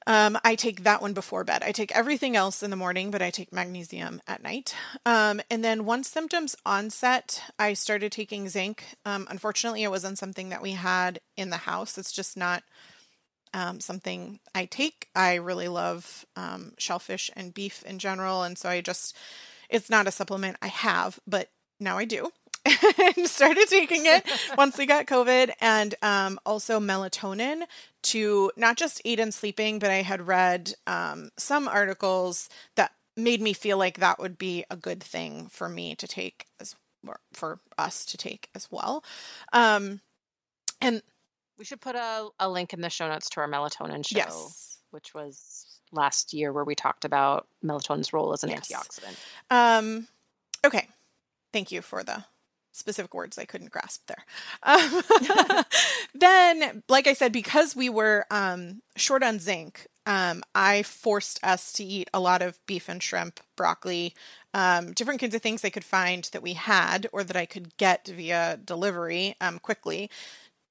[0.06, 1.62] Um, I take that one before bed.
[1.62, 4.74] I take everything else in the morning, but I take magnesium at night.
[5.05, 8.85] Um, and then once symptoms onset, I started taking zinc.
[9.05, 11.98] Um, unfortunately, it wasn't something that we had in the house.
[11.98, 12.62] It's just not
[13.59, 15.09] um, something I take.
[15.16, 18.44] I really love um, shellfish and beef in general.
[18.44, 19.16] And so I just,
[19.68, 22.30] it's not a supplement I have, but now I do.
[23.16, 27.62] and started taking it once we got COVID, and um, also melatonin
[28.02, 33.40] to not just aid in sleeping, but I had read um, some articles that made
[33.40, 36.74] me feel like that would be a good thing for me to take as
[37.32, 39.02] for us to take as well.
[39.52, 40.01] Um,
[40.80, 41.02] and
[41.59, 44.78] we should put a, a link in the show notes to our melatonin show, yes.
[44.90, 48.70] which was last year where we talked about melatonin's role as an yes.
[48.70, 49.16] antioxidant.
[49.51, 50.09] Um,
[50.64, 50.86] okay.
[51.52, 52.24] Thank you for the
[52.72, 54.24] specific words I couldn't grasp there.
[54.62, 55.64] Um,
[56.14, 61.72] then, like I said, because we were um, short on zinc, um, I forced us
[61.74, 64.14] to eat a lot of beef and shrimp, broccoli,
[64.55, 67.76] um, different kinds of things I could find that we had or that I could
[67.76, 70.10] get via delivery um, quickly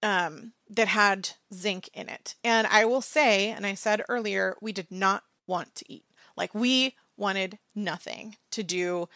[0.03, 2.35] um, that had zinc in it.
[2.43, 6.05] And I will say, and I said earlier, we did not want to eat.
[6.35, 9.09] Like we wanted nothing to do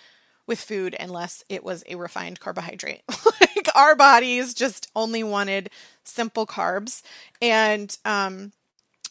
[0.48, 3.04] with food unless it was a refined carbohydrate.
[3.42, 5.70] like our bodies just only wanted
[6.04, 7.04] simple carbs.
[7.42, 8.52] And um,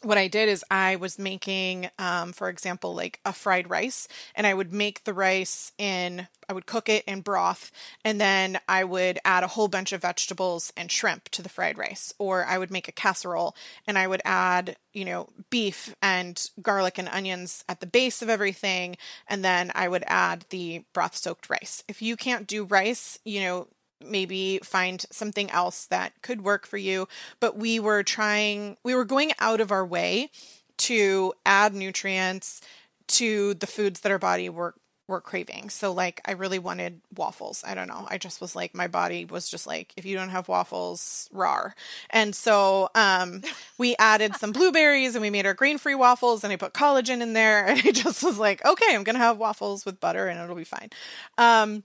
[0.03, 4.47] what I did is I was making, um, for example, like a fried rice, and
[4.47, 7.71] I would make the rice in, I would cook it in broth,
[8.03, 11.77] and then I would add a whole bunch of vegetables and shrimp to the fried
[11.77, 12.13] rice.
[12.17, 13.55] Or I would make a casserole
[13.85, 18.29] and I would add, you know, beef and garlic and onions at the base of
[18.29, 18.97] everything,
[19.27, 21.83] and then I would add the broth soaked rice.
[21.87, 23.67] If you can't do rice, you know,
[24.05, 27.07] maybe find something else that could work for you.
[27.39, 30.29] But we were trying, we were going out of our way
[30.77, 32.61] to add nutrients
[33.07, 34.75] to the foods that our body were
[35.11, 35.69] were craving.
[35.69, 37.63] So like I really wanted waffles.
[37.67, 38.07] I don't know.
[38.09, 41.75] I just was like my body was just like if you don't have waffles, rar.
[42.09, 43.43] And so um
[43.77, 47.33] we added some blueberries and we made our grain-free waffles and I put collagen in
[47.33, 50.39] there and I just was like, okay, I'm going to have waffles with butter and
[50.39, 50.89] it'll be fine.
[51.37, 51.83] Um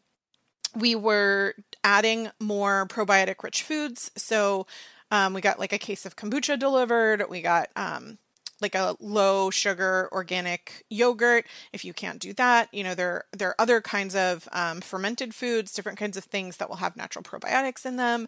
[0.74, 1.54] we were
[1.86, 4.10] adding more probiotic rich foods.
[4.16, 4.66] So
[5.12, 7.24] um, we got like a case of kombucha delivered.
[7.30, 8.18] We got um,
[8.60, 11.46] like a low sugar organic yogurt.
[11.72, 15.32] If you can't do that, you know there there are other kinds of um, fermented
[15.32, 18.26] foods, different kinds of things that will have natural probiotics in them.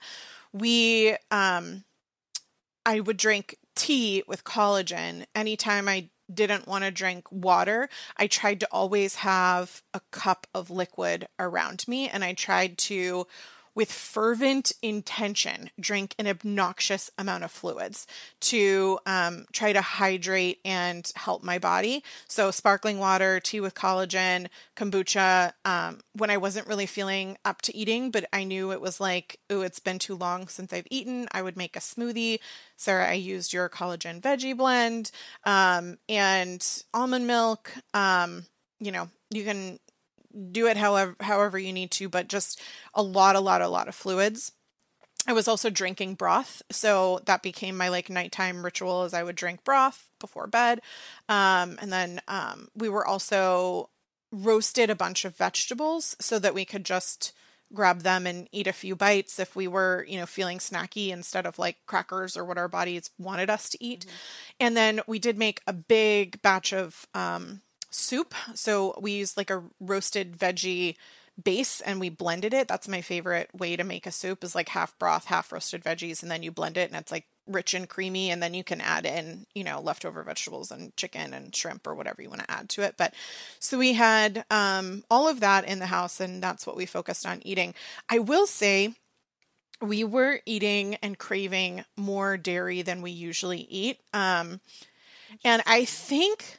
[0.53, 1.85] We um,
[2.87, 8.61] I would drink tea with collagen anytime I didn't want to drink water, I tried
[8.61, 13.27] to always have a cup of liquid around me and I tried to
[13.79, 18.09] with fervent intention drink an obnoxious amount of fluids
[18.41, 22.03] to um, try to hydrate and help my body.
[22.27, 25.53] So, sparkling water, tea with collagen, kombucha.
[25.65, 29.39] Um, when I wasn't really feeling up to eating, but I knew it was like,
[29.49, 32.41] oh, it's been too long since I've eaten, I would make a smoothie.
[32.77, 35.13] Sarah, I used your collagen veggie blend
[35.45, 37.73] um, and almond milk.
[37.95, 38.47] Um,
[38.81, 39.79] you know, you can
[40.51, 42.61] do it however however you need to, but just
[42.95, 44.53] a lot, a lot, a lot of fluids.
[45.27, 49.03] I was also drinking broth, so that became my like nighttime ritual.
[49.03, 50.81] As I would drink broth before bed,
[51.29, 53.91] um, and then um, we were also
[54.31, 57.33] roasted a bunch of vegetables so that we could just
[57.73, 61.47] grab them and eat a few bites if we were, you know, feeling snacky instead
[61.47, 64.01] of like crackers or what our bodies wanted us to eat.
[64.01, 64.17] Mm-hmm.
[64.61, 67.61] And then we did make a big batch of um,
[67.99, 68.35] soup.
[68.55, 70.97] So we used like a roasted veggie
[71.43, 72.69] base and we blended it.
[72.69, 76.23] That's my favorite way to make a soup is like half broth, half roasted veggies,
[76.23, 78.31] and then you blend it and it's like rich and creamy.
[78.31, 81.95] And then you can add in, you know, leftover vegetables and chicken and shrimp or
[81.95, 82.97] whatever you want to add to it.
[82.97, 83.15] But
[83.61, 87.25] so we had um, all of that in the house and that's what we focused
[87.27, 87.75] on eating.
[88.09, 88.95] I will say,
[89.81, 94.01] we were eating and craving more dairy than we usually eat.
[94.13, 94.61] Um,
[95.45, 96.59] and I think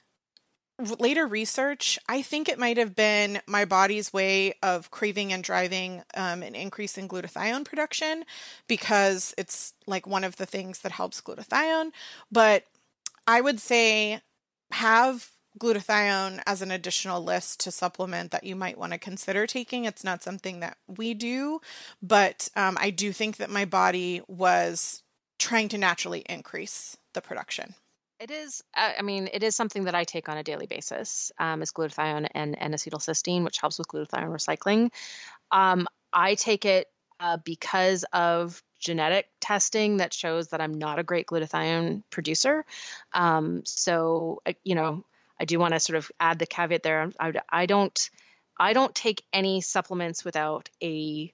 [0.80, 6.04] later research, I think it might have been my body's way of craving and driving
[6.16, 8.24] um, an increase in glutathione production
[8.68, 11.92] because it's like one of the things that helps glutathione.
[12.32, 12.64] But
[13.28, 14.22] I would say
[14.72, 15.30] have
[15.60, 19.86] glutathione as an additional list to supplement that you might want to consider taking.
[19.86, 21.60] It's not something that we do,
[22.02, 25.04] but um, I do think that my body was
[25.38, 27.76] trying to naturally increase the production.
[28.20, 31.32] It is, uh, I mean, it is something that I take on a daily basis,
[31.40, 34.92] um, is glutathione and, and acetylcysteine, which helps with glutathione recycling.
[35.52, 36.88] Um, I take it
[37.22, 42.66] uh, because of genetic testing that shows that I'm not a great glutathione producer.
[43.14, 45.06] Um, so, you know,
[45.40, 47.12] I do want to sort of add the caveat there.
[47.20, 48.10] I, I don't,
[48.58, 51.32] I don't take any supplements without a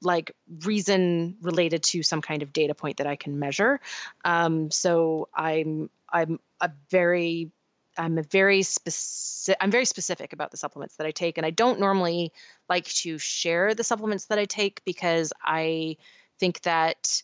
[0.00, 0.32] like
[0.64, 3.80] reason related to some kind of data point that I can measure.
[4.24, 7.50] Um, so I'm I'm a very
[7.96, 11.50] I'm a very specific I'm very specific about the supplements that I take and I
[11.50, 12.32] don't normally
[12.68, 15.96] like to share the supplements that I take because I
[16.38, 17.22] think that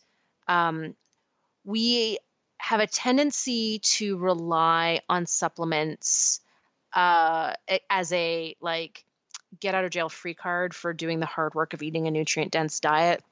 [0.48, 0.94] um,
[1.64, 2.18] we
[2.58, 6.40] have a tendency to rely on supplements
[6.92, 7.54] uh,
[7.88, 9.04] as a like
[9.58, 12.52] get out of jail free card for doing the hard work of eating a nutrient
[12.52, 13.22] dense diet.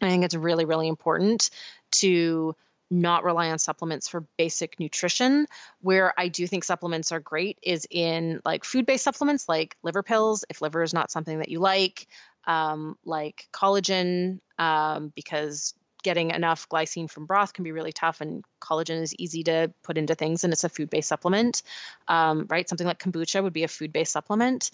[0.00, 1.50] I think it's really, really important
[1.92, 2.56] to
[2.90, 5.46] not rely on supplements for basic nutrition.
[5.80, 10.02] Where I do think supplements are great is in like food based supplements like liver
[10.02, 12.06] pills, if liver is not something that you like,
[12.44, 18.44] um, like collagen, um, because getting enough glycine from broth can be really tough, and
[18.60, 21.62] collagen is easy to put into things, and it's a food based supplement,
[22.08, 22.68] um, right?
[22.68, 24.70] Something like kombucha would be a food based supplement.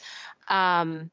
[0.48, 1.10] Um,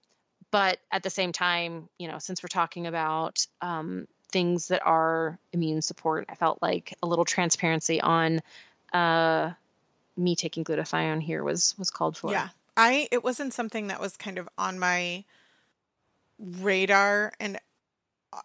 [0.51, 5.37] but at the same time, you know, since we're talking about um, things that are
[5.51, 8.41] immune support, I felt like a little transparency on
[8.93, 9.51] uh,
[10.17, 12.31] me taking glutathione here was was called for.
[12.31, 15.25] Yeah, I it wasn't something that was kind of on my
[16.39, 17.59] radar, and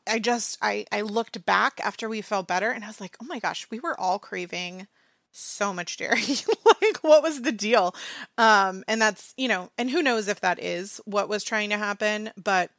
[0.07, 3.27] I just I I looked back after we felt better and I was like, "Oh
[3.27, 4.87] my gosh, we were all craving
[5.33, 6.21] so much dairy.
[6.83, 7.95] like what was the deal?"
[8.39, 11.79] Um and that's, you know, and who knows if that is what was trying to
[11.79, 12.71] happen, but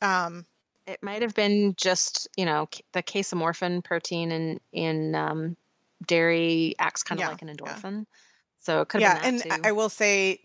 [0.00, 0.46] um
[0.86, 5.56] it might have been just, you know, the casomorphin protein in in um
[6.06, 7.98] dairy acts kind of yeah, like an endorphin.
[7.98, 8.04] Yeah.
[8.60, 10.40] So it could have yeah, and I will say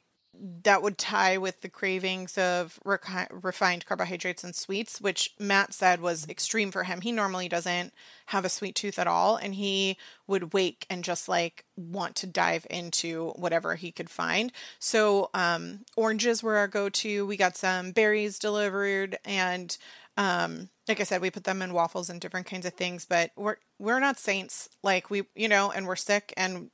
[0.64, 6.28] that would tie with the cravings of refined carbohydrates and sweets, which Matt said was
[6.30, 7.02] extreme for him.
[7.02, 7.94] He normally doesn't
[8.28, 9.98] have a sweet tooth at all, and he
[10.28, 14.52] would wake and just like want to dive into whatever he could find.
[14.80, 17.26] So, um, oranges were our go to.
[17.26, 19.76] We got some berries delivered, and
[20.18, 23.32] um, like I said, we put them in waffles and different kinds of things, but
[23.36, 24.70] we're we're not saints.
[24.84, 26.72] Like we, you know, and we're sick and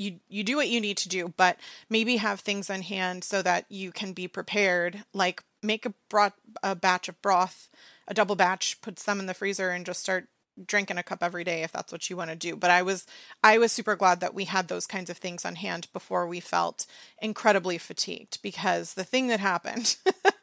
[0.00, 1.58] you you do what you need to do, but
[1.90, 5.04] maybe have things on hand so that you can be prepared.
[5.12, 6.32] Like make a broth,
[6.62, 7.68] a batch of broth,
[8.08, 10.28] a double batch, put some in the freezer, and just start
[10.66, 12.56] drinking a cup every day if that's what you want to do.
[12.56, 13.06] But I was
[13.44, 16.40] I was super glad that we had those kinds of things on hand before we
[16.40, 16.86] felt
[17.20, 19.96] incredibly fatigued because the thing that happened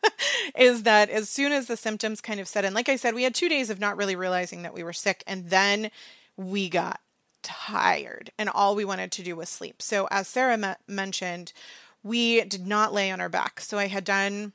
[0.56, 3.24] is that as soon as the symptoms kind of set in, like I said, we
[3.24, 5.90] had 2 days of not really realizing that we were sick and then
[6.38, 7.00] we got
[7.48, 9.82] tired and all we wanted to do was sleep.
[9.82, 11.54] So, as Sarah me- mentioned,
[12.04, 13.62] we did not lay on our back.
[13.62, 14.52] So, I had done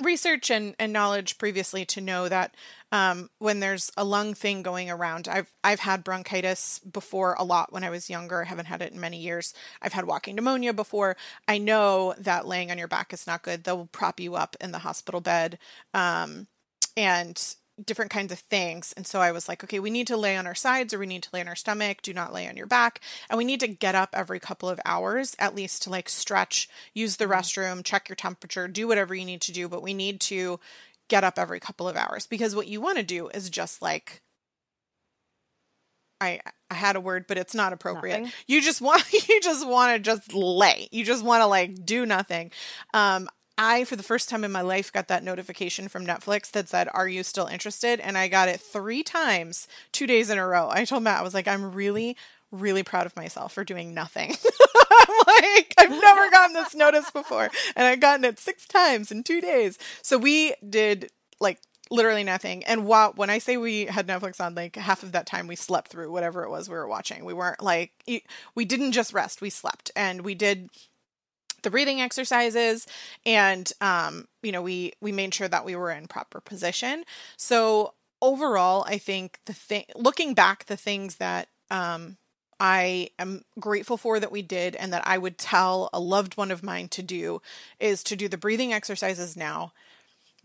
[0.00, 2.56] research and, and knowledge previously to know that
[2.90, 7.72] um, when there's a lung thing going around, I've I've had bronchitis before a lot
[7.72, 8.42] when I was younger.
[8.42, 9.54] I haven't had it in many years.
[9.80, 11.16] I've had walking pneumonia before.
[11.48, 13.64] I know that laying on your back is not good.
[13.64, 15.58] They'll prop you up in the hospital bed.
[15.94, 16.48] Um,
[16.96, 17.54] and
[17.84, 18.92] different kinds of things.
[18.96, 21.06] And so I was like, okay, we need to lay on our sides or we
[21.06, 22.02] need to lay on our stomach.
[22.02, 23.00] Do not lay on your back.
[23.28, 26.68] And we need to get up every couple of hours at least to like stretch,
[26.94, 27.34] use the mm-hmm.
[27.34, 29.68] restroom, check your temperature, do whatever you need to do.
[29.68, 30.60] But we need to
[31.08, 34.22] get up every couple of hours because what you want to do is just like,
[36.20, 36.40] I,
[36.70, 38.20] I had a word, but it's not appropriate.
[38.20, 38.32] Nothing.
[38.46, 40.88] You just want you just want to just lay.
[40.92, 42.52] You just want to like do nothing.
[42.94, 43.28] Um,
[43.62, 46.88] I, for the first time in my life, got that notification from Netflix that said,
[46.92, 48.00] Are you still interested?
[48.00, 50.68] And I got it three times, two days in a row.
[50.70, 52.16] I told Matt, I was like, I'm really,
[52.50, 54.30] really proud of myself for doing nothing.
[54.90, 57.50] I'm like, I've never gotten this notice before.
[57.76, 59.78] And I've gotten it six times in two days.
[60.02, 61.10] So we did
[61.40, 61.60] like
[61.90, 62.64] literally nothing.
[62.64, 65.56] And while when I say we had Netflix on, like half of that time we
[65.56, 67.24] slept through whatever it was we were watching.
[67.24, 67.92] We weren't like
[68.54, 70.70] we didn't just rest, we slept, and we did
[71.62, 72.86] the breathing exercises
[73.24, 77.04] and um, you know we we made sure that we were in proper position.
[77.36, 77.94] So
[78.24, 82.16] overall i think the thing looking back the things that um,
[82.60, 86.52] I am grateful for that we did and that I would tell a loved one
[86.52, 87.42] of mine to do
[87.80, 89.72] is to do the breathing exercises now,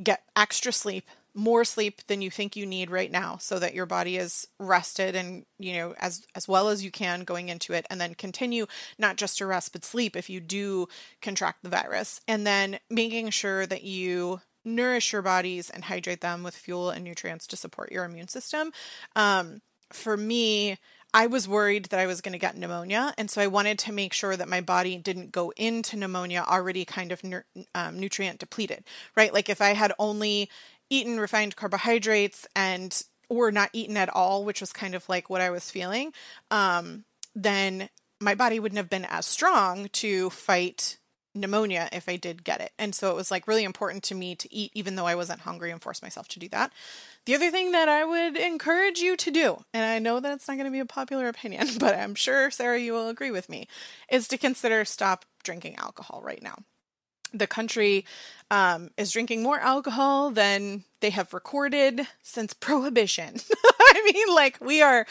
[0.01, 1.07] get extra sleep,
[1.37, 5.15] more sleep than you think you need right now so that your body is rested
[5.15, 8.65] and you know as as well as you can going into it and then continue
[8.97, 10.87] not just to rest but sleep if you do
[11.21, 16.41] contract the virus and then making sure that you nourish your bodies and hydrate them
[16.41, 18.71] with fuel and nutrients to support your immune system
[19.15, 19.61] um,
[19.93, 20.75] for me
[21.13, 23.13] I was worried that I was going to get pneumonia.
[23.17, 26.83] And so I wanted to make sure that my body didn't go into pneumonia already
[26.85, 27.21] kind of
[27.73, 28.83] um, nutrient depleted,
[29.15, 29.33] right?
[29.33, 30.49] Like if I had only
[30.89, 35.41] eaten refined carbohydrates and or not eaten at all, which was kind of like what
[35.41, 36.13] I was feeling,
[36.49, 37.03] um,
[37.35, 37.89] then
[38.19, 40.97] my body wouldn't have been as strong to fight
[41.35, 42.71] pneumonia if I did get it.
[42.79, 45.41] And so it was like really important to me to eat even though I wasn't
[45.41, 46.73] hungry and force myself to do that.
[47.25, 50.47] The other thing that I would encourage you to do, and I know that it's
[50.47, 53.49] not going to be a popular opinion, but I'm sure Sarah you will agree with
[53.49, 53.67] me,
[54.09, 56.57] is to consider stop drinking alcohol right now
[57.33, 58.05] the country
[58.51, 63.35] um, is drinking more alcohol than they have recorded since prohibition.
[63.79, 65.05] I mean, like we are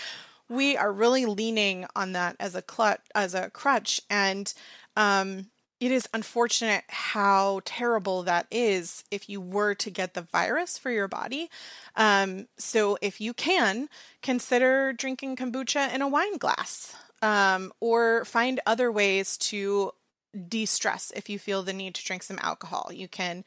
[0.49, 4.53] we are really leaning on that as a clut as a crutch, and
[4.97, 5.47] um,
[5.79, 10.91] it is unfortunate how terrible that is if you were to get the virus for
[10.91, 11.51] your body.
[11.97, 13.89] Um, so if you can
[14.23, 16.97] consider drinking kombucha in a wine glass.
[17.23, 19.93] Um, or find other ways to
[20.37, 22.91] de stress if you feel the need to drink some alcohol.
[22.93, 23.45] You can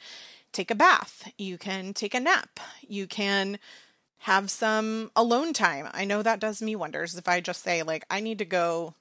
[0.52, 3.60] take a bath, you can take a nap, you can
[4.24, 5.88] have some alone time.
[5.94, 8.94] I know that does me wonders if I just say, like, I need to go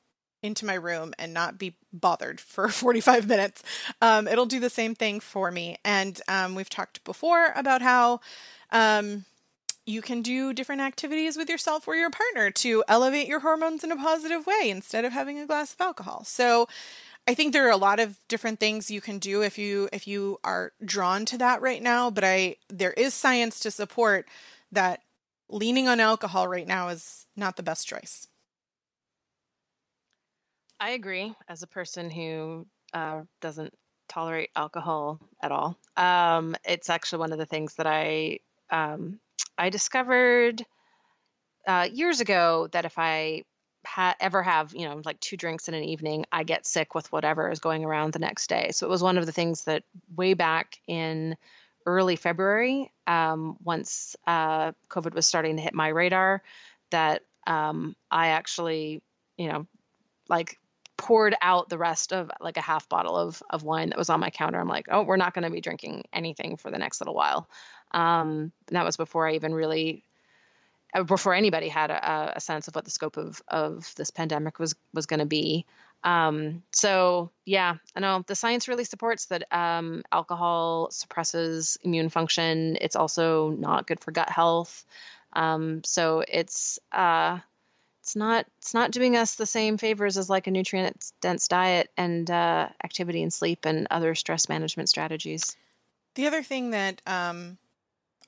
[0.43, 3.62] into my room and not be bothered for 45 minutes.
[4.01, 5.77] Um, it'll do the same thing for me.
[5.85, 8.20] And um, we've talked before about how.
[8.70, 9.24] Um,
[9.89, 13.90] you can do different activities with yourself or your partner to elevate your hormones in
[13.90, 16.24] a positive way instead of having a glass of alcohol.
[16.24, 16.69] So,
[17.29, 20.09] I think there are a lot of different things you can do if you if
[20.09, 24.27] you are drawn to that right now, but I there is science to support
[24.73, 25.03] that
[25.51, 28.29] leaning on alcohol right now is not the best choice.
[30.81, 33.75] I agree as a person who uh, doesn't
[34.09, 35.77] tolerate alcohol at all.
[35.99, 38.39] Um, it's actually one of the things that I
[38.71, 39.21] um,
[39.59, 40.65] I discovered
[41.67, 43.43] uh, years ago that if I
[43.87, 47.11] ha- ever have, you know, like two drinks in an evening, I get sick with
[47.13, 48.71] whatever is going around the next day.
[48.73, 49.85] So it was one of the things that
[50.15, 51.37] way back in
[51.87, 56.43] early February, um, once uh, COVID was starting to hit my radar,
[56.91, 59.03] that um, I actually,
[59.37, 59.67] you know,
[60.29, 60.59] like
[60.99, 64.21] poured out the rest of like a half bottle of of wine that was on
[64.21, 64.61] my counter.
[64.61, 67.49] I'm like, oh, we're not going to be drinking anything for the next little while.
[67.93, 70.05] Um, that was before I even really
[71.06, 74.74] before anybody had a, a, sense of what the scope of, of this pandemic was
[74.94, 75.66] was going to be.
[76.05, 82.78] Um, so yeah, I know the science really supports that um, alcohol suppresses immune function.
[82.81, 84.86] It's also not good for gut health.
[85.35, 87.39] Um, so it's uh,
[88.01, 91.90] it's not it's not doing us the same favors as like a nutrient dense diet
[91.97, 95.56] and uh, activity and sleep and other stress management strategies.
[96.15, 97.59] The other thing that um,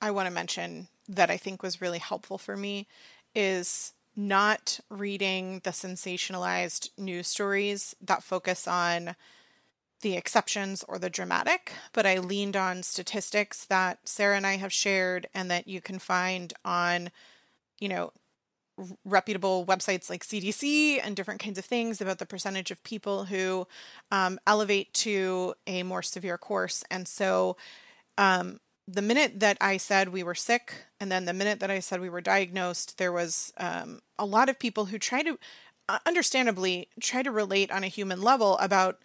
[0.01, 2.87] I want to mention that I think was really helpful for me
[3.35, 9.15] is not reading the sensationalized news stories that focus on
[10.01, 14.73] the exceptions or the dramatic, but I leaned on statistics that Sarah and I have
[14.73, 17.11] shared and that you can find on,
[17.79, 18.11] you know,
[19.05, 23.67] reputable websites like CDC and different kinds of things about the percentage of people who
[24.11, 26.83] um, elevate to a more severe course.
[26.89, 27.57] And so,
[28.17, 31.79] um, the minute that I said we were sick, and then the minute that I
[31.79, 35.37] said we were diagnosed, there was um, a lot of people who try to,
[35.87, 38.99] uh, understandably, try to relate on a human level about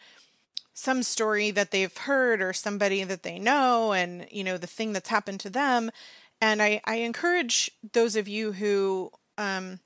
[0.74, 4.92] some story that they've heard or somebody that they know, and you know the thing
[4.92, 5.90] that's happened to them.
[6.40, 9.80] And I, I encourage those of you who um,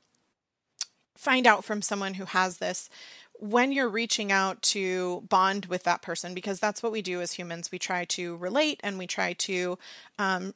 [1.16, 2.88] find out from someone who has this
[3.40, 7.32] when you're reaching out to bond with that person, because that's what we do as
[7.32, 9.78] humans, we try to relate and we try to
[10.18, 10.54] um,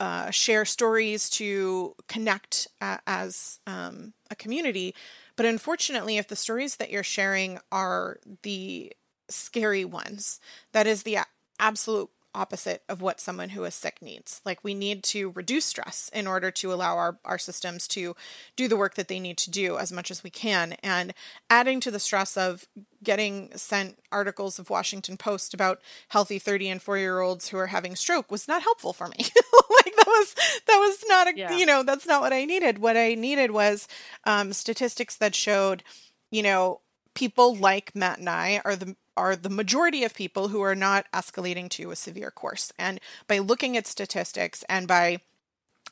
[0.00, 4.94] uh, share stories to connect uh, as um, a community.
[5.36, 8.92] But unfortunately, if the stories that you're sharing are the
[9.28, 10.40] scary ones,
[10.72, 11.18] that is the
[11.58, 14.40] absolute opposite of what someone who is sick needs.
[14.44, 18.14] Like we need to reduce stress in order to allow our, our systems to
[18.54, 20.74] do the work that they need to do as much as we can.
[20.82, 21.14] And
[21.48, 22.66] adding to the stress of
[23.02, 27.68] getting sent articles of Washington Post about healthy 30 and 4 year olds who are
[27.68, 29.16] having stroke was not helpful for me.
[29.84, 30.34] like that was
[30.66, 31.56] that was not a yeah.
[31.56, 32.78] you know, that's not what I needed.
[32.78, 33.88] What I needed was
[34.24, 35.82] um, statistics that showed,
[36.30, 36.80] you know,
[37.14, 41.06] people like Matt and I are the are the majority of people who are not
[41.12, 42.72] escalating to a severe course.
[42.78, 45.20] And by looking at statistics and by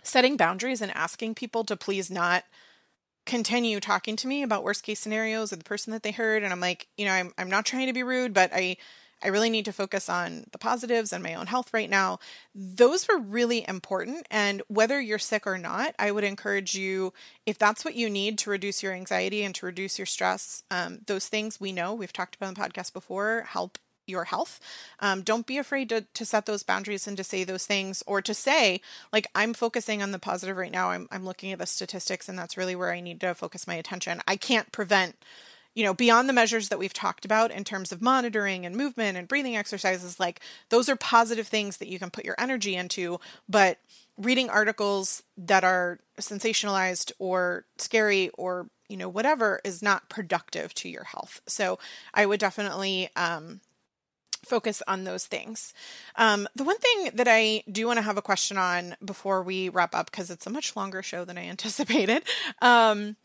[0.02, 2.44] setting boundaries and asking people to please not
[3.26, 6.52] continue talking to me about worst case scenarios or the person that they heard and
[6.52, 8.76] I'm like, you know, I'm I'm not trying to be rude, but I
[9.24, 12.18] I really need to focus on the positives and my own health right now.
[12.54, 14.26] Those were really important.
[14.30, 17.12] And whether you're sick or not, I would encourage you,
[17.46, 21.00] if that's what you need to reduce your anxiety and to reduce your stress, um,
[21.06, 24.60] those things we know, we've talked about in the podcast before, help your health.
[25.00, 28.20] Um, don't be afraid to, to set those boundaries and to say those things or
[28.20, 28.82] to say,
[29.12, 30.90] like, I'm focusing on the positive right now.
[30.90, 33.76] I'm, I'm looking at the statistics and that's really where I need to focus my
[33.76, 34.20] attention.
[34.28, 35.16] I can't prevent
[35.74, 39.18] you know, beyond the measures that we've talked about in terms of monitoring and movement
[39.18, 40.40] and breathing exercises, like
[40.70, 43.18] those are positive things that you can put your energy into.
[43.48, 43.78] But
[44.16, 50.88] reading articles that are sensationalized or scary or, you know, whatever is not productive to
[50.88, 51.40] your health.
[51.46, 51.78] So
[52.12, 53.60] I would definitely, um,
[54.44, 55.72] focus on those things.
[56.16, 59.70] Um, the one thing that I do want to have a question on before we
[59.70, 62.22] wrap up, because it's a much longer show than I anticipated,
[62.62, 63.16] um,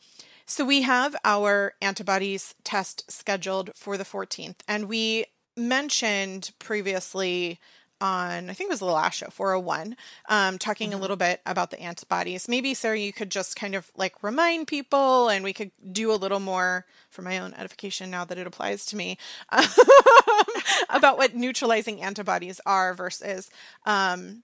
[0.49, 7.59] so we have our antibodies test scheduled for the 14th, and we mentioned previously
[8.01, 9.95] on I think it was the last show 401
[10.27, 10.97] um, talking mm-hmm.
[10.97, 12.47] a little bit about the antibodies.
[12.47, 16.15] Maybe Sarah, you could just kind of like remind people, and we could do a
[16.15, 19.19] little more for my own edification now that it applies to me
[20.89, 23.51] about what neutralizing antibodies are versus
[23.85, 24.41] um,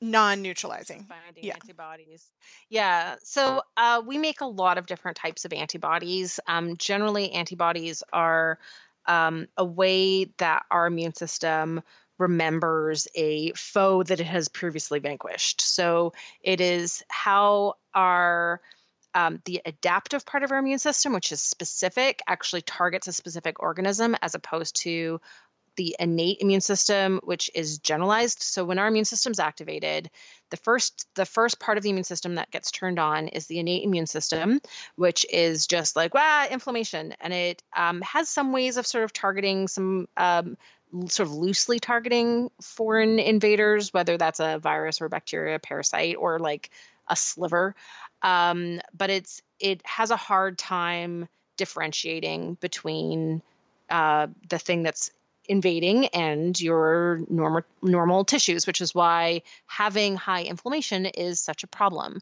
[0.00, 1.04] non-neutralizing.
[1.04, 1.54] Finding yeah.
[1.54, 2.30] antibodies.
[2.68, 6.40] Yeah so uh, we make a lot of different types of antibodies.
[6.46, 8.58] Um, generally antibodies are
[9.06, 11.82] um, a way that our immune system
[12.18, 15.60] remembers a foe that it has previously vanquished.
[15.60, 16.12] So
[16.42, 18.60] it is how our
[19.12, 23.60] um, the adaptive part of our immune system, which is specific, actually targets a specific
[23.60, 25.20] organism as opposed to
[25.80, 28.42] the innate immune system which is generalized.
[28.42, 30.10] So when our immune system is activated
[30.50, 33.58] the first the first part of the immune system that gets turned on is the
[33.58, 34.60] innate immune system
[34.96, 37.14] which is just like wow inflammation.
[37.18, 40.58] And it um, has some ways of sort of targeting some um,
[41.06, 46.68] sort of loosely targeting foreign invaders whether that's a virus or bacteria parasite or like
[47.08, 47.74] a sliver.
[48.20, 51.26] Um, but it's it has a hard time
[51.56, 53.40] differentiating between
[53.88, 55.10] uh, the thing that's
[55.48, 61.66] invading and your normal normal tissues, which is why having high inflammation is such a
[61.66, 62.20] problem.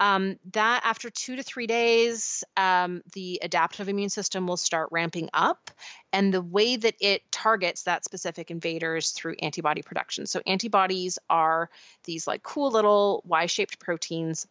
[0.00, 5.28] Um, that after two to three days, um, the adaptive immune system will start ramping
[5.32, 5.70] up.
[6.12, 10.26] And the way that it targets that specific invader is through antibody production.
[10.26, 11.70] So, antibodies are
[12.04, 14.46] these like cool little Y shaped proteins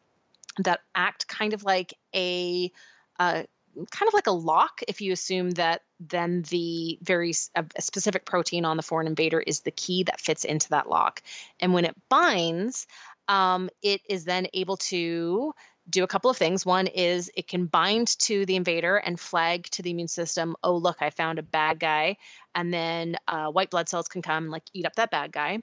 [0.60, 2.72] that act kind of like a
[3.20, 3.44] uh,
[3.92, 8.26] kind of like a lock if you assume that then the very a, a specific
[8.26, 11.22] protein on the foreign invader is the key that fits into that lock
[11.60, 12.88] and when it binds
[13.28, 15.54] um, it is then able to
[15.90, 16.66] do a couple of things.
[16.66, 20.78] One is it can bind to the invader and flag to the immune system, oh,
[20.78, 22.18] look, I found a bad guy.
[22.56, 25.60] And then uh, white blood cells can come and like eat up that bad guy.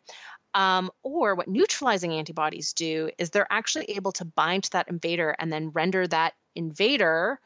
[0.53, 5.35] Um, or what neutralizing antibodies do is they're actually able to bind to that invader
[5.39, 7.41] and then render that invader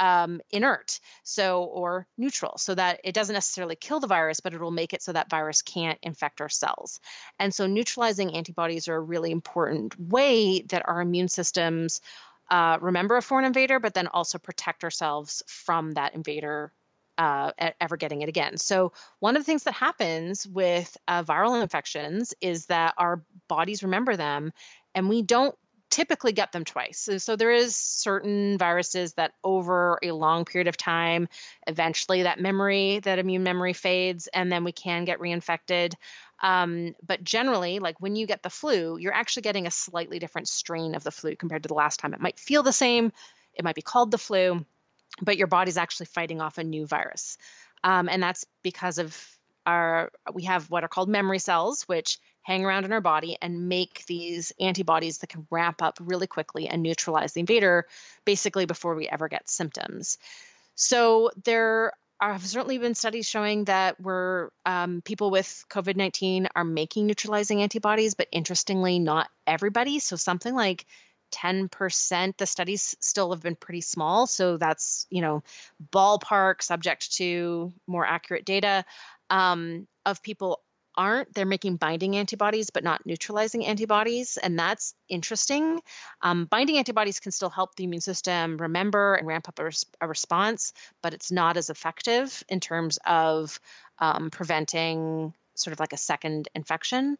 [0.00, 4.60] um, inert so or neutral so that it doesn't necessarily kill the virus but it
[4.60, 7.00] will make it so that virus can't infect our cells
[7.38, 12.00] and so neutralizing antibodies are a really important way that our immune systems
[12.50, 16.72] uh, remember a foreign invader but then also protect ourselves from that invader
[17.18, 18.56] uh, ever getting it again.
[18.56, 23.82] So, one of the things that happens with uh, viral infections is that our bodies
[23.82, 24.54] remember them
[24.94, 25.54] and we don't
[25.90, 26.98] typically get them twice.
[26.98, 31.28] So, so, there is certain viruses that over a long period of time,
[31.66, 35.94] eventually that memory, that immune memory fades, and then we can get reinfected.
[36.42, 40.48] Um, but generally, like when you get the flu, you're actually getting a slightly different
[40.48, 42.14] strain of the flu compared to the last time.
[42.14, 43.12] It might feel the same,
[43.54, 44.64] it might be called the flu,
[45.20, 47.36] but your body's actually fighting off a new virus.
[47.84, 49.16] Um, and that's because of
[49.66, 53.68] our, we have what are called memory cells, which hang around in our body and
[53.68, 57.86] make these antibodies that can ramp up really quickly and neutralize the invader
[58.24, 60.18] basically before we ever get symptoms.
[60.74, 66.64] So there have certainly been studies showing that we're um, people with COVID 19 are
[66.64, 69.98] making neutralizing antibodies, but interestingly, not everybody.
[69.98, 70.86] So something like
[71.32, 72.36] 10%.
[72.36, 74.26] The studies still have been pretty small.
[74.26, 75.42] So that's, you know,
[75.92, 78.84] ballpark subject to more accurate data
[79.30, 80.60] um, of people
[81.00, 81.32] aren't.
[81.34, 84.36] They're making binding antibodies, but not neutralizing antibodies.
[84.36, 85.80] And that's interesting.
[86.20, 89.86] Um, binding antibodies can still help the immune system remember and ramp up a, res-
[89.98, 93.58] a response, but it's not as effective in terms of
[93.98, 97.16] um, preventing sort of like a second infection.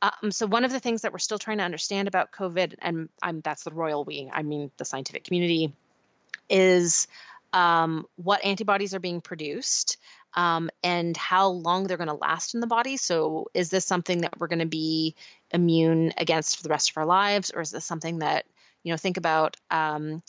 [0.00, 3.10] Um, so one of the things that we're still trying to understand about COVID, and
[3.22, 5.74] I'm, that's the royal we, I mean the scientific community,
[6.48, 7.06] is
[7.52, 9.98] um, what antibodies are being produced
[10.34, 12.96] um, and how long they're going to last in the body.
[12.96, 15.14] So, is this something that we're going to be
[15.50, 18.46] immune against for the rest of our lives, or is this something that
[18.82, 18.96] you know?
[18.96, 20.22] Think about um,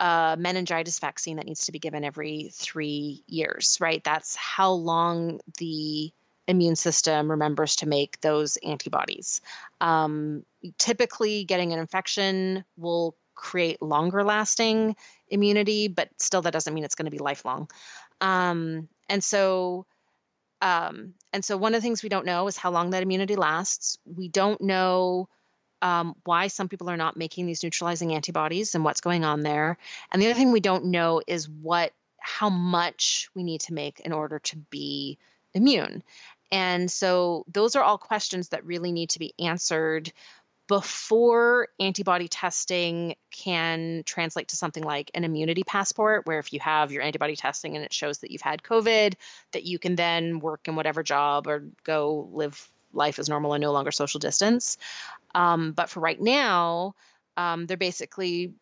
[0.00, 4.02] a meningitis vaccine that needs to be given every three years, right?
[4.04, 6.12] That's how long the
[6.46, 9.40] immune system remembers to make those antibodies.
[9.80, 10.44] Um,
[10.78, 14.96] typically, getting an infection will create longer lasting
[15.28, 17.68] immunity, but still, that doesn't mean it's going to be lifelong.
[18.20, 19.86] Um, and so,
[20.60, 23.36] um, and so one of the things we don't know is how long that immunity
[23.36, 23.98] lasts.
[24.04, 25.28] We don't know
[25.82, 29.78] um, why some people are not making these neutralizing antibodies and what's going on there.
[30.10, 34.00] And the other thing we don't know is what, how much we need to make
[34.00, 35.18] in order to be
[35.54, 36.02] immune.
[36.50, 40.12] And so those are all questions that really need to be answered
[40.68, 46.92] before antibody testing can translate to something like an immunity passport, where if you have
[46.92, 49.14] your antibody testing and it shows that you've had COVID,
[49.52, 53.62] that you can then work in whatever job or go live life as normal and
[53.62, 54.76] no longer social distance.
[55.34, 56.94] Um, but for right now,
[57.36, 58.52] um, they're basically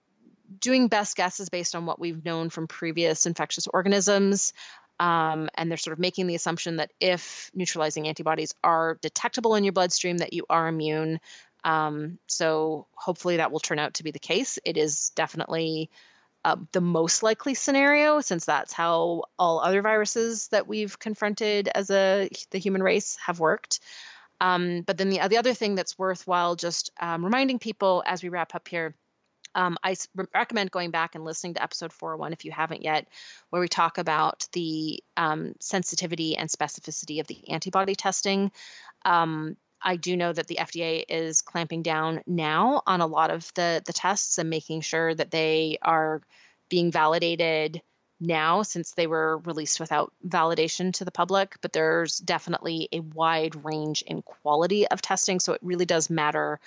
[0.61, 4.53] doing best guesses based on what we've known from previous infectious organisms.
[4.99, 9.65] Um, and they're sort of making the assumption that if neutralizing antibodies are detectable in
[9.65, 11.21] your bloodstream, that you are immune.
[11.67, 14.59] Um, so hopefully that will turn out to be the case.
[14.65, 15.91] It is definitely
[16.45, 21.91] uh, the most likely scenario since that's how all other viruses that we've confronted as
[21.91, 23.81] a the human race have worked.
[24.41, 28.29] Um, but then the, the other thing that's worthwhile just um, reminding people as we
[28.29, 28.95] wrap up here.
[29.57, 29.97] Um, I
[30.35, 33.09] recommend going back and listening to episode 401 if you haven't yet,
[33.51, 38.53] where we talk about the um, sensitivity and specificity of the antibody testing.
[39.05, 43.53] Um, I do know that the FDA is clamping down now on a lot of
[43.55, 46.23] the the tests and making sure that they are
[46.69, 47.83] being validated
[48.19, 53.63] now since they were released without validation to the public but there's definitely a wide
[53.63, 56.59] range in quality of testing so it really does matter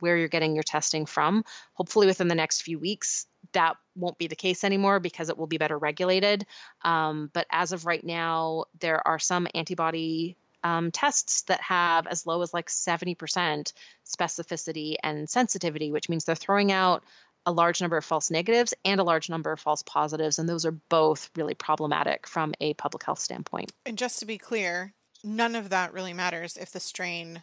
[0.00, 1.44] where you're getting your testing from.
[1.74, 5.46] Hopefully, within the next few weeks, that won't be the case anymore because it will
[5.46, 6.46] be better regulated.
[6.82, 12.26] Um, but as of right now, there are some antibody um, tests that have as
[12.26, 13.72] low as like 70%
[14.06, 17.04] specificity and sensitivity, which means they're throwing out
[17.46, 20.38] a large number of false negatives and a large number of false positives.
[20.38, 23.72] And those are both really problematic from a public health standpoint.
[23.86, 24.92] And just to be clear,
[25.24, 27.42] none of that really matters if the strain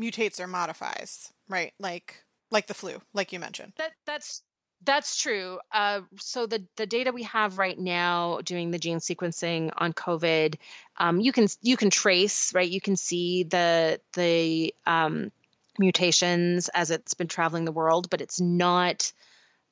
[0.00, 1.72] mutates or modifies, right?
[1.78, 3.72] Like like the flu, like you mentioned.
[3.76, 4.42] That that's
[4.82, 5.58] that's true.
[5.72, 10.56] Uh, so the the data we have right now, doing the gene sequencing on COVID,
[10.96, 12.68] um, you can you can trace right.
[12.68, 15.32] You can see the the um,
[15.78, 19.12] mutations as it's been traveling the world, but it's not.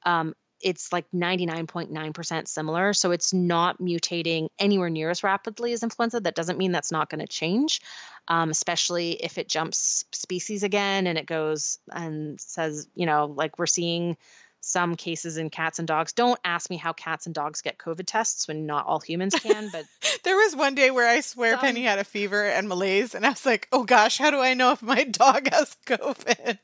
[0.05, 2.93] Um, it's like 99.9% similar.
[2.93, 6.19] So it's not mutating anywhere near as rapidly as influenza.
[6.19, 7.81] That doesn't mean that's not going to change,
[8.27, 13.57] um, especially if it jumps species again and it goes and says, you know, like
[13.57, 14.17] we're seeing
[14.61, 16.13] some cases in cats and dogs.
[16.13, 19.71] Don't ask me how cats and dogs get COVID tests when not all humans can,
[19.71, 19.85] but
[20.25, 21.61] there was one day where I swear some...
[21.61, 24.55] Penny had a fever and malaise and I was like, "Oh gosh, how do I
[24.55, 26.59] know if my dog has COVID?"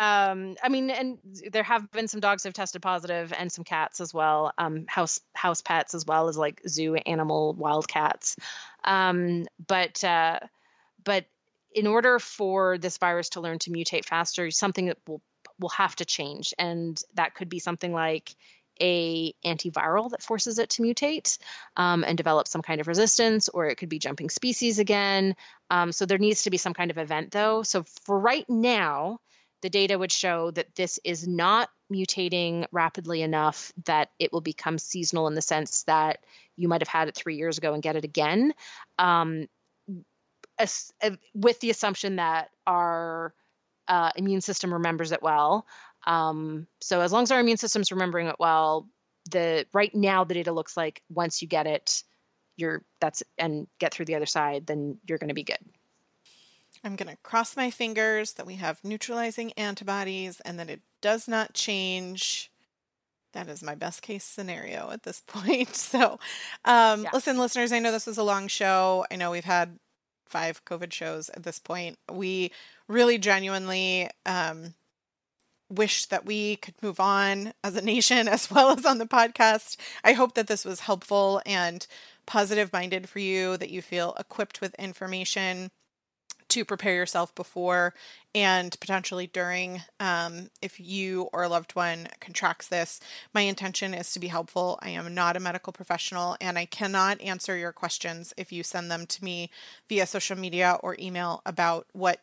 [0.00, 1.18] Um, I mean, and
[1.52, 4.50] there have been some dogs that have tested positive, and some cats as well.
[4.56, 8.36] Um, house house pets as well as like zoo animal wild cats.
[8.82, 10.40] Um, but uh,
[11.04, 11.26] but
[11.74, 15.20] in order for this virus to learn to mutate faster, something that will
[15.60, 18.34] will have to change, and that could be something like
[18.82, 21.38] a antiviral that forces it to mutate
[21.76, 25.36] um, and develop some kind of resistance, or it could be jumping species again.
[25.68, 27.62] Um, so there needs to be some kind of event, though.
[27.62, 29.20] So for right now,
[29.62, 34.78] the data would show that this is not mutating rapidly enough that it will become
[34.78, 36.24] seasonal in the sense that
[36.56, 38.54] you might have had it three years ago and get it again.
[38.98, 39.48] Um,
[40.58, 43.34] as, uh, with the assumption that our
[43.90, 45.66] uh, immune system remembers it well.
[46.06, 48.88] Um, so as long as our immune system's remembering it well,
[49.30, 52.04] the right now the data looks like once you get it,
[52.56, 55.58] you're that's and get through the other side, then you're going to be good.
[56.84, 61.26] I'm going to cross my fingers that we have neutralizing antibodies and that it does
[61.26, 62.50] not change.
[63.32, 65.74] That is my best case scenario at this point.
[65.74, 66.18] So,
[66.64, 67.10] um, yeah.
[67.12, 69.04] listen, listeners, I know this was a long show.
[69.10, 69.78] I know we've had
[70.30, 71.98] five COVID shows at this point.
[72.10, 72.52] We
[72.88, 74.74] really genuinely um,
[75.68, 79.76] wish that we could move on as a nation as well as on the podcast.
[80.04, 81.86] I hope that this was helpful and
[82.26, 85.70] positive minded for you, that you feel equipped with information
[86.50, 87.94] to prepare yourself before
[88.34, 93.00] and potentially during um, if you or a loved one contracts this.
[93.34, 94.78] My intention is to be helpful.
[94.82, 98.90] I am not a medical professional and I cannot answer your questions if you send
[98.90, 99.50] them to me
[99.88, 102.20] via social media or email about what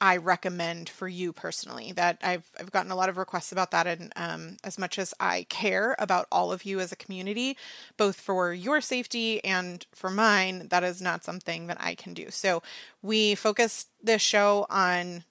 [0.00, 1.92] I recommend for you personally.
[1.92, 5.14] That I've I've gotten a lot of requests about that, and um, as much as
[5.18, 7.56] I care about all of you as a community,
[7.96, 12.30] both for your safety and for mine, that is not something that I can do.
[12.30, 12.62] So
[13.02, 15.24] we focused this show on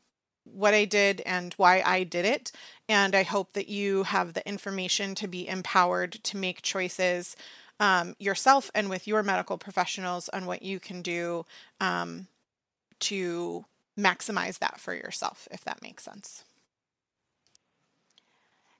[0.45, 2.51] what I did and why I did it,
[2.89, 7.35] and I hope that you have the information to be empowered to make choices
[7.79, 11.45] um, yourself and with your medical professionals on what you can do
[11.79, 12.27] um,
[12.99, 13.65] to
[13.97, 16.43] maximize that for yourself, if that makes sense.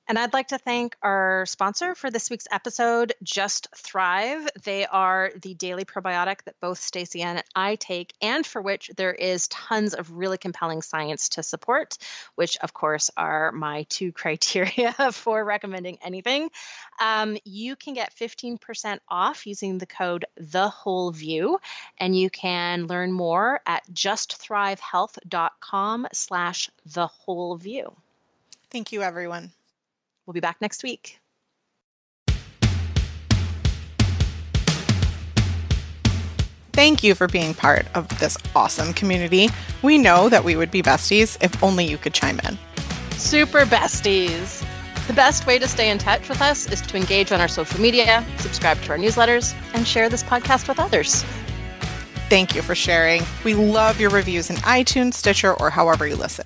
[0.08, 4.48] And I'd like to thank our sponsor for this week's episode, Just Thrive.
[4.64, 9.14] They are the daily probiotic that both Stacy and I take, and for which there
[9.14, 11.98] is tons of really compelling science to support,
[12.36, 16.52] which, of course, are my two criteria for recommending anything.
[17.00, 21.60] Um, you can get 15% off using the code The Whole View,
[21.98, 27.96] and you can learn more at justthrivehealth.com slash the whole view.
[28.70, 29.55] Thank you, everyone.
[30.26, 31.20] We'll be back next week.
[36.74, 39.48] Thank you for being part of this awesome community.
[39.82, 42.58] We know that we would be besties if only you could chime in.
[43.12, 44.62] Super besties.
[45.08, 47.80] The best way to stay in touch with us is to engage on our social
[47.80, 51.24] media, subscribe to our newsletters, and share this podcast with others.
[52.28, 53.24] Thank you for sharing.
[53.46, 56.46] We love your reviews in iTunes, Stitcher, or however you listen.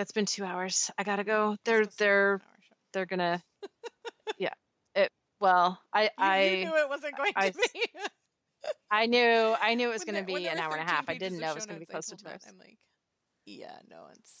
[0.00, 0.90] That's been two hours.
[0.96, 1.58] I gotta go.
[1.66, 2.40] They're they're
[2.94, 3.42] they're gonna
[4.38, 4.54] yeah.
[4.94, 5.10] It
[5.40, 7.82] well, I I you knew it wasn't going I, to be.
[8.90, 11.04] I knew I knew it was gonna be an hour and a half.
[11.06, 12.46] I didn't know it was gonna be close to two hours.
[12.48, 12.78] I'm like,
[13.44, 14.32] yeah, no, it's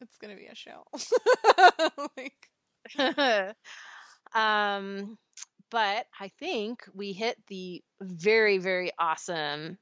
[0.00, 0.84] it's gonna be a show.
[2.16, 3.56] like
[4.36, 5.18] um
[5.72, 9.78] but I think we hit the very, very awesome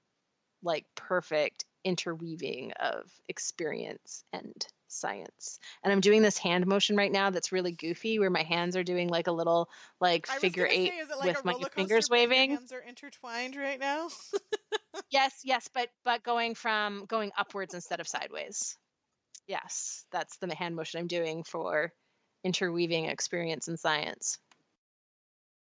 [0.63, 5.59] like perfect interweaving of experience and science.
[5.83, 8.83] And I'm doing this hand motion right now that's really goofy where my hands are
[8.83, 9.69] doing like a little
[10.01, 12.51] like figure eight say, like with my fingers waving.
[12.51, 14.09] Hands are intertwined right now.
[15.11, 18.77] yes, yes, but but going from going upwards instead of sideways.
[19.47, 21.93] Yes, that's the hand motion I'm doing for
[22.45, 24.39] interweaving experience and science.